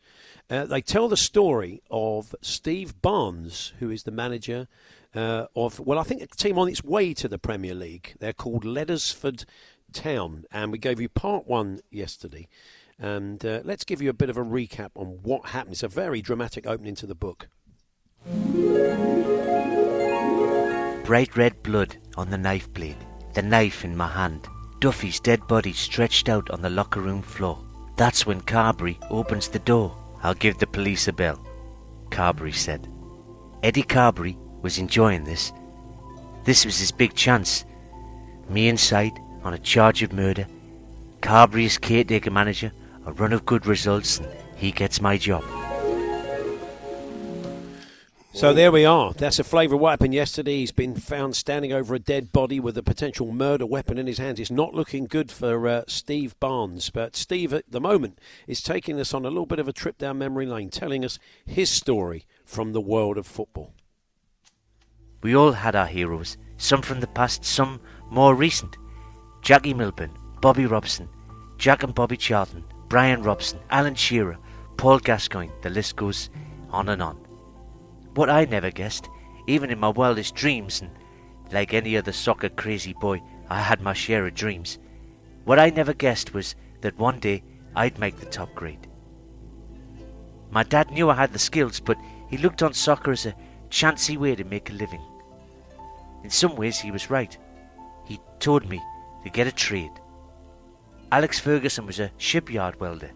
Uh, 0.49 0.65
they 0.65 0.81
tell 0.81 1.07
the 1.07 1.17
story 1.17 1.81
of 1.89 2.35
Steve 2.41 3.01
Barnes, 3.01 3.73
who 3.79 3.89
is 3.89 4.03
the 4.03 4.11
manager 4.11 4.67
uh, 5.15 5.45
of, 5.55 5.79
well, 5.79 5.97
I 5.97 6.03
think 6.03 6.21
a 6.21 6.27
team 6.27 6.59
on 6.59 6.67
its 6.67 6.83
way 6.83 7.13
to 7.15 7.27
the 7.27 7.39
Premier 7.39 7.73
League. 7.73 8.15
They're 8.19 8.33
called 8.33 8.63
Leddersford 8.63 9.45
Town, 9.93 10.45
and 10.51 10.71
we 10.71 10.77
gave 10.77 10.99
you 10.99 11.09
part 11.09 11.47
one 11.47 11.79
yesterday. 11.89 12.47
And 12.99 13.43
uh, 13.45 13.61
let's 13.63 13.83
give 13.83 14.01
you 14.01 14.09
a 14.09 14.13
bit 14.13 14.29
of 14.29 14.37
a 14.37 14.43
recap 14.43 14.91
on 14.95 15.19
what 15.23 15.47
happened. 15.47 15.73
It's 15.73 15.83
a 15.83 15.87
very 15.87 16.21
dramatic 16.21 16.67
opening 16.67 16.95
to 16.95 17.07
the 17.07 17.15
book. 17.15 17.47
Bright 21.05 21.35
red 21.35 21.61
blood 21.61 21.97
on 22.17 22.29
the 22.29 22.37
knife 22.37 22.71
blade, 22.73 22.97
the 23.33 23.41
knife 23.41 23.83
in 23.83 23.95
my 23.95 24.07
hand. 24.07 24.47
Duffy's 24.79 25.19
dead 25.19 25.47
body 25.47 25.73
stretched 25.73 26.29
out 26.29 26.49
on 26.51 26.61
the 26.61 26.69
locker 26.69 27.01
room 27.01 27.21
floor. 27.21 27.59
That's 27.95 28.25
when 28.25 28.41
Carberry 28.41 28.99
opens 29.09 29.47
the 29.47 29.59
door. 29.59 29.95
I'll 30.21 30.33
give 30.33 30.57
the 30.57 30.67
police 30.67 31.07
a 31.07 31.13
bell, 31.13 31.39
Carberry 32.09 32.51
said. 32.51 32.87
Eddie 33.63 33.83
Carberry 33.83 34.37
was 34.61 34.77
enjoying 34.77 35.23
this. 35.23 35.51
This 36.43 36.65
was 36.65 36.79
his 36.79 36.91
big 36.91 37.13
chance. 37.13 37.65
Me 38.49 38.67
inside 38.67 39.13
on 39.43 39.53
a 39.53 39.59
charge 39.59 40.03
of 40.03 40.13
murder. 40.13 40.45
Carberry 41.21 41.65
is 41.65 41.77
caretaker 41.77 42.31
manager, 42.31 42.71
a 43.05 43.11
run 43.13 43.33
of 43.33 43.45
good 43.45 43.65
results, 43.65 44.19
and 44.19 44.27
he 44.55 44.71
gets 44.71 45.01
my 45.01 45.17
job. 45.17 45.43
So 48.35 48.51
there 48.51 48.69
we 48.69 48.83
are. 48.83 49.13
That's 49.13 49.39
a 49.39 49.45
flavour 49.45 49.75
of 49.75 49.81
what 49.81 49.91
happened 49.91 50.13
yesterday. 50.13 50.57
He's 50.57 50.73
been 50.73 50.93
found 50.95 51.37
standing 51.37 51.71
over 51.71 51.95
a 51.95 51.99
dead 51.99 52.33
body 52.33 52.59
with 52.59 52.77
a 52.77 52.83
potential 52.83 53.31
murder 53.31 53.65
weapon 53.65 53.97
in 53.97 54.07
his 54.07 54.17
hands. 54.17 54.41
It's 54.41 54.51
not 54.51 54.73
looking 54.73 55.05
good 55.05 55.31
for 55.31 55.65
uh, 55.65 55.83
Steve 55.87 56.37
Barnes. 56.41 56.89
But 56.89 57.15
Steve, 57.15 57.53
at 57.53 57.63
the 57.71 57.79
moment, 57.79 58.19
is 58.45 58.61
taking 58.61 58.99
us 58.99 59.13
on 59.13 59.23
a 59.23 59.29
little 59.29 59.45
bit 59.45 59.59
of 59.59 59.69
a 59.69 59.73
trip 59.73 59.97
down 59.97 60.17
memory 60.17 60.45
lane, 60.45 60.69
telling 60.69 61.05
us 61.05 61.17
his 61.45 61.69
story 61.69 62.25
from 62.43 62.73
the 62.73 62.81
world 62.81 63.17
of 63.17 63.25
football. 63.25 63.73
We 65.23 65.33
all 65.33 65.53
had 65.53 65.73
our 65.73 65.87
heroes, 65.87 66.35
some 66.57 66.81
from 66.81 66.99
the 66.99 67.07
past, 67.07 67.45
some 67.45 67.79
more 68.11 68.35
recent. 68.35 68.75
Jackie 69.43 69.73
Milburn, 69.73 70.11
Bobby 70.41 70.65
Robson, 70.65 71.07
Jack 71.57 71.83
and 71.83 71.95
Bobby 71.95 72.17
Charlton, 72.17 72.65
Brian 72.89 73.23
Robson, 73.23 73.59
Alan 73.69 73.95
Shearer, 73.95 74.37
Paul 74.75 74.99
Gascoigne, 74.99 75.53
the 75.61 75.69
list 75.69 75.95
goes 75.95 76.29
on 76.69 76.89
and 76.89 77.01
on. 77.01 77.24
What 78.15 78.29
I 78.29 78.45
never 78.45 78.71
guessed, 78.71 79.09
even 79.45 79.69
in 79.69 79.79
my 79.79 79.89
wildest 79.89 80.35
dreams, 80.35 80.81
and 80.81 80.89
like 81.51 81.73
any 81.73 81.97
other 81.97 82.13
soccer 82.13 82.47
crazy 82.47 82.93
boy, 82.93 83.21
I 83.49 83.59
had 83.59 83.81
my 83.81 83.93
share 83.93 84.25
of 84.25 84.33
dreams. 84.33 84.79
What 85.43 85.59
I 85.59 85.69
never 85.69 85.93
guessed 85.93 86.33
was 86.33 86.55
that 86.79 86.97
one 86.97 87.19
day 87.19 87.43
I'd 87.75 87.99
make 87.99 88.17
the 88.17 88.25
top 88.25 88.55
grade. 88.55 88.87
My 90.49 90.63
dad 90.63 90.91
knew 90.91 91.09
I 91.09 91.15
had 91.15 91.33
the 91.33 91.39
skills, 91.39 91.81
but 91.81 91.97
he 92.29 92.37
looked 92.37 92.63
on 92.63 92.73
soccer 92.73 93.11
as 93.11 93.25
a 93.25 93.35
chancy 93.69 94.15
way 94.15 94.33
to 94.35 94.45
make 94.45 94.69
a 94.69 94.73
living. 94.73 95.01
In 96.23 96.29
some 96.29 96.55
ways, 96.55 96.79
he 96.79 96.91
was 96.91 97.09
right. 97.09 97.37
He 98.05 98.19
told 98.39 98.69
me 98.69 98.81
to 99.23 99.29
get 99.29 99.47
a 99.47 99.51
trade. 99.51 99.91
Alex 101.11 101.37
Ferguson 101.37 101.85
was 101.85 101.99
a 101.99 102.11
shipyard 102.17 102.79
welder. 102.79 103.11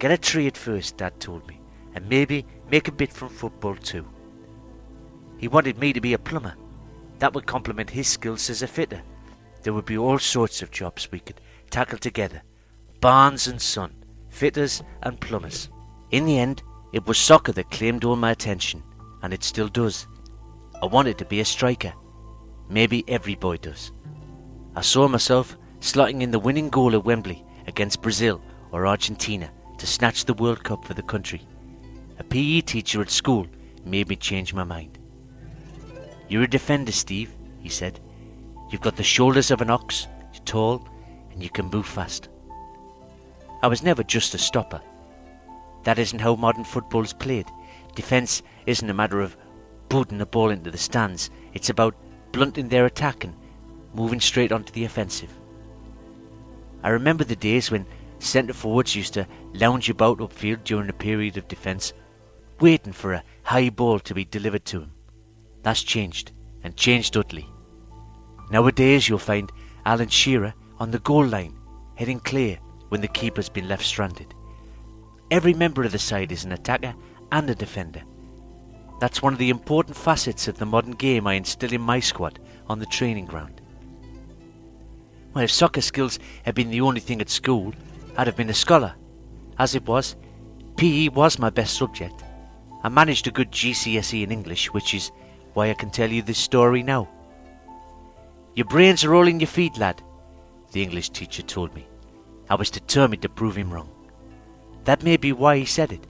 Get 0.00 0.10
a 0.10 0.18
trade 0.18 0.56
first, 0.56 0.96
Dad 0.96 1.20
told 1.20 1.46
me, 1.46 1.60
and 1.94 2.08
maybe 2.08 2.44
make 2.72 2.88
a 2.88 2.92
bit 2.92 3.12
from 3.12 3.28
football 3.28 3.76
too. 3.76 4.04
He 5.36 5.46
wanted 5.46 5.78
me 5.78 5.92
to 5.92 6.00
be 6.00 6.14
a 6.14 6.18
plumber. 6.18 6.54
That 7.18 7.34
would 7.34 7.46
complement 7.46 7.90
his 7.90 8.08
skills 8.08 8.48
as 8.48 8.62
a 8.62 8.66
fitter. 8.66 9.02
There 9.62 9.74
would 9.74 9.84
be 9.84 9.98
all 9.98 10.18
sorts 10.18 10.62
of 10.62 10.70
jobs 10.70 11.12
we 11.12 11.20
could 11.20 11.40
tackle 11.70 11.98
together. 11.98 12.42
Barnes 13.00 13.46
and 13.46 13.60
Son, 13.60 13.94
fitters 14.30 14.82
and 15.02 15.20
plumbers. 15.20 15.68
In 16.12 16.24
the 16.24 16.38
end, 16.38 16.62
it 16.94 17.06
was 17.06 17.18
soccer 17.18 17.52
that 17.52 17.70
claimed 17.70 18.04
all 18.04 18.16
my 18.16 18.30
attention, 18.30 18.82
and 19.22 19.34
it 19.34 19.44
still 19.44 19.68
does. 19.68 20.06
I 20.82 20.86
wanted 20.86 21.18
to 21.18 21.26
be 21.26 21.40
a 21.40 21.44
striker. 21.44 21.92
Maybe 22.70 23.04
every 23.06 23.34
boy 23.34 23.58
does. 23.58 23.92
I 24.74 24.80
saw 24.80 25.08
myself 25.08 25.58
slotting 25.80 26.22
in 26.22 26.30
the 26.30 26.38
winning 26.38 26.70
goal 26.70 26.94
at 26.94 27.04
Wembley 27.04 27.44
against 27.66 28.00
Brazil 28.00 28.40
or 28.70 28.86
Argentina 28.86 29.50
to 29.76 29.86
snatch 29.86 30.24
the 30.24 30.34
World 30.34 30.64
Cup 30.64 30.86
for 30.86 30.94
the 30.94 31.02
country. 31.02 31.46
PE 32.32 32.62
teacher 32.62 33.02
at 33.02 33.10
school 33.10 33.46
made 33.84 34.08
me 34.08 34.16
change 34.16 34.54
my 34.54 34.64
mind. 34.64 34.98
You're 36.30 36.44
a 36.44 36.48
defender, 36.48 36.90
Steve, 36.90 37.30
he 37.60 37.68
said. 37.68 38.00
You've 38.70 38.80
got 38.80 38.96
the 38.96 39.02
shoulders 39.02 39.50
of 39.50 39.60
an 39.60 39.68
ox, 39.68 40.08
you're 40.32 40.42
tall, 40.44 40.88
and 41.30 41.42
you 41.42 41.50
can 41.50 41.66
move 41.66 41.84
fast. 41.84 42.30
I 43.62 43.66
was 43.66 43.82
never 43.82 44.02
just 44.02 44.32
a 44.32 44.38
stopper. 44.38 44.80
That 45.82 45.98
isn't 45.98 46.20
how 46.20 46.36
modern 46.36 46.64
football's 46.64 47.12
played. 47.12 47.50
Defence 47.94 48.42
isn't 48.64 48.88
a 48.88 48.94
matter 48.94 49.20
of 49.20 49.36
booting 49.90 50.16
the 50.16 50.24
ball 50.24 50.48
into 50.48 50.70
the 50.70 50.78
stands, 50.78 51.28
it's 51.52 51.68
about 51.68 51.94
blunting 52.32 52.70
their 52.70 52.86
attack 52.86 53.24
and 53.24 53.34
moving 53.92 54.20
straight 54.20 54.52
onto 54.52 54.72
the 54.72 54.86
offensive. 54.86 55.38
I 56.82 56.88
remember 56.88 57.24
the 57.24 57.36
days 57.36 57.70
when 57.70 57.84
centre 58.20 58.54
forwards 58.54 58.96
used 58.96 59.12
to 59.12 59.26
lounge 59.52 59.90
about 59.90 60.20
upfield 60.20 60.64
during 60.64 60.88
a 60.88 60.94
period 60.94 61.36
of 61.36 61.46
defence, 61.46 61.92
waiting 62.62 62.92
for 62.92 63.12
a 63.12 63.24
high 63.42 63.68
ball 63.68 63.98
to 63.98 64.14
be 64.14 64.24
delivered 64.24 64.64
to 64.64 64.82
him. 64.82 64.92
That's 65.62 65.82
changed, 65.82 66.30
and 66.62 66.76
changed 66.76 67.16
utterly. 67.16 67.46
Nowadays 68.50 69.08
you'll 69.08 69.18
find 69.18 69.50
Alan 69.84 70.08
Shearer 70.08 70.54
on 70.78 70.92
the 70.92 71.00
goal 71.00 71.26
line, 71.26 71.58
heading 71.96 72.20
clear 72.20 72.58
when 72.88 73.00
the 73.00 73.08
keeper's 73.08 73.48
been 73.48 73.66
left 73.66 73.84
stranded. 73.84 74.32
Every 75.30 75.54
member 75.54 75.82
of 75.82 75.90
the 75.90 75.98
side 75.98 76.30
is 76.30 76.44
an 76.44 76.52
attacker 76.52 76.94
and 77.32 77.50
a 77.50 77.54
defender. 77.54 78.02
That's 79.00 79.22
one 79.22 79.32
of 79.32 79.40
the 79.40 79.50
important 79.50 79.96
facets 79.96 80.46
of 80.46 80.58
the 80.58 80.66
modern 80.66 80.92
game 80.92 81.26
I 81.26 81.34
instill 81.34 81.72
in 81.72 81.80
my 81.80 81.98
squad 81.98 82.38
on 82.68 82.78
the 82.78 82.86
training 82.86 83.26
ground. 83.26 83.60
Well, 85.34 85.42
if 85.42 85.50
soccer 85.50 85.80
skills 85.80 86.20
had 86.44 86.54
been 86.54 86.70
the 86.70 86.82
only 86.82 87.00
thing 87.00 87.20
at 87.20 87.28
school, 87.28 87.72
I'd 88.16 88.28
have 88.28 88.36
been 88.36 88.50
a 88.50 88.54
scholar. 88.54 88.94
As 89.58 89.74
it 89.74 89.84
was, 89.86 90.14
PE 90.76 91.08
was 91.08 91.38
my 91.40 91.50
best 91.50 91.74
subject. 91.74 92.22
I 92.84 92.88
managed 92.88 93.26
a 93.26 93.30
good 93.30 93.52
GCSE 93.52 94.22
in 94.22 94.32
English, 94.32 94.72
which 94.72 94.94
is 94.94 95.12
why 95.54 95.70
I 95.70 95.74
can 95.74 95.90
tell 95.90 96.10
you 96.10 96.22
this 96.22 96.38
story 96.38 96.82
now. 96.82 97.08
Your 98.54 98.66
brains 98.66 99.04
are 99.04 99.14
all 99.14 99.28
in 99.28 99.40
your 99.40 99.46
feet, 99.46 99.78
lad, 99.78 100.02
the 100.72 100.82
English 100.82 101.10
teacher 101.10 101.42
told 101.42 101.74
me. 101.74 101.86
I 102.50 102.54
was 102.54 102.70
determined 102.70 103.22
to 103.22 103.28
prove 103.28 103.56
him 103.56 103.72
wrong. 103.72 103.88
That 104.84 105.04
may 105.04 105.16
be 105.16 105.32
why 105.32 105.58
he 105.58 105.64
said 105.64 105.92
it. 105.92 106.06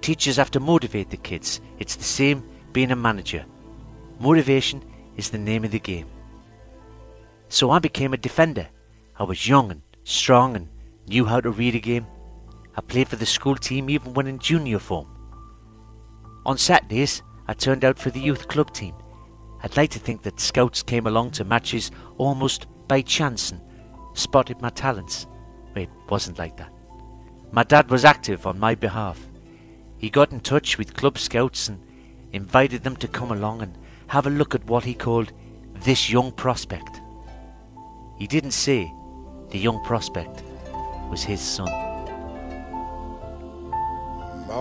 Teachers 0.00 0.36
have 0.36 0.50
to 0.52 0.60
motivate 0.60 1.10
the 1.10 1.16
kids. 1.16 1.60
It's 1.78 1.96
the 1.96 2.04
same 2.04 2.42
being 2.72 2.90
a 2.90 2.96
manager. 2.96 3.44
Motivation 4.18 4.82
is 5.16 5.30
the 5.30 5.38
name 5.38 5.64
of 5.64 5.70
the 5.70 5.78
game. 5.78 6.06
So 7.48 7.70
I 7.70 7.78
became 7.78 8.12
a 8.12 8.18
defender. 8.18 8.66
I 9.18 9.22
was 9.22 9.48
young 9.48 9.70
and 9.70 9.82
strong 10.04 10.56
and 10.56 10.68
knew 11.06 11.24
how 11.24 11.40
to 11.40 11.50
read 11.50 11.74
a 11.74 11.80
game. 11.80 12.06
I 12.76 12.80
played 12.80 13.08
for 13.08 13.16
the 13.16 13.26
school 13.26 13.56
team 13.56 13.88
even 13.88 14.14
when 14.14 14.26
in 14.26 14.38
junior 14.38 14.78
form. 14.78 15.15
On 16.46 16.56
Saturdays, 16.56 17.22
I 17.48 17.54
turned 17.54 17.84
out 17.84 17.98
for 17.98 18.10
the 18.10 18.20
youth 18.20 18.46
club 18.46 18.72
team. 18.72 18.94
I'd 19.64 19.76
like 19.76 19.90
to 19.90 19.98
think 19.98 20.22
that 20.22 20.38
scouts 20.38 20.80
came 20.80 21.08
along 21.08 21.32
to 21.32 21.44
matches 21.44 21.90
almost 22.18 22.68
by 22.86 23.02
chance 23.02 23.50
and 23.50 23.60
spotted 24.14 24.60
my 24.62 24.70
talents. 24.70 25.26
It 25.74 25.90
wasn't 26.08 26.38
like 26.38 26.56
that. 26.58 26.72
My 27.50 27.64
dad 27.64 27.90
was 27.90 28.04
active 28.04 28.46
on 28.46 28.60
my 28.60 28.76
behalf. 28.76 29.26
He 29.98 30.08
got 30.08 30.30
in 30.30 30.38
touch 30.38 30.78
with 30.78 30.94
club 30.94 31.18
scouts 31.18 31.66
and 31.66 31.84
invited 32.32 32.84
them 32.84 32.94
to 32.98 33.08
come 33.08 33.32
along 33.32 33.62
and 33.62 33.76
have 34.06 34.28
a 34.28 34.30
look 34.30 34.54
at 34.54 34.66
what 34.66 34.84
he 34.84 34.94
called 34.94 35.32
this 35.82 36.08
young 36.08 36.30
prospect. 36.30 37.00
He 38.20 38.28
didn't 38.28 38.52
say 38.52 38.92
the 39.50 39.58
young 39.58 39.82
prospect 39.82 40.44
was 41.10 41.24
his 41.24 41.40
son. 41.40 41.85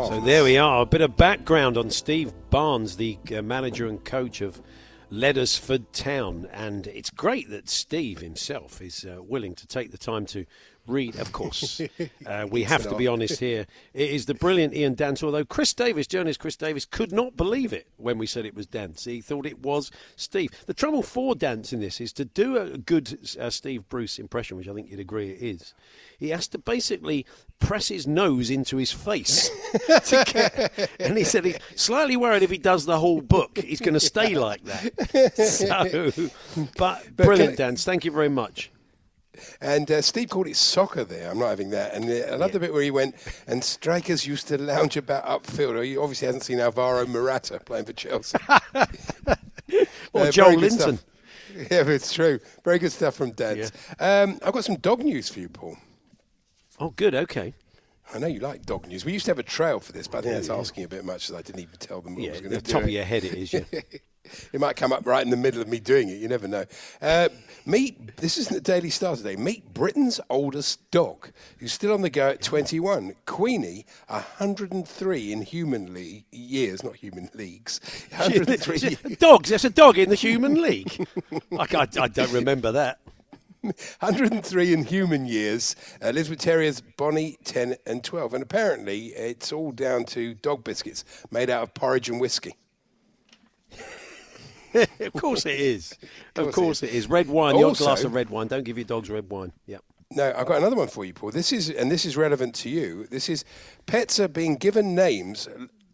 So 0.03 0.19
there 0.19 0.43
we 0.43 0.57
are. 0.57 0.81
A 0.81 0.85
bit 0.85 0.99
of 0.99 1.15
background 1.15 1.77
on 1.77 1.89
Steve 1.89 2.33
Barnes, 2.49 2.97
the 2.97 3.17
uh, 3.33 3.41
manager 3.41 3.87
and 3.87 4.03
coach 4.03 4.41
of 4.41 4.61
Leddersford 5.09 5.93
Town. 5.93 6.49
And 6.51 6.85
it's 6.87 7.09
great 7.09 7.49
that 7.49 7.69
Steve 7.69 8.19
himself 8.19 8.81
is 8.81 9.05
uh, 9.05 9.23
willing 9.23 9.55
to 9.55 9.65
take 9.65 9.91
the 9.91 9.97
time 9.97 10.25
to 10.27 10.45
read. 10.88 11.15
Of 11.17 11.31
course, 11.31 11.81
uh, 12.25 12.47
we 12.49 12.63
have 12.63 12.83
to 12.83 12.95
be 12.95 13.07
honest 13.07 13.39
here. 13.39 13.65
It 13.93 14.09
is 14.09 14.25
the 14.25 14.33
brilliant 14.33 14.73
Ian 14.73 14.95
Dance, 14.95 15.23
although 15.23 15.45
Chris 15.45 15.73
Davis, 15.73 16.07
journalist 16.07 16.39
Chris 16.39 16.55
Davis, 16.55 16.86
could 16.86 17.11
not 17.11 17.36
believe 17.36 17.73
it 17.73 17.88
when 17.97 18.17
we 18.17 18.25
said 18.25 18.45
it 18.45 18.55
was 18.55 18.65
Dance. 18.65 19.05
He 19.05 19.21
thought 19.21 19.45
it 19.45 19.59
was 19.59 19.91
Steve. 20.15 20.51
The 20.65 20.73
trouble 20.73 21.03
for 21.03 21.36
Dance 21.36 21.73
in 21.73 21.79
this 21.79 21.99
is 21.99 22.13
to 22.13 22.25
do 22.25 22.57
a 22.57 22.77
good 22.77 23.19
uh, 23.39 23.49
Steve 23.49 23.88
Bruce 23.89 24.19
impression, 24.19 24.57
which 24.57 24.67
I 24.67 24.73
think 24.73 24.89
you'd 24.89 24.99
agree 24.99 25.31
it 25.31 25.41
is. 25.41 25.73
He 26.17 26.29
has 26.29 26.47
to 26.49 26.57
basically 26.57 27.25
press 27.59 27.89
his 27.89 28.07
nose 28.07 28.49
into 28.49 28.77
his 28.77 28.91
face. 28.91 29.49
to 29.88 30.23
get, 30.25 30.89
and 30.99 31.17
he 31.17 31.23
said 31.23 31.45
he's 31.45 31.59
slightly 31.75 32.15
worried 32.15 32.43
if 32.43 32.49
he 32.49 32.57
does 32.57 32.86
the 32.86 32.99
whole 32.99 33.21
book, 33.21 33.57
he's 33.57 33.81
going 33.81 33.93
to 33.93 33.99
stay 33.99 34.36
like 34.36 34.63
that. 34.63 35.33
So, 35.45 36.29
but 36.77 36.95
But 37.15 37.25
brilliant, 37.25 37.57
Dance. 37.57 37.83
Thank 37.83 38.05
you 38.05 38.11
very 38.11 38.29
much. 38.29 38.71
And 39.61 39.89
uh, 39.91 40.01
Steve 40.01 40.29
called 40.29 40.47
it 40.47 40.55
soccer 40.55 41.03
there. 41.03 41.29
I'm 41.31 41.39
not 41.39 41.49
having 41.49 41.69
that. 41.71 41.93
And 41.93 42.05
uh, 42.09 42.33
I 42.33 42.36
love 42.36 42.51
the 42.51 42.59
bit 42.59 42.73
where 42.73 42.81
he 42.83 42.91
went, 42.91 43.15
and 43.47 43.63
strikers 43.63 44.25
used 44.27 44.47
to 44.49 44.57
lounge 44.61 44.97
about 44.97 45.25
upfield. 45.25 45.83
He 45.83 45.97
obviously 45.97 46.25
hasn't 46.27 46.43
seen 46.43 46.59
Alvaro 46.59 47.05
Morata 47.07 47.59
playing 47.65 47.86
for 47.86 47.93
Chelsea. 47.93 48.38
Or 50.13 50.21
Uh, 50.21 50.25
Joelinton. 50.31 50.99
Yeah, 51.71 51.83
but 51.83 51.89
it's 51.93 52.11
true. 52.11 52.39
Very 52.65 52.79
good 52.79 52.91
stuff 52.91 53.15
from 53.15 53.31
Dance. 53.31 53.71
Um, 53.97 54.39
I've 54.45 54.51
got 54.51 54.65
some 54.65 54.75
dog 54.75 54.99
news 55.03 55.29
for 55.29 55.39
you, 55.39 55.47
Paul. 55.47 55.77
Oh, 56.81 56.89
good. 56.89 57.15
Okay. 57.15 57.53
I 58.13 58.19
know 58.19 58.27
you 58.27 58.41
like 58.41 58.65
dog 58.65 58.88
news. 58.88 59.05
We 59.05 59.13
used 59.13 59.23
to 59.25 59.31
have 59.31 59.39
a 59.39 59.43
trail 59.43 59.79
for 59.79 59.93
this, 59.93 60.05
but 60.05 60.17
I 60.17 60.21
think 60.21 60.31
Yeah, 60.31 60.38
that's 60.39 60.49
yeah. 60.49 60.57
asking 60.57 60.83
a 60.83 60.88
bit 60.89 61.05
much. 61.05 61.29
As 61.29 61.36
I 61.36 61.41
didn't 61.41 61.61
even 61.61 61.75
tell 61.79 62.01
them 62.01 62.15
what 62.15 62.23
Yeah, 62.23 62.29
I 62.29 62.31
was 62.33 62.41
going 62.41 62.51
the 62.51 62.57
to 62.59 62.65
do. 62.65 62.71
top 62.73 62.83
of 62.83 62.89
your 62.89 63.05
head 63.05 63.23
it 63.23 63.33
is, 63.36 63.53
yeah. 63.53 63.61
it 64.53 64.59
might 64.59 64.76
come 64.76 64.91
up 64.91 65.05
right 65.05 65.23
in 65.23 65.30
the 65.30 65.38
middle 65.38 65.61
of 65.61 65.67
me 65.67 65.80
doing 65.80 66.09
it. 66.09 66.17
You 66.17 66.28
never 66.28 66.47
know. 66.47 66.65
Uh, 67.01 67.30
meet, 67.65 68.17
this 68.17 68.38
isn't 68.38 68.53
the 68.53 68.61
Daily 68.61 68.89
Star 68.89 69.15
today. 69.15 69.36
Meet 69.36 69.73
Britain's 69.73 70.19
oldest 70.30 70.89
dog, 70.91 71.30
who's 71.59 71.73
still 71.73 71.93
on 71.93 72.01
the 72.01 72.09
go 72.09 72.30
at 72.30 72.41
21. 72.41 73.15
Queenie, 73.26 73.86
103 74.07 75.32
in 75.32 75.41
human 75.41 75.93
le- 75.93 76.23
years, 76.32 76.84
not 76.84 76.95
human 76.95 77.30
leagues. 77.34 77.80
103 78.11 78.78
years. 78.78 79.17
Dogs, 79.17 79.49
there's 79.49 79.65
a 79.65 79.69
dog 79.69 79.97
in 79.97 80.09
the 80.09 80.15
human 80.15 80.61
league. 80.61 81.07
I, 81.57 81.65
I, 81.76 81.88
I 82.01 82.07
don't 82.07 82.32
remember 82.32 82.71
that. 82.71 82.99
103 83.99 84.73
in 84.73 84.84
human 84.84 85.26
years. 85.26 85.76
Uh, 86.01 86.11
lives 86.11 86.30
with 86.30 86.39
terriers 86.39 86.82
Bonnie, 86.82 87.38
10 87.43 87.76
and 87.86 88.03
12. 88.03 88.34
And 88.36 88.43
apparently 88.43 89.07
it's 89.07 89.51
all 89.51 89.71
down 89.71 90.05
to 90.05 90.36
dog 90.36 90.63
biscuits 90.63 91.03
made 91.32 91.49
out 91.49 91.63
of 91.63 91.73
porridge 91.73 92.09
and 92.09 92.19
whiskey. 92.19 92.55
of 94.99 95.13
course 95.13 95.45
it 95.45 95.59
is. 95.59 95.93
Of 96.36 96.51
course, 96.51 96.84
it 96.84 96.89
is. 96.89 97.07
Red 97.07 97.28
wine, 97.30 97.57
your 97.57 97.73
glass 97.73 98.03
of 98.03 98.13
red 98.13 98.30
wine. 98.30 98.47
Don't 98.47 98.65
give 98.65 98.78
your 98.78 98.84
dogs 98.86 99.09
red 99.09 99.30
wine. 99.30 99.53
Yep. 99.67 99.82
No, 100.11 100.34
I've 100.38 100.45
got 100.45 100.57
another 100.57 100.76
one 100.76 100.89
for 100.89 101.05
you, 101.05 101.13
Paul. 101.13 101.32
This 101.32 101.53
is, 101.53 101.69
and 101.69 101.89
this 101.89 102.05
is 102.05 102.17
relevant 102.17 102.53
to 102.55 102.69
you. 102.69 103.07
This 103.09 103.30
is 103.30 103.45
pets 103.86 104.19
are 104.19 104.28
being 104.28 104.55
given 104.55 104.93
names 104.93 105.47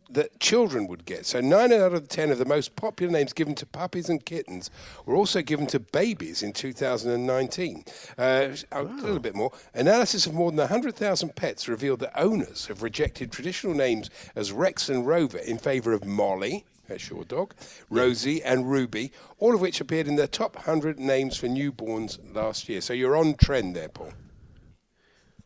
that 0.09 0.39
children 0.39 0.87
would 0.87 1.05
get. 1.05 1.25
So 1.25 1.39
nine 1.41 1.71
out 1.71 1.93
of 1.93 2.07
ten 2.07 2.31
of 2.31 2.37
the 2.37 2.45
most 2.45 2.75
popular 2.75 3.11
names 3.11 3.33
given 3.33 3.55
to 3.55 3.65
puppies 3.65 4.09
and 4.09 4.23
kittens 4.25 4.69
were 5.05 5.15
also 5.15 5.41
given 5.41 5.67
to 5.67 5.79
babies 5.79 6.43
in 6.43 6.51
2019. 6.53 7.85
Uh, 8.17 8.47
A 8.71 8.83
little 8.83 9.19
bit 9.19 9.35
more. 9.35 9.51
Analysis 9.73 10.25
of 10.25 10.33
more 10.33 10.51
than 10.51 10.57
100,000 10.57 11.35
pets 11.35 11.67
revealed 11.69 11.99
that 12.01 12.19
owners 12.19 12.65
have 12.67 12.81
rejected 12.83 13.31
traditional 13.31 13.73
names 13.73 14.09
as 14.35 14.51
Rex 14.51 14.89
and 14.89 15.05
Rover 15.07 15.37
in 15.37 15.57
favour 15.57 15.93
of 15.93 16.03
Molly. 16.05 16.65
Your 17.09 17.23
dog, 17.23 17.53
Rosie 17.89 18.43
and 18.43 18.69
Ruby, 18.69 19.11
all 19.37 19.53
of 19.53 19.61
which 19.61 19.81
appeared 19.81 20.07
in 20.07 20.15
the 20.15 20.27
top 20.27 20.55
100 20.55 20.99
names 20.99 21.37
for 21.37 21.47
newborns 21.47 22.19
last 22.33 22.67
year. 22.69 22.81
So 22.81 22.93
you're 22.93 23.15
on 23.15 23.35
trend 23.35 23.75
there, 23.75 23.89
Paul. 23.89 24.13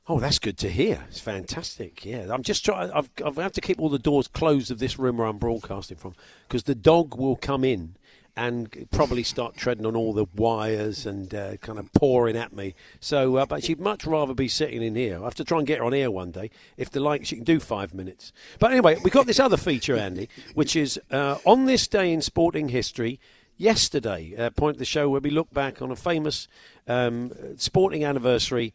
Oh, 0.07 0.19
that's 0.19 0.37
good 0.37 0.57
to 0.59 0.69
hear. 0.69 1.03
It's 1.09 1.19
fantastic. 1.19 2.05
Yeah, 2.05 2.27
I'm 2.29 2.43
just 2.43 2.63
trying. 2.63 2.91
I've 2.91 3.09
I've 3.25 3.37
had 3.37 3.53
to 3.53 3.61
keep 3.61 3.79
all 3.79 3.89
the 3.89 3.97
doors 3.97 4.27
closed 4.27 4.69
of 4.69 4.77
this 4.77 4.99
room 4.99 5.17
where 5.17 5.25
I'm 5.25 5.39
broadcasting 5.39 5.97
from 5.97 6.13
because 6.47 6.63
the 6.63 6.75
dog 6.75 7.17
will 7.17 7.35
come 7.35 7.63
in 7.63 7.95
and 8.37 8.87
probably 8.91 9.23
start 9.23 9.55
treading 9.55 9.85
on 9.85 9.95
all 9.95 10.13
the 10.13 10.25
wires 10.35 11.05
and 11.05 11.33
uh, 11.33 11.55
kind 11.57 11.79
of 11.79 11.91
pouring 11.93 12.35
at 12.35 12.51
me. 12.53 12.75
So, 12.99 13.37
uh, 13.37 13.45
but 13.45 13.63
she'd 13.63 13.79
much 13.79 14.05
rather 14.05 14.33
be 14.33 14.47
sitting 14.47 14.83
in 14.83 14.95
here. 14.95 15.21
I 15.21 15.23
have 15.23 15.35
to 15.35 15.45
try 15.45 15.59
and 15.59 15.67
get 15.67 15.79
her 15.79 15.85
on 15.85 15.93
air 15.93 16.11
one 16.11 16.31
day. 16.31 16.51
If 16.75 16.89
the 16.89 16.99
like, 16.99 17.25
she 17.25 17.35
can 17.35 17.45
do 17.45 17.59
five 17.59 17.93
minutes. 17.93 18.33
But 18.59 18.71
anyway, 18.71 18.97
we 19.03 19.09
got 19.09 19.25
this 19.25 19.39
other 19.39 19.57
feature, 19.57 19.95
Andy, 19.95 20.27
which 20.53 20.75
is 20.75 20.99
uh, 21.11 21.37
on 21.45 21.65
this 21.65 21.87
day 21.87 22.11
in 22.11 22.21
sporting 22.21 22.69
history. 22.69 23.19
Yesterday, 23.57 24.35
uh, 24.37 24.49
point 24.49 24.75
of 24.75 24.79
the 24.79 24.85
show 24.85 25.09
where 25.09 25.21
we 25.21 25.29
look 25.29 25.53
back 25.53 25.81
on 25.81 25.89
a 25.89 25.95
famous 25.95 26.49
um, 26.89 27.31
sporting 27.55 28.03
anniversary 28.03 28.73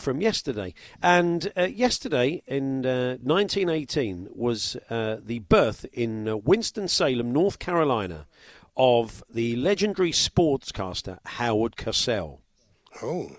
from 0.00 0.20
yesterday. 0.20 0.74
And 1.02 1.52
uh, 1.56 1.64
yesterday, 1.64 2.42
in 2.46 2.86
uh, 2.86 3.16
1918, 3.22 4.28
was 4.32 4.76
uh, 4.88 5.16
the 5.22 5.40
birth 5.40 5.84
in 5.92 6.28
uh, 6.28 6.36
Winston-Salem, 6.36 7.32
North 7.32 7.58
Carolina, 7.58 8.26
of 8.78 9.22
the 9.28 9.56
legendary 9.56 10.12
sportscaster 10.12 11.18
Howard 11.26 11.76
Cosell. 11.76 12.38
Oh. 13.02 13.32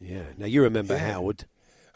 Yeah. 0.00 0.24
Now, 0.36 0.46
you 0.46 0.62
remember 0.62 0.94
Yeah. 0.94 1.12
Howard. 1.12 1.44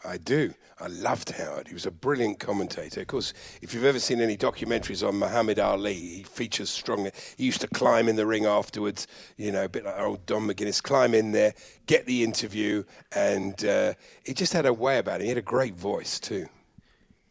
I 0.03 0.17
do. 0.17 0.53
I 0.79 0.87
loved 0.87 1.31
Howard. 1.31 1.67
He 1.67 1.73
was 1.73 1.85
a 1.85 1.91
brilliant 1.91 2.39
commentator. 2.39 3.01
Of 3.01 3.07
course, 3.07 3.33
if 3.61 3.73
you've 3.73 3.85
ever 3.85 3.99
seen 3.99 4.21
any 4.21 4.37
documentaries 4.37 5.07
on 5.07 5.17
Muhammad 5.17 5.57
Ali, 5.57 5.93
he 5.93 6.23
features 6.23 6.69
strongly. 6.69 7.11
He 7.37 7.45
used 7.45 7.61
to 7.61 7.67
climb 7.67 8.07
in 8.07 8.15
the 8.15 8.25
ring 8.25 8.45
afterwards, 8.45 9.07
you 9.37 9.51
know, 9.51 9.63
a 9.63 9.69
bit 9.69 9.85
like 9.85 9.99
old 9.99 10.25
Don 10.25 10.47
McGuinness, 10.47 10.83
climb 10.83 11.15
in 11.15 11.31
there, 11.31 11.55
get 11.87 12.05
the 12.05 12.23
interview, 12.23 12.83
and 13.15 13.65
uh, 13.65 13.93
he 14.25 14.33
just 14.33 14.53
had 14.53 14.65
a 14.65 14.73
way 14.73 14.99
about 14.99 15.21
it. 15.21 15.23
He 15.23 15.29
had 15.29 15.37
a 15.37 15.41
great 15.41 15.75
voice, 15.75 16.19
too. 16.19 16.47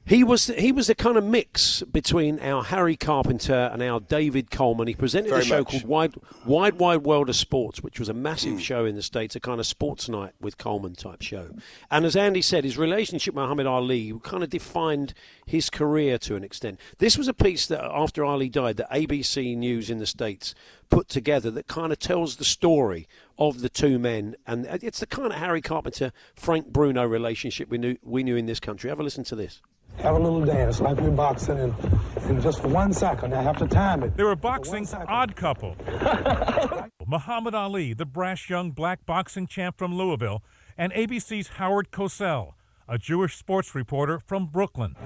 He 0.07 0.23
was 0.23 0.49
he 0.49 0.71
was 0.71 0.91
a 0.91 0.95
kind 0.95 1.17
of 1.17 1.25
mix 1.25 1.83
between 1.83 2.39
our 2.41 2.63
Harry 2.63 2.95
Carpenter 2.95 3.71
and 3.73 3.83
our 3.83 4.01
David 4.01 4.51
Coleman. 4.51 4.87
He 4.87 4.95
presented 4.95 5.31
Very 5.31 5.41
a 5.41 5.45
show 5.45 5.59
much. 5.61 5.71
called 5.71 5.85
Wide 5.87 6.15
Wide 6.45 6.75
Wide 6.75 7.05
World 7.05 7.31
of 7.31 7.37
Sports, 7.37 7.81
which 7.81 7.99
was 7.99 8.11
a 8.11 8.15
massive 8.15 8.55
hmm. 8.55 8.59
show 8.59 8.85
in 8.85 8.97
the 8.97 9.03
states, 9.03 9.35
a 9.35 9.41
kind 9.41 9.61
of 9.61 9.67
sports 9.67 10.07
night 10.07 10.33
with 10.39 10.59
Coleman 10.59 10.95
type 10.95 11.23
show. 11.23 11.57
And 11.91 12.05
as 12.05 12.17
Andy 12.17 12.43
said, 12.43 12.65
his 12.65 12.77
relationship 12.77 13.33
with 13.33 13.45
Muhammad 13.45 13.67
Ali 13.67 14.13
kind 14.23 14.43
of 14.43 14.51
defined 14.51 15.15
his 15.47 15.71
career 15.71 16.19
to 16.19 16.37
an 16.37 16.45
extent. 16.45 16.79
This 16.99 17.17
was 17.17 17.27
a 17.27 17.35
piece 17.35 17.67
that 17.69 17.83
after 17.83 18.27
Ali 18.27 18.51
died, 18.51 18.77
that 18.77 18.91
ABC 18.91 19.57
News 19.57 19.89
in 19.89 20.01
the 20.01 20.07
states 20.07 20.55
put 20.91 21.09
together 21.09 21.51
that 21.53 21.67
kind 21.67 21.93
of 21.93 21.99
tells 21.99 22.37
the 22.37 22.45
story 22.45 23.09
of 23.39 23.63
the 23.63 23.71
two 23.71 23.99
men, 23.99 24.37
and 24.47 24.67
it's 24.67 25.01
the 25.01 25.07
kind 25.07 25.33
of 25.33 25.39
Harry 25.39 25.63
Carpenter 25.63 26.13
Frank 26.35 26.67
Bruno 26.67 27.07
relationship 27.07 27.71
we 27.71 27.79
knew 27.79 27.97
we 28.03 28.23
knew 28.23 28.37
in 28.37 28.45
this 28.45 28.61
country. 28.61 28.91
Have 28.91 29.01
a 29.01 29.03
listen 29.03 29.25
to 29.25 29.35
this. 29.35 29.63
Have 29.99 30.17
a 30.17 30.19
little 30.19 30.45
dance 30.45 30.81
like 30.81 30.99
we're 30.99 31.11
boxing, 31.11 31.59
and, 31.59 31.75
and 32.23 32.43
just 32.43 32.61
for 32.61 32.69
one 32.69 32.93
second, 32.93 33.35
I 33.35 33.43
have 33.43 33.57
to 33.59 33.67
time 33.67 34.03
it. 34.03 34.17
They 34.17 34.25
were 34.25 34.37
boxing 34.37 34.87
odd 35.09 35.35
couple. 35.37 35.77
Muhammad 37.07 37.55
Ali, 37.55 37.95
the 37.95 38.05
brash 38.05 38.51
young 38.51 38.71
black 38.71 39.07
boxing 39.07 39.47
champ 39.47 39.79
from 39.79 39.95
Louisville, 39.95 40.43
and 40.77 40.93
ABC's 40.93 41.49
Howard 41.49 41.91
Cosell, 41.91 42.53
a 42.89 42.99
Jewish 42.99 43.37
sports 43.37 43.75
reporter 43.75 44.19
from 44.19 44.47
Brooklyn. 44.47 44.97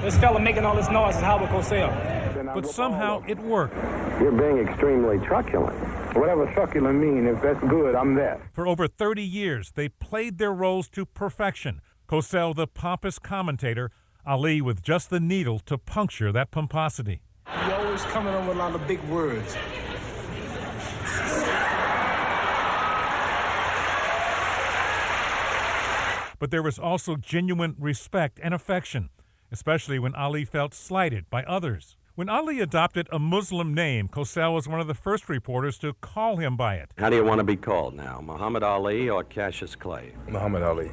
This 0.00 0.18
fella 0.18 0.40
making 0.40 0.64
all 0.64 0.76
this 0.76 0.90
noise 0.90 1.16
is 1.16 1.22
Howard 1.22 1.50
Cosell. 1.50 2.18
But 2.54 2.66
somehow 2.66 3.22
it 3.28 3.38
worked. 3.38 3.74
You're 4.20 4.32
being 4.32 4.58
extremely 4.66 5.24
truculent. 5.26 5.76
Whatever 6.16 6.52
truculent 6.54 6.98
mean, 6.98 7.26
if 7.26 7.40
that's 7.42 7.60
good, 7.60 7.94
I'm 7.94 8.14
there. 8.14 8.50
For 8.52 8.66
over 8.66 8.88
30 8.88 9.22
years, 9.22 9.72
they 9.74 9.88
played 9.88 10.38
their 10.38 10.52
roles 10.52 10.88
to 10.90 11.04
perfection. 11.04 11.80
Cosell, 12.08 12.54
the 12.54 12.66
pompous 12.66 13.18
commentator, 13.18 13.90
Ali 14.28 14.60
with 14.60 14.82
just 14.82 15.08
the 15.08 15.20
needle 15.20 15.58
to 15.60 15.78
puncture 15.78 16.30
that 16.32 16.50
pomposity. 16.50 17.22
You're 17.46 17.76
always 17.76 18.02
coming 18.02 18.34
up 18.34 18.46
with 18.46 18.56
a 18.56 18.58
lot 18.58 18.74
of 18.74 18.86
big 18.86 19.02
words. 19.04 19.56
But 26.38 26.50
there 26.50 26.62
was 26.62 26.78
also 26.78 27.16
genuine 27.16 27.74
respect 27.78 28.38
and 28.42 28.52
affection, 28.52 29.08
especially 29.50 29.98
when 29.98 30.14
Ali 30.14 30.44
felt 30.44 30.74
slighted 30.74 31.30
by 31.30 31.42
others. 31.44 31.96
When 32.18 32.28
Ali 32.28 32.58
adopted 32.58 33.06
a 33.12 33.20
Muslim 33.20 33.72
name, 33.72 34.08
Cosell 34.08 34.52
was 34.52 34.66
one 34.66 34.80
of 34.80 34.88
the 34.88 34.94
first 34.94 35.28
reporters 35.28 35.78
to 35.78 35.92
call 36.00 36.38
him 36.38 36.56
by 36.56 36.74
it. 36.74 36.90
How 36.98 37.10
do 37.10 37.14
you 37.14 37.24
want 37.24 37.38
to 37.38 37.44
be 37.44 37.54
called 37.54 37.94
now, 37.94 38.20
Muhammad 38.20 38.64
Ali 38.64 39.08
or 39.08 39.22
Cassius 39.22 39.76
Clay? 39.76 40.14
Muhammad 40.26 40.64
Ali. 40.64 40.88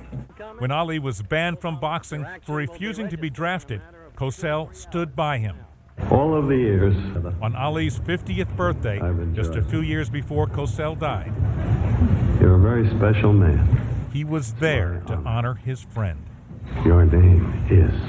When 0.59 0.69
Ali 0.69 0.99
was 0.99 1.23
banned 1.23 1.59
from 1.59 1.79
boxing 1.79 2.27
for 2.45 2.57
refusing 2.57 3.09
to 3.09 3.17
be 3.17 3.31
drafted, 3.31 3.81
Cosell 4.15 4.75
stood 4.75 5.15
by 5.15 5.39
him. 5.39 5.57
All 6.11 6.35
of 6.35 6.47
the 6.47 6.57
years. 6.57 6.95
On 7.41 7.55
Ali's 7.55 7.97
50th 7.97 8.55
birthday, 8.55 9.01
just 9.33 9.55
a 9.55 9.63
few 9.63 9.81
years 9.81 10.11
before 10.11 10.45
Cosell 10.45 10.95
died, 10.99 11.33
You're 12.39 12.53
a 12.53 12.59
very 12.59 12.87
special 12.91 13.33
man. 13.33 14.07
he 14.13 14.23
was 14.23 14.53
there 14.53 15.01
to 15.07 15.13
um, 15.13 15.25
honor 15.25 15.55
his 15.55 15.81
friend. 15.81 16.23
Your 16.85 17.03
name 17.03 17.65
is 17.71 17.99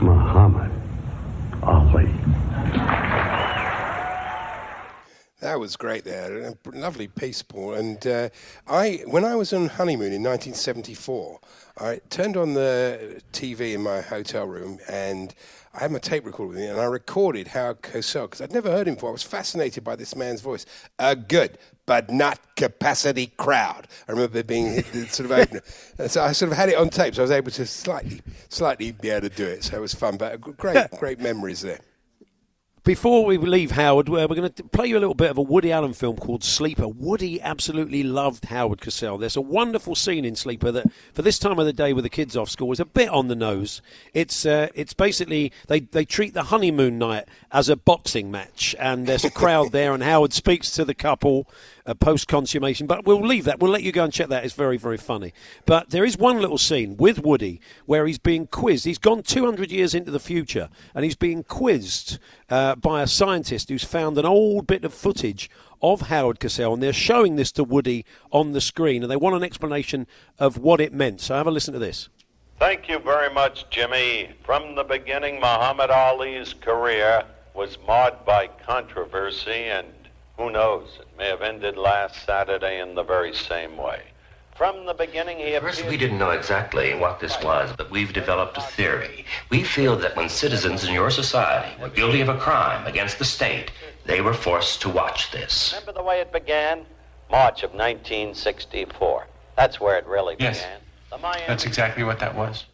Muhammad 0.00 0.72
Ali. 1.68 2.06
That 5.40 5.60
was 5.60 5.76
great 5.76 6.04
there. 6.04 6.48
A 6.48 6.56
lovely 6.72 7.08
piece, 7.08 7.42
Paul. 7.42 7.74
And 7.74 8.04
uh, 8.06 8.30
I, 8.66 9.02
when 9.06 9.24
I 9.24 9.36
was 9.36 9.52
on 9.52 9.68
honeymoon 9.68 10.12
in 10.12 10.22
1974, 10.22 11.38
I 11.78 12.00
turned 12.10 12.36
on 12.36 12.54
the 12.54 13.22
TV 13.32 13.74
in 13.74 13.82
my 13.82 14.00
hotel 14.00 14.46
room 14.46 14.78
and 14.88 15.34
I 15.74 15.80
had 15.80 15.92
my 15.92 16.00
tape 16.00 16.24
recorder 16.24 16.48
with 16.48 16.58
me 16.58 16.66
and 16.66 16.80
I 16.80 16.86
recorded 16.86 17.48
Howard 17.48 17.82
Cosell 17.82 18.24
because 18.24 18.40
I'd 18.40 18.52
never 18.52 18.70
heard 18.70 18.88
him 18.88 18.94
before. 18.94 19.10
I 19.10 19.12
was 19.12 19.22
fascinated 19.22 19.84
by 19.84 19.94
this 19.94 20.16
man's 20.16 20.40
voice. 20.40 20.66
Good 21.28 21.58
but 21.88 22.10
not 22.10 22.38
capacity 22.54 23.28
crowd. 23.38 23.88
I 24.06 24.12
remember 24.12 24.42
being 24.42 24.82
sort 25.08 25.30
of. 25.30 25.62
And 25.98 26.10
so 26.10 26.22
I 26.22 26.32
sort 26.32 26.52
of 26.52 26.58
had 26.58 26.68
it 26.68 26.76
on 26.76 26.90
tape, 26.90 27.14
so 27.14 27.22
I 27.22 27.24
was 27.24 27.30
able 27.30 27.50
to 27.52 27.64
slightly, 27.64 28.20
slightly 28.50 28.92
be 28.92 29.08
able 29.08 29.30
to 29.30 29.34
do 29.34 29.46
it. 29.46 29.64
So 29.64 29.78
it 29.78 29.80
was 29.80 29.94
fun, 29.94 30.18
but 30.18 30.38
great, 30.38 30.90
great 30.98 31.18
memories 31.18 31.62
there. 31.62 31.80
Before 32.88 33.26
we 33.26 33.36
leave 33.36 33.72
Howard, 33.72 34.08
we're 34.08 34.26
going 34.28 34.50
to 34.50 34.64
play 34.64 34.86
you 34.86 34.96
a 34.96 34.98
little 34.98 35.14
bit 35.14 35.30
of 35.30 35.36
a 35.36 35.42
Woody 35.42 35.70
Allen 35.70 35.92
film 35.92 36.16
called 36.16 36.42
Sleeper. 36.42 36.88
Woody 36.88 37.38
absolutely 37.38 38.02
loved 38.02 38.46
Howard 38.46 38.80
Cosell. 38.80 39.20
There's 39.20 39.36
a 39.36 39.42
wonderful 39.42 39.94
scene 39.94 40.24
in 40.24 40.34
Sleeper 40.34 40.72
that, 40.72 40.86
for 41.12 41.20
this 41.20 41.38
time 41.38 41.58
of 41.58 41.66
the 41.66 41.74
day 41.74 41.92
with 41.92 42.04
the 42.04 42.08
kids 42.08 42.34
off 42.34 42.48
school, 42.48 42.72
is 42.72 42.80
a 42.80 42.86
bit 42.86 43.10
on 43.10 43.28
the 43.28 43.36
nose. 43.36 43.82
It's 44.14 44.46
uh, 44.46 44.68
it's 44.74 44.94
basically 44.94 45.52
they, 45.66 45.80
they 45.80 46.06
treat 46.06 46.32
the 46.32 46.44
honeymoon 46.44 46.96
night 46.96 47.28
as 47.52 47.68
a 47.68 47.76
boxing 47.76 48.30
match, 48.30 48.74
and 48.78 49.06
there's 49.06 49.24
a 49.24 49.30
crowd 49.30 49.72
there, 49.72 49.92
and 49.92 50.02
Howard 50.02 50.32
speaks 50.32 50.70
to 50.70 50.86
the 50.86 50.94
couple 50.94 51.46
uh, 51.88 51.94
post 51.94 52.28
consummation. 52.28 52.86
But 52.86 53.04
we'll 53.04 53.26
leave 53.26 53.44
that. 53.44 53.58
We'll 53.58 53.72
let 53.72 53.82
you 53.82 53.90
go 53.90 54.04
and 54.04 54.12
check 54.12 54.28
that. 54.28 54.44
It's 54.44 54.54
very, 54.54 54.76
very 54.76 54.98
funny. 54.98 55.32
But 55.66 55.90
there 55.90 56.04
is 56.04 56.16
one 56.16 56.40
little 56.40 56.58
scene 56.58 56.96
with 56.96 57.18
Woody 57.24 57.60
where 57.86 58.06
he's 58.06 58.18
being 58.18 58.46
quizzed. 58.46 58.84
He's 58.84 58.98
gone 58.98 59.22
200 59.22 59.72
years 59.72 59.94
into 59.94 60.10
the 60.10 60.20
future 60.20 60.68
and 60.94 61.04
he's 61.04 61.16
being 61.16 61.42
quizzed 61.42 62.18
uh, 62.50 62.76
by 62.76 63.02
a 63.02 63.06
scientist 63.06 63.70
who's 63.70 63.84
found 63.84 64.18
an 64.18 64.26
old 64.26 64.66
bit 64.66 64.84
of 64.84 64.92
footage 64.92 65.50
of 65.80 66.02
Howard 66.02 66.40
Cosell, 66.40 66.74
and 66.74 66.82
they're 66.82 66.92
showing 66.92 67.36
this 67.36 67.52
to 67.52 67.62
Woody 67.62 68.04
on 68.32 68.52
the 68.52 68.60
screen, 68.60 69.02
and 69.02 69.10
they 69.10 69.16
want 69.16 69.36
an 69.36 69.44
explanation 69.44 70.08
of 70.38 70.58
what 70.58 70.80
it 70.80 70.92
meant. 70.92 71.20
So 71.20 71.36
have 71.36 71.46
a 71.46 71.52
listen 71.52 71.72
to 71.72 71.78
this. 71.78 72.08
Thank 72.58 72.88
you 72.88 72.98
very 72.98 73.32
much, 73.32 73.70
Jimmy. 73.70 74.30
From 74.42 74.74
the 74.74 74.82
beginning, 74.82 75.36
Muhammad 75.36 75.90
Ali's 75.90 76.52
career 76.52 77.24
was 77.54 77.78
marred 77.86 78.24
by 78.24 78.48
controversy, 78.66 79.66
and 79.66 79.86
who 80.38 80.50
knows, 80.50 80.88
it 81.00 81.08
may 81.18 81.26
have 81.26 81.42
ended 81.42 81.76
last 81.76 82.24
Saturday 82.24 82.80
in 82.80 82.94
the 82.94 83.02
very 83.02 83.34
same 83.34 83.76
way. 83.76 84.00
From 84.56 84.86
the 84.86 84.94
beginning, 84.94 85.38
he 85.38 85.56
First, 85.58 85.86
we 85.86 85.96
didn't 85.96 86.18
know 86.18 86.30
exactly 86.30 86.94
what 86.94 87.20
this 87.20 87.36
was, 87.42 87.70
but 87.76 87.90
we've 87.90 88.12
developed 88.12 88.56
a 88.56 88.60
theory. 88.60 89.24
We 89.50 89.62
feel 89.62 89.96
that 89.96 90.16
when 90.16 90.28
citizens 90.28 90.84
in 90.84 90.94
your 90.94 91.10
society 91.10 91.80
were 91.80 91.88
guilty 91.88 92.20
of 92.22 92.28
a 92.28 92.38
crime 92.38 92.86
against 92.86 93.18
the 93.18 93.24
state, 93.24 93.70
they 94.04 94.20
were 94.20 94.34
forced 94.34 94.80
to 94.82 94.88
watch 94.88 95.30
this. 95.30 95.74
Remember 95.74 95.92
the 95.92 96.02
way 96.02 96.20
it 96.20 96.32
began? 96.32 96.86
March 97.30 97.62
of 97.62 97.70
1964. 97.70 99.26
That's 99.56 99.80
where 99.80 99.98
it 99.98 100.06
really 100.06 100.36
Yes. 100.38 100.58
began. 100.58 100.80
The 101.10 101.18
Miami... 101.18 101.44
That's 101.46 101.64
exactly 101.64 102.02
what 102.04 102.18
that 102.20 102.34
was. 102.34 102.64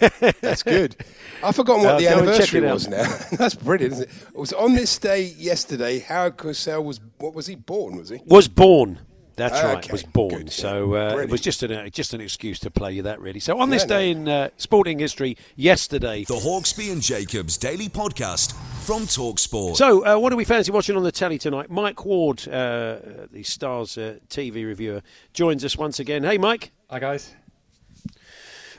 That's 0.40 0.62
good. 0.62 0.96
I've 1.44 1.56
forgotten 1.56 1.84
what 1.84 1.94
Uh, 1.94 1.98
the 1.98 2.04
go 2.04 2.18
and 2.18 2.18
check 2.38 2.54
anniversary 2.54 2.60
was 2.60 2.88
now. 2.88 3.18
That's 3.36 3.54
brilliant, 3.54 3.92
isn't 3.94 4.04
it? 4.08 4.14
It 4.34 4.38
was 4.38 4.52
on 4.52 4.74
this 4.74 4.96
day 4.98 5.34
yesterday. 5.38 5.98
Howard 6.00 6.36
Cosell 6.36 6.82
was, 6.84 7.00
what 7.18 7.34
was 7.34 7.46
he, 7.46 7.54
born, 7.54 7.96
was 7.96 8.08
he? 8.10 8.20
Was 8.26 8.48
born. 8.48 8.98
That's 9.34 9.62
right. 9.64 9.78
okay, 9.78 9.90
Was 9.90 10.02
born. 10.02 10.48
So 10.48 10.94
uh, 10.94 11.16
it 11.16 11.30
was 11.30 11.40
just 11.40 11.62
an 11.62 11.72
uh, 11.72 11.88
just 11.88 12.12
an 12.12 12.20
excuse 12.20 12.60
to 12.60 12.70
play 12.70 12.92
you 12.92 13.02
that 13.04 13.18
really. 13.18 13.40
So 13.40 13.58
on 13.58 13.70
this 13.70 13.82
Yeah, 13.84 13.86
no. 13.86 13.98
day 13.98 14.10
in 14.10 14.28
uh, 14.28 14.48
sporting 14.58 14.98
history, 14.98 15.38
yesterday. 15.56 16.24
The 16.24 16.34
Hawksbee 16.34 16.92
and 16.92 17.00
Jacobs 17.00 17.56
Daily 17.56 17.88
Podcast 17.88 18.52
from 18.84 19.04
Talksport. 19.04 19.76
So, 19.76 20.04
uh, 20.04 20.18
what 20.18 20.30
do 20.30 20.36
we 20.36 20.44
fancy 20.44 20.70
watching 20.70 20.98
on 20.98 21.02
the 21.02 21.10
telly 21.10 21.38
tonight? 21.38 21.70
Mike 21.70 22.04
Ward, 22.04 22.46
uh, 22.46 22.96
the 23.32 23.42
Stars 23.42 23.96
uh, 23.96 24.18
TV 24.28 24.66
reviewer, 24.66 25.00
joins 25.32 25.64
us 25.64 25.78
once 25.78 25.98
again. 25.98 26.24
Hey, 26.24 26.36
Mike. 26.36 26.70
Hi, 26.90 26.98
guys. 26.98 27.34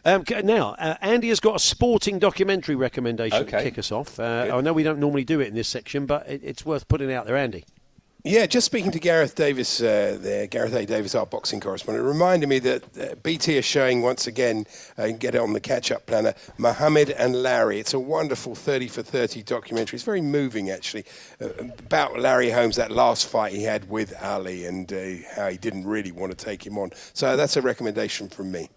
Um, 0.05 0.23
now, 0.43 0.75
uh, 0.79 0.95
Andy 1.01 1.29
has 1.29 1.39
got 1.39 1.55
a 1.55 1.59
sporting 1.59 2.19
documentary 2.19 2.75
recommendation 2.75 3.45
to 3.45 3.63
kick 3.63 3.79
us 3.79 3.91
off. 3.91 4.19
Uh, 4.19 4.51
I 4.53 4.61
know 4.61 4.73
we 4.73 4.83
don't 4.83 4.99
normally 4.99 5.23
do 5.23 5.39
it 5.39 5.47
in 5.47 5.55
this 5.55 5.69
section, 5.69 6.05
but 6.05 6.27
it, 6.27 6.41
it's 6.43 6.65
worth 6.65 6.87
putting 6.87 7.11
out 7.11 7.25
there, 7.25 7.37
Andy. 7.37 7.63
Yeah, 8.25 8.45
just 8.45 8.65
speaking 8.65 8.91
to 8.91 8.99
Gareth 8.99 9.35
Davis 9.35 9.81
uh, 9.81 10.17
there, 10.17 10.47
Gareth 10.47 10.73
A. 10.73 10.85
Davis, 10.85 11.13
our 11.13 11.25
boxing 11.25 11.59
correspondent, 11.59 12.07
reminded 12.07 12.47
me 12.47 12.59
that 12.59 12.97
uh, 12.97 13.15
BT 13.15 13.57
is 13.57 13.65
showing 13.65 14.01
once 14.01 14.27
again, 14.27 14.65
uh, 14.97 15.09
get 15.09 15.35
it 15.35 15.41
on 15.41 15.51
the 15.51 15.59
catch 15.59 15.91
up 15.91 16.05
planner, 16.05 16.33
Muhammad 16.57 17.09
and 17.09 17.43
Larry. 17.43 17.81
It's 17.81 17.93
a 17.93 17.99
wonderful 17.99 18.55
30 18.55 18.87
for 18.87 19.03
30 19.03 19.43
documentary. 19.43 19.97
It's 19.97 20.05
very 20.05 20.21
moving, 20.21 20.69
actually, 20.69 21.03
uh, 21.41 21.49
about 21.79 22.17
Larry 22.17 22.49
Holmes, 22.49 22.77
that 22.77 22.91
last 22.91 23.27
fight 23.27 23.51
he 23.51 23.63
had 23.63 23.89
with 23.89 24.13
Ali 24.23 24.67
and 24.67 24.91
uh, 24.93 25.03
how 25.35 25.49
he 25.49 25.57
didn't 25.57 25.85
really 25.85 26.13
want 26.13 26.37
to 26.37 26.45
take 26.45 26.65
him 26.65 26.77
on. 26.77 26.91
So 27.13 27.35
that's 27.35 27.57
a 27.57 27.61
recommendation 27.61 28.29
from 28.29 28.51
me. 28.53 28.69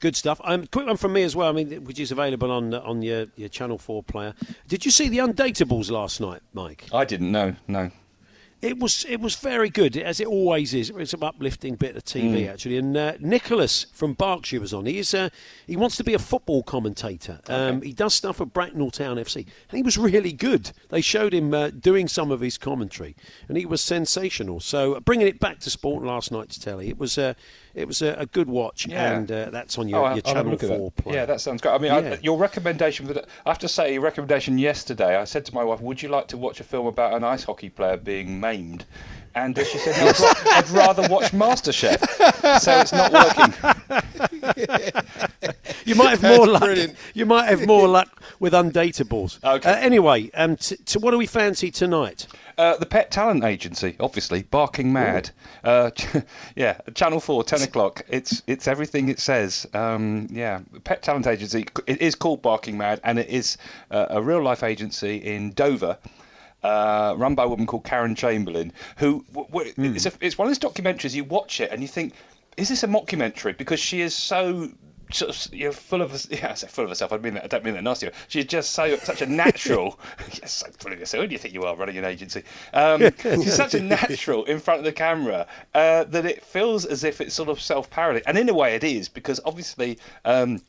Good 0.00 0.14
stuff. 0.16 0.40
Um, 0.44 0.66
quick 0.66 0.86
one 0.86 0.96
from 0.96 1.12
me 1.12 1.22
as 1.22 1.34
well. 1.34 1.48
I 1.48 1.52
mean, 1.52 1.84
which 1.84 1.98
is 1.98 2.12
available 2.12 2.50
on 2.50 2.72
uh, 2.74 2.80
on 2.80 3.02
your, 3.02 3.26
your 3.36 3.48
Channel 3.48 3.78
Four 3.78 4.02
player. 4.02 4.34
Did 4.68 4.84
you 4.84 4.90
see 4.90 5.08
the 5.08 5.18
Undateables 5.18 5.90
last 5.90 6.20
night, 6.20 6.40
Mike? 6.52 6.86
I 6.92 7.04
didn't 7.04 7.32
know. 7.32 7.56
No. 7.66 7.90
It 8.60 8.80
was 8.80 9.04
it 9.08 9.20
was 9.20 9.36
very 9.36 9.70
good, 9.70 9.96
as 9.96 10.18
it 10.18 10.26
always 10.26 10.74
is. 10.74 10.90
It's 10.90 11.14
an 11.14 11.22
uplifting 11.22 11.76
bit 11.76 11.94
of 11.96 12.04
TV 12.04 12.44
Mm. 12.44 12.52
actually. 12.52 12.76
And 12.78 12.96
uh, 12.96 13.12
Nicholas 13.20 13.86
from 13.92 14.14
Berkshire 14.14 14.58
was 14.60 14.74
on. 14.74 14.86
He's 14.86 15.14
uh, 15.14 15.28
he 15.68 15.76
wants 15.76 15.96
to 15.98 16.02
be 16.02 16.12
a 16.12 16.18
football 16.18 16.64
commentator. 16.64 17.38
Um, 17.48 17.82
He 17.82 17.92
does 17.92 18.14
stuff 18.14 18.38
for 18.38 18.46
Bracknell 18.46 18.90
Town 18.90 19.16
FC, 19.16 19.36
and 19.36 19.76
he 19.76 19.82
was 19.84 19.96
really 19.96 20.32
good. 20.32 20.72
They 20.88 21.00
showed 21.00 21.32
him 21.32 21.54
uh, 21.54 21.70
doing 21.70 22.08
some 22.08 22.32
of 22.32 22.40
his 22.40 22.58
commentary, 22.58 23.14
and 23.48 23.56
he 23.56 23.64
was 23.64 23.80
sensational. 23.80 24.58
So 24.58 24.94
uh, 24.94 25.00
bringing 25.00 25.28
it 25.28 25.38
back 25.38 25.60
to 25.60 25.70
sport 25.70 26.02
last 26.02 26.32
night's 26.32 26.58
telly, 26.58 26.88
it 26.88 26.98
was 26.98 27.16
uh, 27.16 27.34
it 27.74 27.86
was 27.86 28.02
a, 28.02 28.14
a 28.14 28.26
good 28.26 28.48
watch, 28.48 28.86
Yeah. 28.86 29.16
and 29.18 29.30
uh, 29.30 29.50
that's 29.50 29.78
on 29.78 29.88
your, 29.88 29.98
Oh, 30.00 30.14
your 30.14 30.22
I'll 30.26 30.34
have 30.34 30.46
a 30.46 30.56
Channel. 30.56 30.76
Four 30.78 30.90
player. 30.92 31.16
Yeah, 31.16 31.26
that 31.26 31.40
sounds 31.40 31.60
great. 31.62 31.72
I 31.72 31.78
mean, 31.78 31.92
Yeah. 31.92 32.10
I, 32.12 32.18
your 32.22 32.38
recommendation 32.38 33.06
for 33.06 33.14
the, 33.14 33.26
I 33.46 33.50
have 33.50 33.58
to 33.60 33.68
say, 33.68 33.92
your 33.92 34.02
recommendation 34.02 34.58
yesterday. 34.58 35.16
I 35.16 35.24
said 35.24 35.44
to 35.46 35.54
my 35.54 35.64
wife, 35.64 35.80
"Would 35.80 36.02
you 36.02 36.08
like 36.08 36.28
to 36.28 36.36
watch 36.36 36.60
a 36.60 36.64
film 36.64 36.86
about 36.86 37.14
an 37.14 37.24
ice 37.24 37.44
hockey 37.44 37.68
player 37.70 37.96
being 37.96 38.40
maimed?" 38.40 38.84
And 39.38 39.58
uh, 39.58 39.64
she 39.64 39.78
said, 39.78 39.96
no, 40.02 40.08
I'd, 40.10 40.20
ra- 40.20 40.52
"I'd 40.56 40.70
rather 40.70 41.08
watch 41.08 41.32
MasterChef." 41.32 42.60
So 42.60 42.80
it's 42.80 42.92
not 42.92 43.12
working. 43.12 43.54
You 45.84 45.94
might 45.94 46.10
have 46.10 46.22
more 46.22 46.46
luck. 46.46 46.62
brilliant. 46.62 46.94
You 47.14 47.24
might 47.24 47.46
have 47.48 47.66
more 47.66 47.88
luck 47.88 48.22
with 48.40 48.52
Undateables. 48.52 49.42
Okay. 49.42 49.70
Uh, 49.70 49.76
anyway, 49.76 50.30
um, 50.34 50.56
t- 50.56 50.76
t- 50.76 50.98
what 50.98 51.12
do 51.12 51.18
we 51.18 51.24
fancy 51.26 51.70
tonight? 51.70 52.26
Uh, 52.58 52.76
the 52.76 52.84
Pet 52.84 53.10
Talent 53.10 53.42
Agency, 53.42 53.96
obviously, 53.98 54.42
barking 54.42 54.92
mad. 54.92 55.30
Uh, 55.64 55.90
yeah, 56.56 56.78
Channel 56.94 57.20
Four, 57.20 57.42
ten 57.44 57.62
o'clock. 57.62 58.02
It's 58.08 58.42
it's 58.46 58.68
everything 58.68 59.08
it 59.08 59.18
says. 59.18 59.66
Um, 59.72 60.26
yeah, 60.30 60.60
Pet 60.84 61.02
Talent 61.02 61.26
Agency. 61.26 61.66
It 61.86 62.02
is 62.02 62.14
called 62.14 62.42
Barking 62.42 62.76
Mad, 62.76 63.00
and 63.04 63.18
it 63.18 63.28
is 63.30 63.56
uh, 63.90 64.06
a 64.10 64.20
real 64.22 64.42
life 64.42 64.62
agency 64.62 65.16
in 65.16 65.52
Dover. 65.52 65.96
Uh, 66.62 67.14
run 67.16 67.34
by 67.34 67.44
a 67.44 67.48
woman 67.48 67.66
called 67.66 67.84
Karen 67.84 68.14
Chamberlain, 68.14 68.72
who 68.96 69.24
w- 69.32 69.48
w- 69.48 69.94
it's, 69.94 70.06
a, 70.06 70.12
it's 70.20 70.36
one 70.36 70.48
of 70.48 70.60
those 70.60 70.72
documentaries 70.72 71.14
you 71.14 71.22
watch 71.22 71.60
it 71.60 71.70
and 71.70 71.82
you 71.82 71.88
think, 71.88 72.14
is 72.56 72.68
this 72.68 72.82
a 72.82 72.88
mockumentary? 72.88 73.56
Because 73.56 73.78
she 73.78 74.00
is 74.00 74.12
so 74.12 74.68
sort 75.12 75.30
of 75.30 75.54
you 75.54 75.66
know, 75.66 75.72
full 75.72 76.02
of 76.02 76.26
yeah, 76.30 76.50
I 76.50 76.54
say 76.54 76.66
full 76.66 76.84
of 76.84 76.90
herself. 76.90 77.12
I 77.12 77.18
mean 77.18 77.34
that, 77.34 77.44
I 77.44 77.46
don't 77.46 77.64
mean 77.64 77.74
that 77.74 77.84
nasty. 77.84 78.10
She's 78.28 78.44
just 78.44 78.70
so 78.70 78.96
such 78.96 79.22
a 79.22 79.26
natural. 79.26 79.98
yes, 80.40 80.52
so 80.52 80.66
full 80.78 80.92
of 80.92 80.98
yourself. 80.98 81.22
Who 81.22 81.28
do 81.28 81.32
you 81.32 81.38
think 81.38 81.54
you 81.54 81.62
are 81.62 81.76
running 81.76 81.96
an 81.96 82.04
agency? 82.04 82.42
Um, 82.72 83.02
she's 83.22 83.54
such 83.54 83.74
a 83.74 83.80
natural 83.80 84.44
in 84.44 84.58
front 84.58 84.80
of 84.80 84.84
the 84.84 84.92
camera 84.92 85.46
uh, 85.74 86.04
that 86.04 86.26
it 86.26 86.44
feels 86.44 86.84
as 86.84 87.04
if 87.04 87.20
it's 87.20 87.34
sort 87.34 87.48
of 87.48 87.60
self-parody, 87.60 88.22
and 88.26 88.36
in 88.36 88.48
a 88.48 88.54
way 88.54 88.74
it 88.74 88.84
is 88.84 89.08
because 89.08 89.40
obviously. 89.44 89.98
Um, 90.24 90.60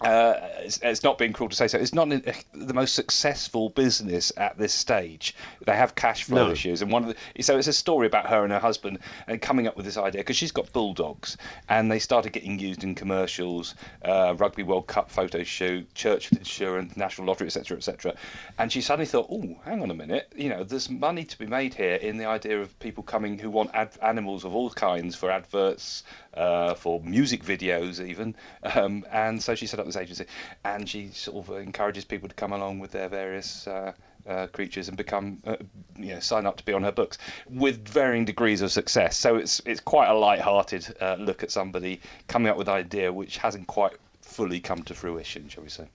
uh, 0.00 0.34
it's, 0.58 0.78
it's 0.82 1.02
not 1.02 1.16
being 1.16 1.32
cruel 1.32 1.48
to 1.48 1.56
say 1.56 1.68
so. 1.68 1.78
It's 1.78 1.94
not 1.94 2.08
the 2.10 2.74
most 2.74 2.94
successful 2.94 3.70
business 3.70 4.30
at 4.36 4.58
this 4.58 4.74
stage. 4.74 5.34
They 5.64 5.74
have 5.74 5.94
cash 5.94 6.24
flow 6.24 6.46
No. 6.46 6.52
issues, 6.52 6.82
and 6.82 6.92
one 6.92 7.04
of 7.04 7.14
the 7.34 7.42
so 7.42 7.56
it's 7.56 7.66
a 7.66 7.72
story 7.72 8.06
about 8.06 8.26
her 8.28 8.44
and 8.44 8.52
her 8.52 8.58
husband 8.58 8.98
and 9.26 9.40
coming 9.40 9.66
up 9.66 9.74
with 9.76 9.86
this 9.86 9.96
idea 9.96 10.20
because 10.20 10.36
she's 10.36 10.52
got 10.52 10.70
bulldogs, 10.74 11.38
and 11.70 11.90
they 11.90 11.98
started 11.98 12.32
getting 12.32 12.58
used 12.58 12.84
in 12.84 12.94
commercials, 12.94 13.74
uh, 14.04 14.34
Rugby 14.36 14.62
World 14.64 14.86
Cup 14.86 15.10
photo 15.10 15.42
shoot, 15.42 15.92
Church 15.94 16.30
Insurance, 16.32 16.94
National 16.96 17.26
Lottery, 17.26 17.46
etc., 17.46 17.78
etc. 17.78 18.14
And 18.58 18.70
she 18.70 18.82
suddenly 18.82 19.06
thought, 19.06 19.28
oh, 19.30 19.56
hang 19.64 19.82
on 19.82 19.90
a 19.90 19.94
minute, 19.94 20.30
you 20.36 20.50
know, 20.50 20.62
there's 20.62 20.90
money 20.90 21.24
to 21.24 21.38
be 21.38 21.46
made 21.46 21.72
here 21.72 21.94
in 21.94 22.18
the 22.18 22.26
idea 22.26 22.60
of 22.60 22.78
people 22.80 23.02
coming 23.02 23.38
who 23.38 23.48
want 23.48 23.70
ad- 23.74 23.96
animals 24.02 24.44
of 24.44 24.54
all 24.54 24.68
kinds 24.70 25.16
for 25.16 25.30
adverts, 25.30 26.02
uh, 26.36 26.74
for 26.74 27.00
music 27.00 27.44
videos, 27.44 28.04
even. 28.04 28.34
Um, 28.62 29.04
and 29.10 29.42
so 29.42 29.54
she 29.54 29.66
set 29.66 29.80
up 29.80 29.86
this 29.86 29.96
agency, 29.96 30.26
and 30.64 30.88
she 30.88 31.08
sort 31.08 31.48
of 31.48 31.56
encourages 31.56 32.04
people 32.04 32.28
to 32.28 32.34
come 32.34 32.52
along 32.52 32.78
with 32.78 32.92
their 32.92 33.08
various. 33.08 33.66
Uh, 33.66 33.92
uh, 34.28 34.48
creatures 34.48 34.88
and 34.88 34.96
become, 34.96 35.40
uh, 35.46 35.54
you 35.96 36.12
know, 36.12 36.18
sign 36.18 36.46
up 36.46 36.56
to 36.56 36.64
be 36.64 36.72
on 36.72 36.82
her 36.82 36.90
books 36.90 37.16
with 37.48 37.88
varying 37.88 38.24
degrees 38.24 38.60
of 38.60 38.72
success. 38.72 39.16
So 39.16 39.36
it's 39.36 39.62
it's 39.66 39.78
quite 39.78 40.08
a 40.08 40.14
light-hearted 40.14 40.96
uh, 41.00 41.14
look 41.20 41.44
at 41.44 41.52
somebody 41.52 42.00
coming 42.26 42.50
up 42.50 42.56
with 42.56 42.66
an 42.68 42.74
idea 42.74 43.12
which 43.12 43.36
hasn't 43.36 43.68
quite 43.68 43.92
fully 44.22 44.58
come 44.58 44.82
to 44.82 44.94
fruition, 44.94 45.48
shall 45.48 45.62
we 45.62 45.68
say? 45.70 45.86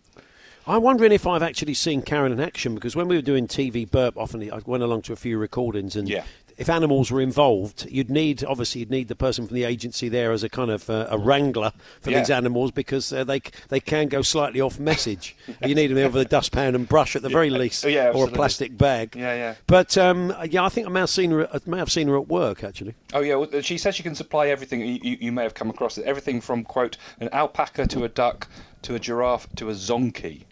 I'm 0.68 0.84
wondering 0.84 1.12
if 1.12 1.26
I've 1.26 1.42
actually 1.42 1.74
seen 1.74 2.04
Karen 2.04 2.32
in 2.32 2.40
action 2.40 2.76
because 2.76 2.96
when 2.96 3.08
we 3.08 3.16
were 3.16 3.22
doing 3.22 3.48
TV 3.48 3.90
Burp, 3.90 4.16
often 4.16 4.42
I 4.52 4.62
went 4.66 4.84
along 4.84 5.02
to 5.04 5.14
a 5.14 5.16
few 5.16 5.38
recordings, 5.38 5.96
and 5.96 6.08
Yeah. 6.08 6.24
If 6.58 6.70
animals 6.70 7.12
were 7.12 7.22
involved, 7.22 7.88
you'd 7.90 8.10
need 8.10 8.44
obviously 8.44 8.80
you'd 8.80 8.92
need 8.92 9.08
the 9.08 9.16
person 9.16 9.48
from 9.48 9.56
the 9.56 9.64
agency 9.64 10.10
there 10.10 10.32
as 10.32 10.44
a 10.44 10.50
kind 10.50 10.70
of 10.72 10.90
uh, 10.90 11.08
a 11.10 11.18
wrangler 11.18 11.72
for 12.02 12.12
Yeah. 12.12 12.20
these 12.20 12.30
animals 12.30 12.72
because 12.72 13.12
uh, 13.14 13.24
they 13.24 13.42
they 13.70 13.80
can 13.80 14.08
go 14.08 14.22
slightly 14.22 14.62
off 14.62 14.80
message. 14.80 15.36
you 15.66 15.76
need 15.76 15.88
them 15.88 15.96
there 15.96 16.10
with 16.10 16.22
a 16.22 16.30
dustpan 16.30 16.76
and 16.76 16.88
brush 16.88 17.16
at 17.16 17.22
the 17.22 17.30
very 17.30 17.50
least, 17.50 17.86
Oh, 17.86 17.90
yeah, 17.90 18.12
or 18.12 18.26
a 18.28 18.32
plastic 18.32 18.78
bag. 18.78 19.16
Yeah, 19.16 19.34
yeah. 19.36 19.56
But 19.68 19.98
um, 19.98 20.34
yeah, 20.50 20.64
I 20.64 20.70
think 20.70 20.88
I 20.88 20.90
may 20.90 21.00
have 21.02 21.10
seen 21.10 21.32
her. 21.32 21.48
I 21.54 21.60
may 21.66 21.78
have 21.78 21.92
seen 21.92 22.08
her 22.08 22.18
at 22.18 22.28
work 22.28 22.64
actually. 22.64 22.96
Oh 23.14 23.22
yeah, 23.22 23.36
well, 23.36 23.62
she 23.62 23.78
says 23.78 23.96
she 23.96 24.04
can 24.04 24.16
supply 24.16 24.48
everything. 24.48 24.82
You, 24.82 25.00
you, 25.02 25.18
you 25.22 25.32
may 25.32 25.44
have 25.44 25.54
come 25.54 25.70
across 25.70 25.98
it. 25.98 26.06
Everything 26.06 26.42
from 26.42 26.64
quote 26.64 26.98
an 27.20 27.30
alpaca 27.34 27.88
to 27.88 28.04
a 28.04 28.10
duck 28.10 28.48
to 28.84 28.96
a 28.96 29.00
giraffe 29.00 29.48
to 29.56 29.70
a 29.70 29.74
zonkey, 29.74 30.44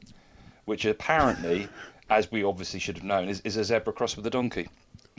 which 0.66 0.86
apparently, 0.86 1.68
as 2.10 2.32
we 2.32 2.44
obviously 2.44 2.80
should 2.80 2.96
have 2.98 3.04
known, 3.04 3.28
is, 3.30 3.42
is 3.42 3.58
a 3.58 3.64
zebra 3.64 3.94
crossed 3.94 4.16
with 4.18 4.26
a 4.28 4.30
donkey. 4.30 4.68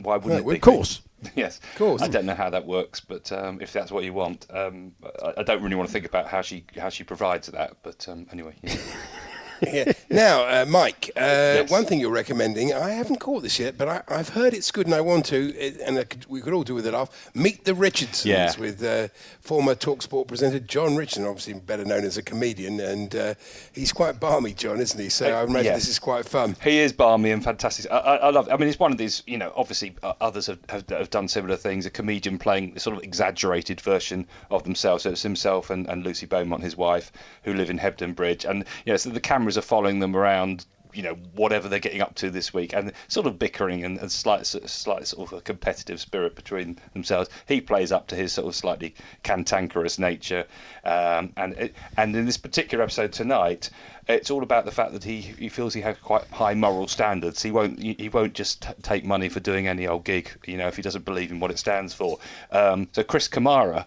Why 0.03 0.17
wouldn't 0.17 0.41
it 0.45 0.49
be? 0.49 0.55
of 0.55 0.61
course. 0.61 1.01
yes, 1.35 1.59
Of 1.59 1.77
course. 1.77 2.01
I 2.01 2.07
don't 2.07 2.25
know 2.25 2.33
how 2.33 2.49
that 2.49 2.65
works, 2.65 2.99
but 2.99 3.31
um, 3.31 3.61
if 3.61 3.71
that's 3.71 3.91
what 3.91 4.03
you 4.03 4.11
want, 4.13 4.47
um, 4.49 4.93
I, 5.23 5.33
I 5.37 5.43
don't 5.43 5.61
really 5.61 5.75
want 5.75 5.87
to 5.87 5.93
think 5.93 6.05
about 6.05 6.27
how 6.27 6.41
she 6.41 6.65
how 6.75 6.89
she 6.89 7.03
provides 7.03 7.47
that. 7.47 7.77
But 7.83 8.07
um, 8.09 8.25
anyway, 8.31 8.55
yeah. 8.63 8.75
yeah. 9.73 9.91
Now, 10.09 10.43
uh, 10.43 10.65
Mike, 10.67 11.11
uh, 11.15 11.63
one 11.67 11.85
thing 11.85 11.99
you're 11.99 12.11
recommending, 12.11 12.73
I 12.73 12.91
haven't 12.91 13.19
caught 13.19 13.43
this 13.43 13.59
yet, 13.59 13.77
but 13.77 13.87
I, 13.87 14.03
I've 14.07 14.29
heard 14.29 14.53
it's 14.53 14.71
good 14.71 14.87
and 14.87 14.95
I 14.95 15.01
want 15.01 15.25
to, 15.27 15.55
it, 15.55 15.79
and 15.79 15.97
I 15.99 16.03
could, 16.03 16.25
we 16.27 16.41
could 16.41 16.53
all 16.53 16.63
do 16.63 16.75
with 16.75 16.87
it 16.87 16.93
off. 16.93 17.31
Meet 17.35 17.65
the 17.65 17.73
Richardsons 17.73 18.25
Yeah. 18.25 18.53
with 18.59 18.83
uh, 18.83 19.07
former 19.41 19.75
Talksport 19.75 20.27
presenter 20.27 20.59
Jon 20.59 20.95
Richardson, 20.95 21.25
obviously 21.25 21.53
better 21.53 21.85
known 21.85 22.03
as 22.03 22.17
a 22.17 22.23
comedian, 22.23 22.79
and 22.79 23.15
uh, 23.15 23.33
he's 23.73 23.91
quite 23.93 24.19
balmy, 24.19 24.53
Jon, 24.53 24.79
isn't 24.79 24.99
he? 24.99 25.09
So 25.09 25.27
I 25.27 25.43
imagine 25.43 25.65
yeah. 25.65 25.75
this 25.75 25.87
is 25.87 25.99
quite 25.99 26.25
fun. 26.25 26.55
He 26.63 26.79
is 26.79 26.93
balmy 26.93 27.31
and 27.31 27.43
fantastic. 27.43 27.91
I, 27.91 27.97
I, 27.97 28.15
I 28.15 28.29
love. 28.29 28.49
I 28.49 28.57
mean, 28.57 28.67
it's 28.69 28.79
one 28.79 28.91
of 28.91 28.97
these. 28.97 29.23
You 29.27 29.37
know, 29.37 29.51
obviously 29.55 29.95
uh, 30.03 30.13
others 30.21 30.47
have, 30.47 30.59
have 30.69 30.87
have 30.89 31.09
done 31.09 31.27
similar 31.27 31.55
things. 31.55 31.85
A 31.85 31.89
comedian 31.89 32.37
playing 32.37 32.73
a 32.75 32.79
sort 32.79 32.97
of 32.97 33.03
exaggerated 33.03 33.81
version 33.81 34.27
of 34.49 34.63
themselves. 34.63 35.03
So 35.03 35.11
it's 35.11 35.21
himself 35.23 35.69
and, 35.69 35.87
and 35.89 36.03
Lucy 36.03 36.25
Beaumont, 36.25 36.63
his 36.63 36.77
wife, 36.77 37.11
who 37.43 37.53
live 37.53 37.69
in 37.69 37.79
Hebden 37.79 38.15
Bridge, 38.15 38.45
and 38.45 38.65
you 38.85 38.93
know, 38.93 38.97
so 38.97 39.09
the 39.09 39.19
cameras 39.51 39.57
are 39.57 39.67
following 39.67 39.99
them 39.99 40.15
around. 40.15 40.65
You 40.93 41.03
know, 41.03 41.13
whatever 41.35 41.69
they're 41.69 41.79
getting 41.79 42.01
up 42.01 42.15
to 42.15 42.29
this 42.29 42.53
week, 42.53 42.73
and 42.73 42.91
sort 43.07 43.25
of 43.25 43.39
bickering 43.39 43.85
and, 43.85 43.97
and 43.97 44.11
slight, 44.11 44.45
slight 44.45 45.07
sort 45.07 45.31
of 45.31 45.37
a 45.37 45.41
competitive 45.41 46.01
spirit 46.01 46.35
between 46.35 46.77
themselves. 46.91 47.29
He 47.47 47.61
plays 47.61 47.93
up 47.93 48.07
to 48.07 48.15
his 48.17 48.33
sort 48.33 48.47
of 48.47 48.55
slightly 48.55 48.93
cantankerous 49.23 49.97
nature, 49.97 50.45
um, 50.83 51.31
and 51.37 51.53
it, 51.53 51.75
and 51.95 52.13
in 52.13 52.25
this 52.25 52.35
particular 52.35 52.83
episode 52.83 53.13
tonight, 53.13 53.69
it's 54.09 54.29
all 54.29 54.43
about 54.43 54.65
the 54.65 54.71
fact 54.71 54.91
that 54.91 55.05
he, 55.05 55.21
he 55.21 55.47
feels 55.47 55.73
he 55.73 55.79
has 55.79 55.95
quite 55.97 56.27
high 56.27 56.55
moral 56.55 56.89
standards. 56.89 57.41
He 57.41 57.51
won't 57.51 57.79
he 57.79 58.09
won't 58.09 58.33
just 58.33 58.63
t- 58.63 58.73
take 58.81 59.05
money 59.05 59.29
for 59.29 59.39
doing 59.39 59.69
any 59.69 59.87
old 59.87 60.03
gig, 60.03 60.29
you 60.45 60.57
know, 60.57 60.67
if 60.67 60.75
he 60.75 60.81
doesn't 60.81 61.05
believe 61.05 61.31
in 61.31 61.39
what 61.39 61.51
it 61.51 61.59
stands 61.59 61.93
for. 61.93 62.19
Um, 62.51 62.89
so 62.91 63.01
Chris 63.01 63.29
Kamara 63.29 63.85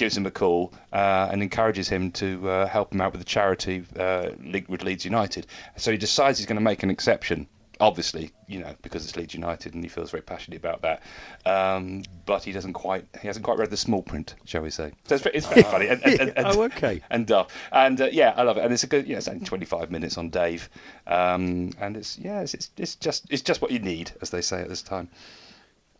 gives 0.00 0.16
him 0.16 0.24
a 0.24 0.30
call 0.30 0.72
uh, 0.94 1.28
and 1.30 1.42
encourages 1.42 1.86
him 1.86 2.10
to 2.10 2.48
uh, 2.48 2.66
help 2.66 2.94
him 2.94 3.02
out 3.02 3.12
with 3.12 3.20
the 3.20 3.24
charity 3.26 3.84
uh, 3.98 4.30
linked 4.42 4.70
with 4.70 4.82
Leeds 4.82 5.04
United. 5.04 5.46
So 5.76 5.92
he 5.92 5.98
decides 5.98 6.38
he's 6.38 6.46
going 6.46 6.56
to 6.56 6.64
make 6.64 6.82
an 6.82 6.88
exception. 6.88 7.46
Obviously, 7.80 8.32
you 8.46 8.60
know, 8.60 8.74
because 8.80 9.04
it's 9.04 9.14
Leeds 9.14 9.34
United 9.34 9.74
and 9.74 9.84
he 9.84 9.90
feels 9.90 10.10
very 10.10 10.22
passionate 10.22 10.56
about 10.56 10.80
that. 10.82 11.02
Um, 11.44 12.02
but 12.24 12.42
he 12.44 12.52
doesn't 12.52 12.72
quite, 12.72 13.04
he 13.20 13.26
hasn't 13.26 13.44
quite 13.44 13.58
read 13.58 13.68
the 13.68 13.76
small 13.76 14.02
print, 14.02 14.36
shall 14.46 14.62
we 14.62 14.70
say? 14.70 14.92
So 15.04 15.16
it's, 15.16 15.26
it's 15.26 15.46
very 15.46 15.64
funny. 15.64 15.88
And, 15.88 16.02
and, 16.02 16.20
and, 16.20 16.32
Oh, 16.46 16.62
okay. 16.62 17.02
And 17.10 17.26
daft. 17.26 17.50
And 17.70 18.00
uh, 18.00 18.08
yeah, 18.10 18.32
I 18.34 18.42
love 18.42 18.56
it. 18.56 18.64
And 18.64 18.72
it's 18.72 18.84
a 18.84 18.86
good, 18.86 19.06
yeah, 19.06 19.18
it's 19.18 19.28
only 19.28 19.44
25 19.44 19.90
minutes 19.90 20.16
on 20.16 20.30
Dave. 20.30 20.70
Um, 21.06 21.72
and 21.78 21.98
it's, 21.98 22.18
yeah, 22.18 22.40
it's, 22.40 22.54
it's, 22.54 22.70
it's 22.78 22.94
just, 22.96 23.26
it's 23.30 23.42
just 23.42 23.60
what 23.60 23.70
you 23.70 23.78
need, 23.78 24.12
as 24.22 24.30
they 24.30 24.40
say 24.40 24.62
at 24.62 24.68
this 24.70 24.80
time. 24.80 25.10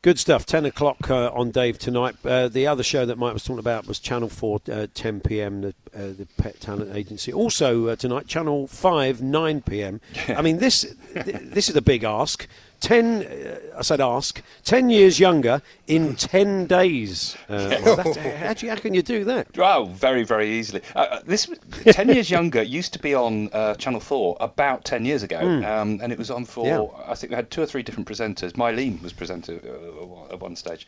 Good 0.03 0.19
stuff. 0.19 0.47
10 0.47 0.65
o'clock 0.65 1.11
uh, 1.11 1.31
on 1.35 1.51
Dave 1.51 1.79
tonight. 1.79 2.17
Uh, 2.25 2.49
the 2.49 2.67
other 2.67 2.83
show 2.83 3.05
that 3.05 3.19
Mike 3.19 3.35
was 3.35 3.45
talking 3.45 3.59
about 3.59 3.87
was 3.87 3.99
Channel 3.99 4.31
4, 4.31 4.61
uh, 4.73 4.87
10 4.95 5.21
p.m., 5.21 5.61
the, 5.61 5.75
uh, 5.95 6.15
the 6.17 6.27
Pet 6.39 6.59
Talent 6.59 6.97
Agency. 6.97 7.35
Also 7.35 7.89
uh, 7.89 7.97
tonight, 7.97 8.27
Channel 8.27 8.67
5, 8.67 9.21
9 9.21 9.61
p.m. 9.61 10.01
I 10.29 10.41
mean, 10.41 10.57
this 10.57 10.87
th- 11.13 11.37
this 11.43 11.69
is 11.69 11.77
a 11.77 11.83
big 11.83 12.03
ask. 12.03 12.49
10, 12.81 13.23
uh, 13.23 13.79
I 13.79 13.83
said 13.83 14.01
ask, 14.01 14.43
10 14.65 14.91
years 14.91 15.19
younger 15.21 15.63
in 15.87 16.17
10 16.17 16.67
days. 16.67 17.37
Uh, 17.49 17.77
well, 17.85 17.97
how, 17.97 18.55
do 18.55 18.67
you, 18.67 18.71
how 18.73 18.77
can 18.79 18.95
you 18.95 19.03
do 19.03 19.25
that? 19.25 19.49
Oh, 19.59 19.85
very, 19.85 20.25
very 20.25 20.51
easily. 20.51 20.83
Uh, 20.95 20.99
uh, 21.11 21.21
this 21.25 21.49
ten 21.87 22.09
years 22.09 22.31
younger 22.37 22.63
used 22.63 22.93
to 22.95 22.99
be 22.99 23.15
on 23.15 23.49
uh, 23.53 23.75
Channel 23.75 24.01
Four 24.01 24.37
about 24.41 24.85
ten 24.85 25.05
years 25.05 25.23
ago, 25.23 25.39
Hmm. 25.41 25.65
um, 25.65 26.01
and 26.03 26.13
it 26.13 26.19
was 26.19 26.31
on 26.31 26.45
for 26.45 26.67
Yeah. 26.67 26.87
I 27.11 27.15
think 27.15 27.31
we 27.31 27.37
had 27.37 27.51
two 27.51 27.63
or 27.63 27.67
three 27.67 27.83
different 27.83 28.09
presenters. 28.09 28.53
Myleene 28.53 29.03
was 29.03 29.13
presenter 29.13 29.61
uh, 29.65 30.33
at 30.33 30.41
one 30.41 30.57
stage, 30.57 30.87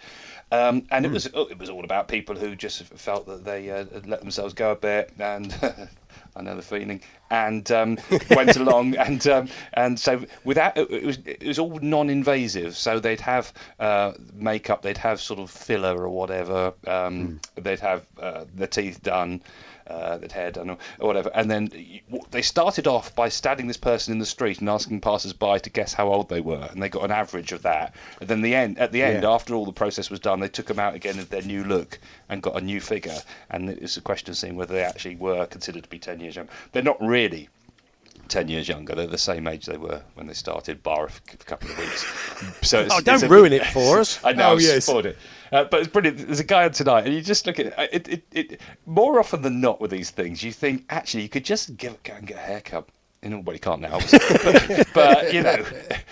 um, 0.50 0.86
and 0.90 1.04
it 1.04 1.08
Hmm. 1.08 1.14
was 1.14 1.26
it 1.26 1.58
was 1.58 1.68
all 1.70 1.84
about 1.84 2.08
people 2.08 2.36
who 2.36 2.54
just 2.56 2.84
felt 2.84 3.26
that 3.26 3.44
they 3.44 3.70
uh, 3.70 3.84
let 4.06 4.20
themselves 4.20 4.54
go 4.54 4.72
a 4.72 4.76
bit 4.76 5.12
and. 5.18 5.54
I 6.34 6.42
know 6.42 6.56
the 6.56 6.62
feeling, 6.62 7.02
and 7.30 7.70
um, 7.70 7.98
went 8.30 8.56
along, 8.56 8.96
and 8.96 9.26
um, 9.26 9.48
and 9.74 9.98
so 9.98 10.24
without 10.44 10.76
it 10.76 10.90
it 10.90 11.04
was 11.04 11.18
it 11.24 11.46
was 11.46 11.58
all 11.58 11.78
non-invasive. 11.80 12.76
So 12.76 13.00
they'd 13.00 13.20
have 13.20 13.52
uh, 13.78 14.12
makeup, 14.34 14.82
they'd 14.82 14.98
have 14.98 15.20
sort 15.20 15.40
of 15.40 15.50
filler 15.50 15.96
or 16.02 16.08
whatever, 16.08 16.72
um, 16.86 17.40
they'd 17.56 17.80
have 17.80 18.06
uh, 18.20 18.44
the 18.54 18.66
teeth 18.66 19.02
done, 19.02 19.42
uh, 19.86 20.18
they'd 20.18 20.32
hair 20.32 20.50
done 20.50 20.70
or, 20.70 20.78
or 20.98 21.06
whatever, 21.08 21.30
and 21.34 21.50
then 21.50 21.70
they 22.30 22.42
started 22.42 22.86
off 22.86 23.14
by 23.14 23.28
standing 23.28 23.66
this 23.66 23.76
person 23.76 24.12
in 24.12 24.18
the 24.18 24.26
street 24.26 24.60
and 24.60 24.68
asking 24.68 25.00
passers-by 25.00 25.58
to 25.58 25.70
guess 25.70 25.92
how 25.92 26.08
old 26.08 26.28
they 26.28 26.40
were, 26.40 26.68
and 26.70 26.82
they 26.82 26.88
got 26.88 27.04
an 27.04 27.10
average 27.10 27.52
of 27.52 27.62
that. 27.62 27.94
And 28.20 28.28
then 28.28 28.42
the 28.42 28.54
end, 28.54 28.78
at 28.78 28.92
the 28.92 29.02
end, 29.02 29.22
Yeah. 29.22 29.30
after 29.30 29.54
all 29.54 29.64
the 29.66 29.72
process 29.72 30.10
was 30.10 30.20
done, 30.20 30.40
they 30.40 30.48
took 30.48 30.66
them 30.66 30.78
out 30.78 30.94
again 30.94 31.18
of 31.18 31.28
their 31.30 31.42
new 31.42 31.64
look 31.64 31.98
and 32.28 32.42
got 32.42 32.56
a 32.56 32.64
new 32.64 32.80
figure. 32.80 33.18
And 33.50 33.68
it's 33.70 33.96
a 33.96 34.00
question 34.00 34.30
of 34.30 34.36
seeing 34.36 34.56
whether 34.56 34.74
they 34.74 34.84
actually 34.84 35.16
were 35.16 35.46
considered 35.46 35.82
to 35.84 35.88
be 35.88 35.98
10 35.98 36.20
years 36.20 36.36
young. 36.36 36.48
They're 36.72 36.82
not 36.82 37.00
really 37.00 37.48
10 38.28 38.48
years 38.48 38.68
younger. 38.68 38.94
They're 38.94 39.06
the 39.06 39.18
same 39.18 39.46
age 39.46 39.66
they 39.66 39.76
were 39.76 40.00
when 40.14 40.26
they 40.26 40.32
started, 40.34 40.82
bar 40.82 41.06
a 41.32 41.36
couple 41.44 41.70
of 41.70 41.78
weeks. 41.78 42.04
So 42.62 42.80
it's, 42.80 42.94
Oh, 42.94 43.00
don't 43.00 43.22
a- 43.22 43.28
ruin 43.28 43.52
it 43.52 43.66
for 43.66 43.98
us. 43.98 44.18
I 44.24 44.32
know, 44.32 44.52
Oh, 44.52 44.58
yes. 44.58 44.84
spoiled 44.86 45.06
it. 45.06 45.18
Uh, 45.52 45.64
but 45.64 45.80
it's 45.80 45.88
brilliant. 45.88 46.16
There's 46.26 46.40
a 46.40 46.44
guy 46.44 46.64
on 46.64 46.72
tonight, 46.72 47.04
and 47.04 47.14
you 47.14 47.20
just 47.20 47.46
look 47.46 47.58
at 47.58 47.66
it, 47.66 47.74
it, 47.92 48.08
it, 48.08 48.24
it. 48.32 48.60
More 48.86 49.20
often 49.20 49.42
than 49.42 49.60
not, 49.60 49.80
with 49.82 49.90
these 49.90 50.10
things, 50.10 50.42
you 50.42 50.50
think 50.50 50.86
actually 50.88 51.24
you 51.24 51.28
could 51.28 51.44
just 51.44 51.76
give, 51.76 52.02
go 52.02 52.14
and 52.14 52.26
get 52.26 52.38
a 52.38 52.40
haircut. 52.40 52.88
You 53.24 53.58
can't 53.60 53.80
now, 53.80 54.00
but, 54.10 54.88
but 54.94 55.32
you 55.32 55.44
know, 55.44 55.64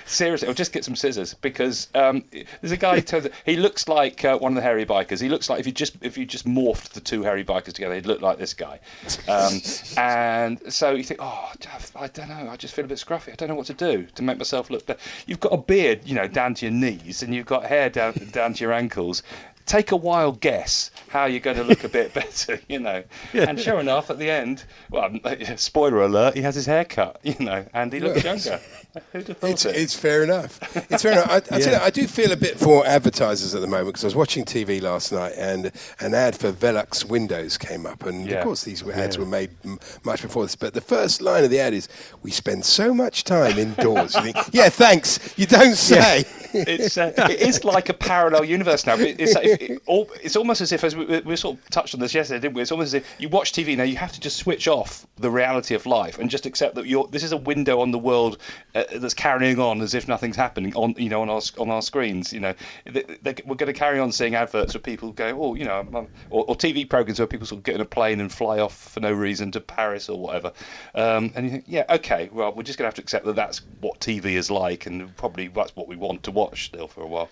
seriously, 0.06 0.46
I'll 0.46 0.54
just 0.54 0.72
get 0.72 0.84
some 0.84 0.94
scissors 0.94 1.34
because 1.34 1.88
um, 1.96 2.22
there's 2.60 2.70
a 2.70 2.76
guy. 2.76 3.02
He 3.44 3.56
looks 3.56 3.88
like 3.88 4.24
uh, 4.24 4.38
one 4.38 4.52
of 4.52 4.56
the 4.56 4.62
hairy 4.62 4.86
bikers. 4.86 5.20
He 5.20 5.28
looks 5.28 5.50
like 5.50 5.58
if 5.58 5.66
you 5.66 5.72
just 5.72 5.96
if 6.02 6.16
you 6.16 6.24
just 6.24 6.46
morphed 6.46 6.90
the 6.90 7.00
two 7.00 7.24
hairy 7.24 7.44
bikers 7.44 7.72
together, 7.72 7.96
he'd 7.96 8.06
look 8.06 8.20
like 8.20 8.38
this 8.38 8.54
guy. 8.54 8.78
Um, 9.26 9.60
and 9.96 10.72
so 10.72 10.92
you 10.92 11.02
think, 11.02 11.18
oh, 11.20 11.50
I 11.96 12.06
don't 12.06 12.28
know. 12.28 12.48
I 12.48 12.56
just 12.56 12.74
feel 12.74 12.84
a 12.84 12.88
bit 12.88 12.98
scruffy. 12.98 13.32
I 13.32 13.34
don't 13.34 13.48
know 13.48 13.56
what 13.56 13.66
to 13.66 13.74
do 13.74 14.06
to 14.14 14.22
make 14.22 14.38
myself 14.38 14.70
look 14.70 14.86
better. 14.86 15.00
You've 15.26 15.40
got 15.40 15.52
a 15.52 15.58
beard, 15.58 16.02
you 16.04 16.14
know, 16.14 16.28
down 16.28 16.54
to 16.54 16.66
your 16.66 16.72
knees, 16.72 17.24
and 17.24 17.34
you've 17.34 17.46
got 17.46 17.64
hair 17.64 17.90
down 17.90 18.12
down 18.30 18.54
to 18.54 18.60
your 18.64 18.72
ankles. 18.72 19.24
Take 19.70 19.92
a 19.92 19.96
wild 19.96 20.40
guess 20.40 20.90
how 21.10 21.26
you're 21.26 21.38
going 21.38 21.56
to 21.56 21.62
look 21.62 21.84
a 21.84 21.88
bit 21.88 22.12
better, 22.20 22.60
you 22.68 22.80
know. 22.80 23.04
And 23.32 23.56
sure 23.60 23.78
enough, 23.78 24.10
at 24.10 24.18
the 24.18 24.28
end, 24.28 24.64
well, 24.90 25.10
spoiler 25.56 26.02
alert, 26.02 26.34
he 26.34 26.42
has 26.42 26.56
his 26.56 26.66
hair 26.66 26.84
cut, 26.84 27.20
you 27.22 27.36
know, 27.38 27.64
and 27.72 27.92
he 27.92 28.00
looks 28.00 28.24
Yes. 28.24 28.46
younger. 28.46 28.60
Who'd 29.12 29.28
have 29.28 29.38
thought 29.38 29.50
It's, 29.50 29.64
it's 29.64 29.94
fair 29.94 30.22
enough. 30.22 30.58
It's 30.90 31.02
fair 31.02 31.12
enough. 31.12 31.30
I, 31.30 31.36
I, 31.36 31.60
tell 31.60 31.72
you, 31.74 31.78
I 31.78 31.90
do 31.90 32.06
feel 32.06 32.32
a 32.32 32.36
bit 32.36 32.58
for 32.58 32.86
advertisers 32.86 33.54
at 33.54 33.60
the 33.60 33.66
moment 33.66 33.88
because 33.88 34.04
I 34.04 34.06
was 34.08 34.16
watching 34.16 34.44
TV 34.44 34.82
last 34.82 35.12
night 35.12 35.32
and 35.36 35.70
an 36.00 36.14
ad 36.14 36.36
for 36.36 36.52
Velux 36.52 37.04
Windows 37.04 37.56
came 37.58 37.86
up, 37.86 38.04
and 38.04 38.26
Yeah. 38.28 38.38
of 38.38 38.44
course 38.44 38.64
these 38.64 38.82
ads 38.88 39.16
Yeah. 39.16 39.20
were 39.22 39.28
made 39.28 39.50
m- 39.64 39.78
much 40.04 40.22
before 40.22 40.44
this. 40.44 40.56
But 40.56 40.74
the 40.74 40.80
first 40.80 41.20
line 41.22 41.44
of 41.44 41.50
the 41.50 41.60
ad 41.60 41.74
is, 41.74 41.88
"We 42.22 42.30
spend 42.30 42.64
so 42.64 42.92
much 42.92 43.24
time 43.24 43.58
indoors." 43.58 44.14
you 44.14 44.22
think, 44.22 44.36
yeah, 44.52 44.68
thanks. 44.68 45.18
You 45.38 45.46
don't 45.46 45.74
say. 45.76 46.24
it's 46.52 46.98
uh, 46.98 47.12
it 47.30 47.40
is 47.40 47.64
like 47.64 47.88
a 47.90 47.94
parallel 47.94 48.44
universe 48.44 48.86
now. 48.86 48.94
It- 48.94 49.20
It's, 49.20 49.36
it, 49.36 49.62
it, 49.62 49.82
all, 49.86 50.10
it's 50.22 50.34
almost 50.36 50.60
as 50.60 50.72
if, 50.72 50.82
as 50.82 50.96
we, 50.96 51.20
we 51.20 51.36
sort 51.36 51.56
of 51.58 51.70
touched 51.70 51.94
on 51.94 52.00
this 52.00 52.12
yesterday, 52.14 52.40
didn't 52.40 52.54
we? 52.54 52.62
It's 52.62 52.72
almost 52.72 52.88
as 52.88 52.94
if 52.94 53.14
you 53.18 53.28
watch 53.28 53.52
TV 53.52 53.76
now. 53.76 53.84
You 53.84 53.96
have 53.96 54.12
to 54.12 54.20
just 54.20 54.36
switch 54.38 54.66
off 54.66 55.06
the 55.18 55.30
reality 55.30 55.74
of 55.74 55.86
life 55.86 56.18
and 56.18 56.28
just 56.30 56.46
accept 56.46 56.74
that 56.74 56.86
you're. 56.86 57.06
This 57.08 57.22
is 57.22 57.32
a 57.32 57.36
window 57.36 57.80
on 57.80 57.90
the 57.92 57.98
world 57.98 58.38
uh, 58.74 58.79
that's 58.94 59.14
carrying 59.14 59.58
on 59.58 59.80
as 59.80 59.94
if 59.94 60.08
nothing's 60.08 60.36
happening 60.36 60.74
on 60.74 60.94
you 60.96 61.08
know 61.08 61.22
on 61.22 61.30
our 61.30 61.40
on 61.58 61.70
our 61.70 61.82
screens. 61.82 62.32
You 62.32 62.40
know, 62.40 62.54
They- 62.84 63.04
they- 63.22 63.34
we're 63.44 63.56
going 63.56 63.72
to 63.72 63.78
carry 63.78 63.98
on 63.98 64.12
seeing 64.12 64.34
adverts 64.34 64.74
where 64.74 64.80
people 64.80 65.12
go, 65.12 65.38
oh, 65.42 65.54
you 65.54 65.64
know, 65.64 66.08
or, 66.30 66.44
or 66.46 66.56
TV 66.56 66.88
programs 66.88 67.18
where 67.18 67.26
people 67.26 67.46
sort 67.46 67.58
of 67.60 67.64
get 67.64 67.74
in 67.74 67.80
a 67.80 67.84
plane 67.84 68.20
and 68.20 68.32
fly 68.32 68.58
off 68.58 68.76
for 68.76 69.00
no 69.00 69.12
reason 69.12 69.50
to 69.52 69.60
Paris 69.60 70.08
or 70.08 70.18
whatever. 70.18 70.52
Um, 70.94 71.32
and 71.34 71.44
you 71.46 71.50
think, 71.52 71.64
yeah, 71.66 71.84
okay, 71.90 72.28
well, 72.32 72.52
we're 72.52 72.62
just 72.62 72.78
going 72.78 72.84
to 72.84 72.88
have 72.88 72.94
to 72.96 73.02
accept 73.02 73.24
that 73.26 73.36
that's 73.36 73.62
what 73.80 74.00
TV 74.00 74.26
is 74.36 74.50
like, 74.50 74.86
and 74.86 75.14
probably 75.16 75.48
that's 75.48 75.74
what 75.76 75.88
we 75.88 75.96
want 75.96 76.22
to 76.24 76.30
watch 76.30 76.66
still 76.66 76.88
for 76.88 77.02
a 77.02 77.06
while. 77.06 77.28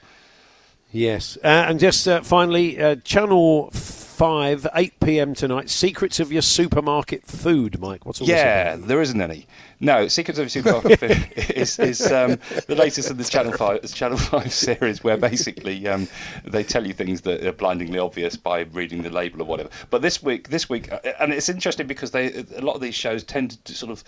Yes, 0.90 1.36
uh, 1.44 1.46
and 1.68 1.78
just 1.78 2.08
uh, 2.08 2.22
finally, 2.22 2.80
uh, 2.80 2.96
Channel 3.04 3.70
Five, 4.18 4.66
eight 4.74 4.98
p.m. 4.98 5.32
tonight. 5.32 5.70
Secrets 5.70 6.18
of 6.18 6.32
your 6.32 6.42
supermarket 6.42 7.24
food, 7.24 7.78
Mike. 7.78 8.04
What's 8.04 8.20
all 8.20 8.26
Yeah, 8.26 8.74
this 8.74 8.86
there 8.86 9.00
isn't 9.00 9.20
any. 9.20 9.46
No, 9.78 10.08
Secrets 10.08 10.40
of 10.40 10.42
your 10.42 10.48
Supermarket 10.48 10.98
Food 10.98 11.50
is, 11.56 11.78
is 11.78 12.00
um, 12.10 12.36
the 12.66 12.74
latest 12.74 13.12
in 13.12 13.16
the 13.16 13.22
Channel 13.22 13.52
Five 13.52 13.94
Channel 13.94 14.18
Five 14.18 14.52
series, 14.52 15.04
where 15.04 15.16
basically 15.16 15.86
um, 15.86 16.08
they 16.44 16.64
tell 16.64 16.84
you 16.84 16.92
things 16.92 17.20
that 17.20 17.46
are 17.46 17.52
blindingly 17.52 18.00
obvious 18.00 18.34
by 18.34 18.62
reading 18.72 19.02
the 19.02 19.10
label 19.10 19.40
or 19.40 19.44
whatever. 19.44 19.68
But 19.88 20.02
this 20.02 20.20
week, 20.20 20.48
this 20.48 20.68
week, 20.68 20.90
uh, 20.90 20.98
and 21.20 21.32
it's 21.32 21.48
interesting 21.48 21.86
because 21.86 22.10
they 22.10 22.44
a 22.56 22.60
lot 22.60 22.74
of 22.74 22.80
these 22.80 22.96
shows 22.96 23.22
tend 23.22 23.64
to 23.66 23.72
sort 23.72 23.92
of 23.92 24.02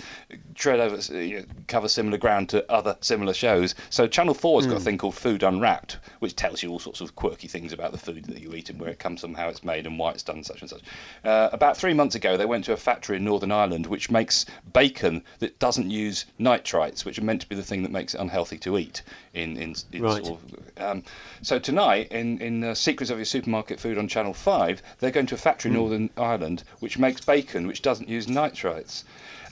tread 0.57 0.81
over, 0.81 0.97
uh, 0.97 1.19
you 1.19 1.37
know, 1.39 1.45
cover 1.69 1.87
similar 1.87 2.19
ground 2.19 2.49
to 2.49 2.69
other 2.69 2.97
similar 3.01 3.33
shows. 3.33 3.77
So 3.91 4.09
Channel 4.09 4.35
Four's 4.35 4.67
got 4.67 4.75
a 4.75 4.79
Hmm. 4.79 4.85
thing 4.87 4.99
called 4.99 5.15
Food 5.15 5.45
Unwrapped, 5.45 5.99
which 6.19 6.35
tells 6.35 6.65
you 6.65 6.71
all 6.71 6.81
sorts 6.81 7.01
of 7.01 7.15
quirky 7.15 7.47
things 7.47 7.73
about 7.73 7.93
the 7.93 7.99
food 7.99 8.25
that 8.25 8.41
you 8.43 8.53
eat 8.55 8.71
and 8.71 8.81
where 8.81 8.91
it 8.91 8.99
comes 8.99 9.21
from, 9.21 9.35
how 9.35 9.49
it's 9.49 9.63
made, 9.63 9.87
and 9.87 10.00
why 10.01 10.11
it's 10.13 10.23
done 10.25 10.43
such 10.43 10.61
and 10.63 10.71
such. 10.71 10.81
Uh, 11.25 11.49
about 11.53 11.77
three 11.77 11.95
months 11.95 12.15
ago, 12.15 12.37
they 12.37 12.47
went 12.47 12.65
to 12.65 12.73
a 12.73 12.77
factory 12.77 13.17
in 13.19 13.25
Northern 13.25 13.53
Ireland 13.53 13.87
which 13.87 14.11
makes 14.11 14.47
bacon 14.73 15.23
that 15.39 15.59
doesn't 15.59 15.91
use 15.91 16.25
nitrites, 16.41 17.05
which 17.05 17.19
are 17.19 17.25
meant 17.25 17.43
to 17.43 17.49
be 17.49 17.55
the 17.55 17.63
thing 17.63 17.83
that 17.83 17.93
makes 17.93 18.15
it 18.15 18.21
unhealthy 18.21 18.59
to 18.59 18.79
eat. 18.79 19.03
In, 19.35 19.57
in, 19.57 19.75
in 19.93 20.03
Right. 20.03 20.25
sort 20.25 20.41
of, 20.41 20.83
um, 20.83 21.05
so 21.43 21.59
tonight, 21.61 22.11
in 22.11 22.39
in 22.41 22.65
uh, 22.65 22.75
Secrets 22.75 23.11
of 23.11 23.19
Your 23.19 23.25
Supermarket 23.27 23.79
Food 23.79 23.97
on 23.99 24.09
Channel 24.09 24.35
Five, 24.35 24.83
they're 24.99 25.13
going 25.13 25.27
to 25.27 25.37
a 25.37 25.39
factory 25.39 25.69
in 25.69 25.75
Hmm. 25.75 25.81
Northern 25.81 26.11
Ireland 26.17 26.65
which 26.81 26.99
makes 26.99 27.21
bacon 27.21 27.67
which 27.69 27.83
doesn't 27.83 28.09
use 28.09 28.27
nitrites. 28.27 29.05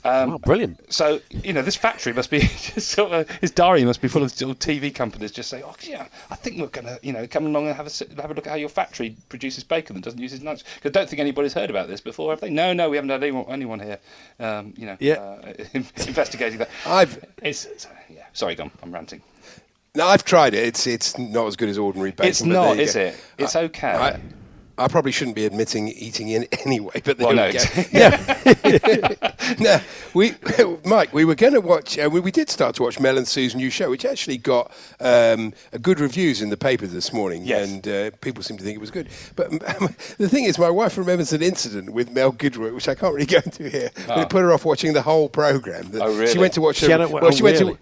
Um, 0.09 0.31
Oh, 0.35 0.39
brilliant. 0.39 0.93
So 0.93 1.21
you 1.31 1.53
know, 1.53 1.63
this 1.63 1.77
factory 1.77 2.13
must 2.13 2.31
be 2.31 2.39
just 2.41 2.89
sort 2.89 3.13
of 3.13 3.31
his 3.41 3.51
diary 3.51 3.85
must 3.85 4.01
be 4.01 4.09
full 4.09 4.23
of 4.23 4.33
TV 4.33 4.95
companies 4.95 5.31
just 5.33 5.51
saying, 5.51 5.65
"Oh 5.67 5.75
yeah, 5.83 6.07
I 6.31 6.35
think 6.35 6.61
we're 6.61 6.69
gonna, 6.69 6.99
you 7.03 7.13
know, 7.13 7.27
come 7.27 7.47
along 7.47 7.67
and 7.67 7.77
have 7.77 7.87
a 7.87 8.21
have 8.23 8.31
a 8.31 8.35
look 8.35 8.47
at 8.47 8.51
how 8.51 8.57
your 8.57 8.69
factory 8.69 9.17
produces 9.29 9.65
bacon 9.65 9.97
and 9.97 10.05
doesn't 10.05 10.21
use 10.21 10.31
his 10.33 10.41
nuts." 10.43 10.63
'Cause 10.63 10.87
I 10.87 10.89
don't 10.91 11.09
think 11.09 11.21
anybody's 11.21 11.53
heard 11.53 11.71
about 11.71 11.89
this 11.89 12.01
before, 12.01 12.31
have 12.33 12.41
they? 12.41 12.51
No, 12.51 12.73
no, 12.73 12.89
we 12.91 12.97
haven't 12.97 13.11
had 13.11 13.23
anyone, 13.23 13.47
anyone 13.49 13.81
here, 13.81 13.99
um, 14.41 14.73
you 14.77 14.87
know, 14.87 14.97
Yeah. 15.01 15.15
uh, 15.15 15.53
investigating 15.75 16.59
that. 16.59 16.71
I've 16.87 17.25
It's, 17.43 17.65
it's 17.67 17.87
yeah. 18.09 18.25
Sorry, 18.33 18.55
Gum, 18.55 18.71
I'm 18.83 18.93
ranting. 18.93 19.21
No, 19.95 20.07
I've 20.07 20.25
tried 20.25 20.55
it. 20.55 20.65
It's 20.65 20.87
it's 20.87 21.19
not 21.19 21.47
as 21.47 21.57
good 21.57 21.69
as 21.69 21.79
ordinary 21.79 22.11
bacon. 22.13 22.27
It's 22.29 22.43
not, 22.43 22.79
is 22.79 22.95
go. 22.95 23.01
it? 23.01 23.17
It's 23.39 23.57
okay. 23.57 23.89
I, 23.89 24.21
I 24.79 24.89
probably 24.89 25.13
shouldn't 25.13 25.35
be 25.37 25.45
admitting 25.47 25.89
eating 25.89 26.29
in 26.29 26.45
anyway, 26.65 27.03
but 27.05 27.19
there 27.19 27.27
Well, 27.27 27.37
no, 27.37 27.47
we 27.47 27.53
go. 27.53 27.59
it's- 27.59 27.93
Yeah. 27.93 29.55
no, 29.59 29.81
we, 30.15 30.35
Mike, 30.85 31.13
we 31.13 31.25
were 31.25 31.35
going 31.35 31.53
to 31.55 31.61
watch. 31.61 31.99
Uh, 31.99 32.09
we, 32.11 32.21
we 32.21 32.31
did 32.31 32.49
start 32.51 32.75
to 32.77 32.83
watch 32.83 33.01
Mel 33.01 33.19
and 33.19 33.27
Sue's 33.27 33.55
new 33.55 33.71
show, 33.71 33.91
which 33.91 34.05
actually 34.05 34.39
got 34.39 34.71
um, 35.01 35.53
a 35.73 35.79
good 35.79 36.01
reviews 36.01 36.41
in 36.43 36.51
the 36.51 36.57
paper 36.57 36.87
this 36.87 37.13
morning, 37.13 37.43
Yes. 37.45 37.69
and 37.71 37.89
uh, 37.89 38.11
people 38.21 38.43
seem 38.43 38.57
to 38.59 38.65
think 38.65 38.77
it 38.77 38.81
was 38.81 38.91
good. 38.91 39.09
But 39.37 39.49
um, 39.53 39.95
the 40.19 40.29
thing 40.29 40.45
is, 40.45 40.59
my 40.59 40.71
wife 40.71 40.97
remembers 40.99 41.33
an 41.33 41.43
incident 41.43 41.91
with 41.93 42.11
Mel 42.13 42.33
Giedroyc, 42.33 42.75
which 42.75 42.89
I 42.89 42.95
can't 42.95 43.15
really 43.15 43.27
go 43.27 43.39
into 43.45 43.69
here. 43.69 43.91
But 44.07 44.19
Oh. 44.19 44.21
it 44.23 44.31
put 44.31 44.43
her 44.43 44.53
off 44.53 44.65
watching 44.65 44.93
the 44.93 45.03
whole 45.03 45.29
program. 45.29 45.91
Oh, 45.95 46.09
really? 46.15 46.29
She 46.33 46.39
went 46.39 46.53
to 46.55 46.61
watch. 46.61 46.77
She 46.77 46.91
a- 46.91 46.99
well, 46.99 47.25
oh, 47.27 47.31
she 47.31 47.43
went 47.43 47.59
really? 47.61 47.75
to. 47.75 47.79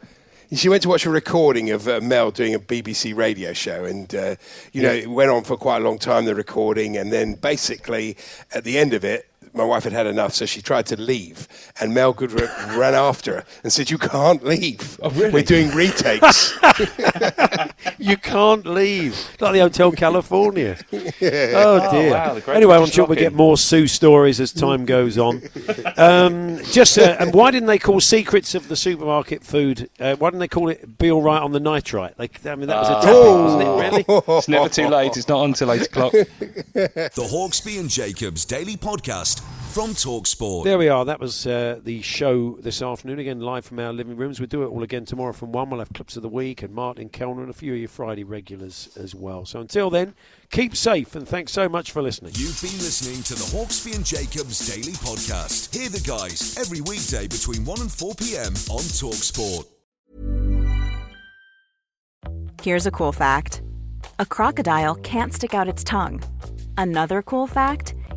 She 0.53 0.69
went 0.69 0.85
to 0.85 0.89
watch 0.89 1.05
a 1.05 1.11
recording 1.11 1.71
of 1.71 1.89
uh, 1.89 2.01
Mel 2.01 2.31
doing 2.31 2.55
a 2.55 2.61
BBC 2.61 3.17
radio 3.17 3.53
show, 3.53 3.85
and 3.85 4.15
uh, 4.15 4.37
you 4.73 4.81
know 4.81 4.93
it 4.93 5.11
went 5.11 5.31
on 5.31 5.43
for 5.43 5.57
quite 5.57 5.83
a 5.83 5.85
long 5.85 5.99
time. 5.99 6.25
The 6.25 6.37
recording, 6.37 6.97
and 6.97 7.13
then 7.13 7.35
basically 7.35 8.17
at 8.55 8.63
the 8.63 8.79
end 8.79 8.95
of 8.95 9.05
it, 9.05 9.29
my 9.57 9.65
wife 9.65 9.85
had 9.85 9.93
had 9.93 10.07
enough, 10.07 10.35
so 10.35 10.47
she 10.47 10.61
tried 10.63 10.87
to 10.87 11.01
leave, 11.01 11.49
and 11.81 11.95
Mel 11.95 12.13
Giedroyc 12.15 12.77
ran 12.77 12.95
after 12.95 13.37
her 13.37 13.45
and 13.63 13.73
said, 13.73 13.91
"You 13.91 13.99
can't 13.99 14.45
leave. 14.45 14.99
Oh, 15.03 15.11
really? 15.11 15.31
We're 15.33 15.43
doing 15.43 15.71
retakes." 15.71 16.53
you 17.99 18.17
can't 18.17 18.67
leave. 18.67 19.17
Like 19.41 19.53
the 19.55 19.61
Hotel 19.61 19.93
California. 19.93 20.77
Yeah. 21.21 21.53
Oh 21.57 21.81
Oh, 21.87 21.93
dear. 21.93 22.11
wow, 22.11 22.35
anyway, 22.53 22.75
I'm 22.75 22.81
British 22.81 22.95
sure 22.95 23.07
we'll 23.07 23.17
get 23.19 23.33
more 23.33 23.57
Sue 23.57 23.87
stories 23.87 24.41
as 24.41 24.53
time 24.53 24.85
goes 24.85 25.17
on. 25.19 25.43
Um, 25.97 26.59
just 26.73 26.99
uh, 26.99 27.17
and 27.19 27.33
why 27.33 27.51
didn't 27.51 27.69
they 27.69 27.79
call 27.79 28.01
secrets 28.01 28.55
of 28.55 28.69
the 28.69 28.77
supermarket 28.77 29.43
food? 29.45 29.89
Uh, 30.01 30.17
why 30.17 30.29
didn't 30.31 30.41
they 30.41 30.49
call 30.49 30.69
it 30.69 30.99
"Be 30.99 31.11
All 31.11 31.23
Right 31.23 31.41
on 31.41 31.53
the 31.53 31.61
Nitrite"? 31.61 32.19
Like, 32.19 32.45
I 32.47 32.55
mean, 32.55 32.69
that 32.69 32.81
was 32.81 32.89
a 32.89 32.97
Ah. 32.97 33.01
tactic, 33.01 33.25
wasn't 33.25 33.63
it? 33.63 34.17
Really? 34.17 34.37
It's 34.39 34.49
never 34.49 34.69
too 34.69 34.89
late. 34.89 35.17
It's 35.17 35.29
not 35.29 35.45
until 35.45 35.73
eight 35.73 35.83
o'clock. 35.87 36.13
The 36.13 37.29
Hawksbee 37.33 37.79
and 37.81 37.89
Jacobs 37.89 38.45
Daily 38.45 38.77
Podcast 38.77 39.41
from 39.77 39.91
Talksport. 39.91 40.65
There 40.65 40.79
we 40.79 40.89
are. 40.89 41.05
That 41.05 41.21
was 41.21 41.47
uh, 41.47 41.81
the 41.83 42.01
show 42.01 42.53
this 42.53 42.81
afternoon. 42.81 43.19
Again, 43.19 43.41
live 43.41 43.67
from 43.67 43.79
our 43.79 43.93
living 43.93 44.17
rooms. 44.17 44.41
We'll 44.41 44.47
do 44.47 44.63
it 44.63 44.69
all 44.69 44.83
again 44.83 45.05
tomorrow 45.05 45.35
from 45.35 45.53
1. 45.53 45.69
We'll 45.69 45.81
have 45.81 45.93
clips 45.93 46.17
of 46.17 46.23
the 46.23 46.31
week 46.31 46.63
and 46.63 46.73
Martin 46.75 47.11
Kelner 47.11 47.43
and 47.43 47.51
a 47.51 47.53
few 47.53 47.75
of 47.75 47.79
your 47.79 47.89
Friday 47.89 48.25
regulars 48.25 48.89
as 48.99 49.15
well. 49.15 49.45
So 49.45 49.61
until 49.61 49.91
then, 49.91 50.15
keep 50.51 50.75
safe 50.75 51.15
and 51.15 51.29
thanks 51.29 51.53
so 51.53 51.69
much 51.69 51.93
for 51.93 52.01
listening. 52.01 52.33
You've 52.37 52.59
been 52.63 52.79
listening 52.79 53.23
to 53.25 53.35
the 53.35 53.45
Hawksbee 53.55 53.95
and 53.95 54.03
Jacobs 54.07 54.67
Daily 54.67 54.93
Podcast. 54.93 55.77
Hear 55.77 55.91
the 55.91 56.01
guys 56.01 56.57
every 56.57 56.81
weekday 56.81 57.27
between 57.29 57.63
1 57.67 57.81
and 57.83 57.93
4 57.93 58.15
p.m. 58.15 58.55
on 58.71 58.81
Talksport. 58.81 59.67
Here's 62.63 62.87
a 62.87 62.91
cool 62.91 63.13
fact 63.13 63.61
a 64.19 64.25
crocodile 64.25 64.95
can't 64.95 65.35
stick 65.35 65.53
out 65.53 65.69
its 65.69 65.85
tongue. 65.85 66.23
Another 66.79 67.21
cool 67.21 67.47
fact 67.47 67.95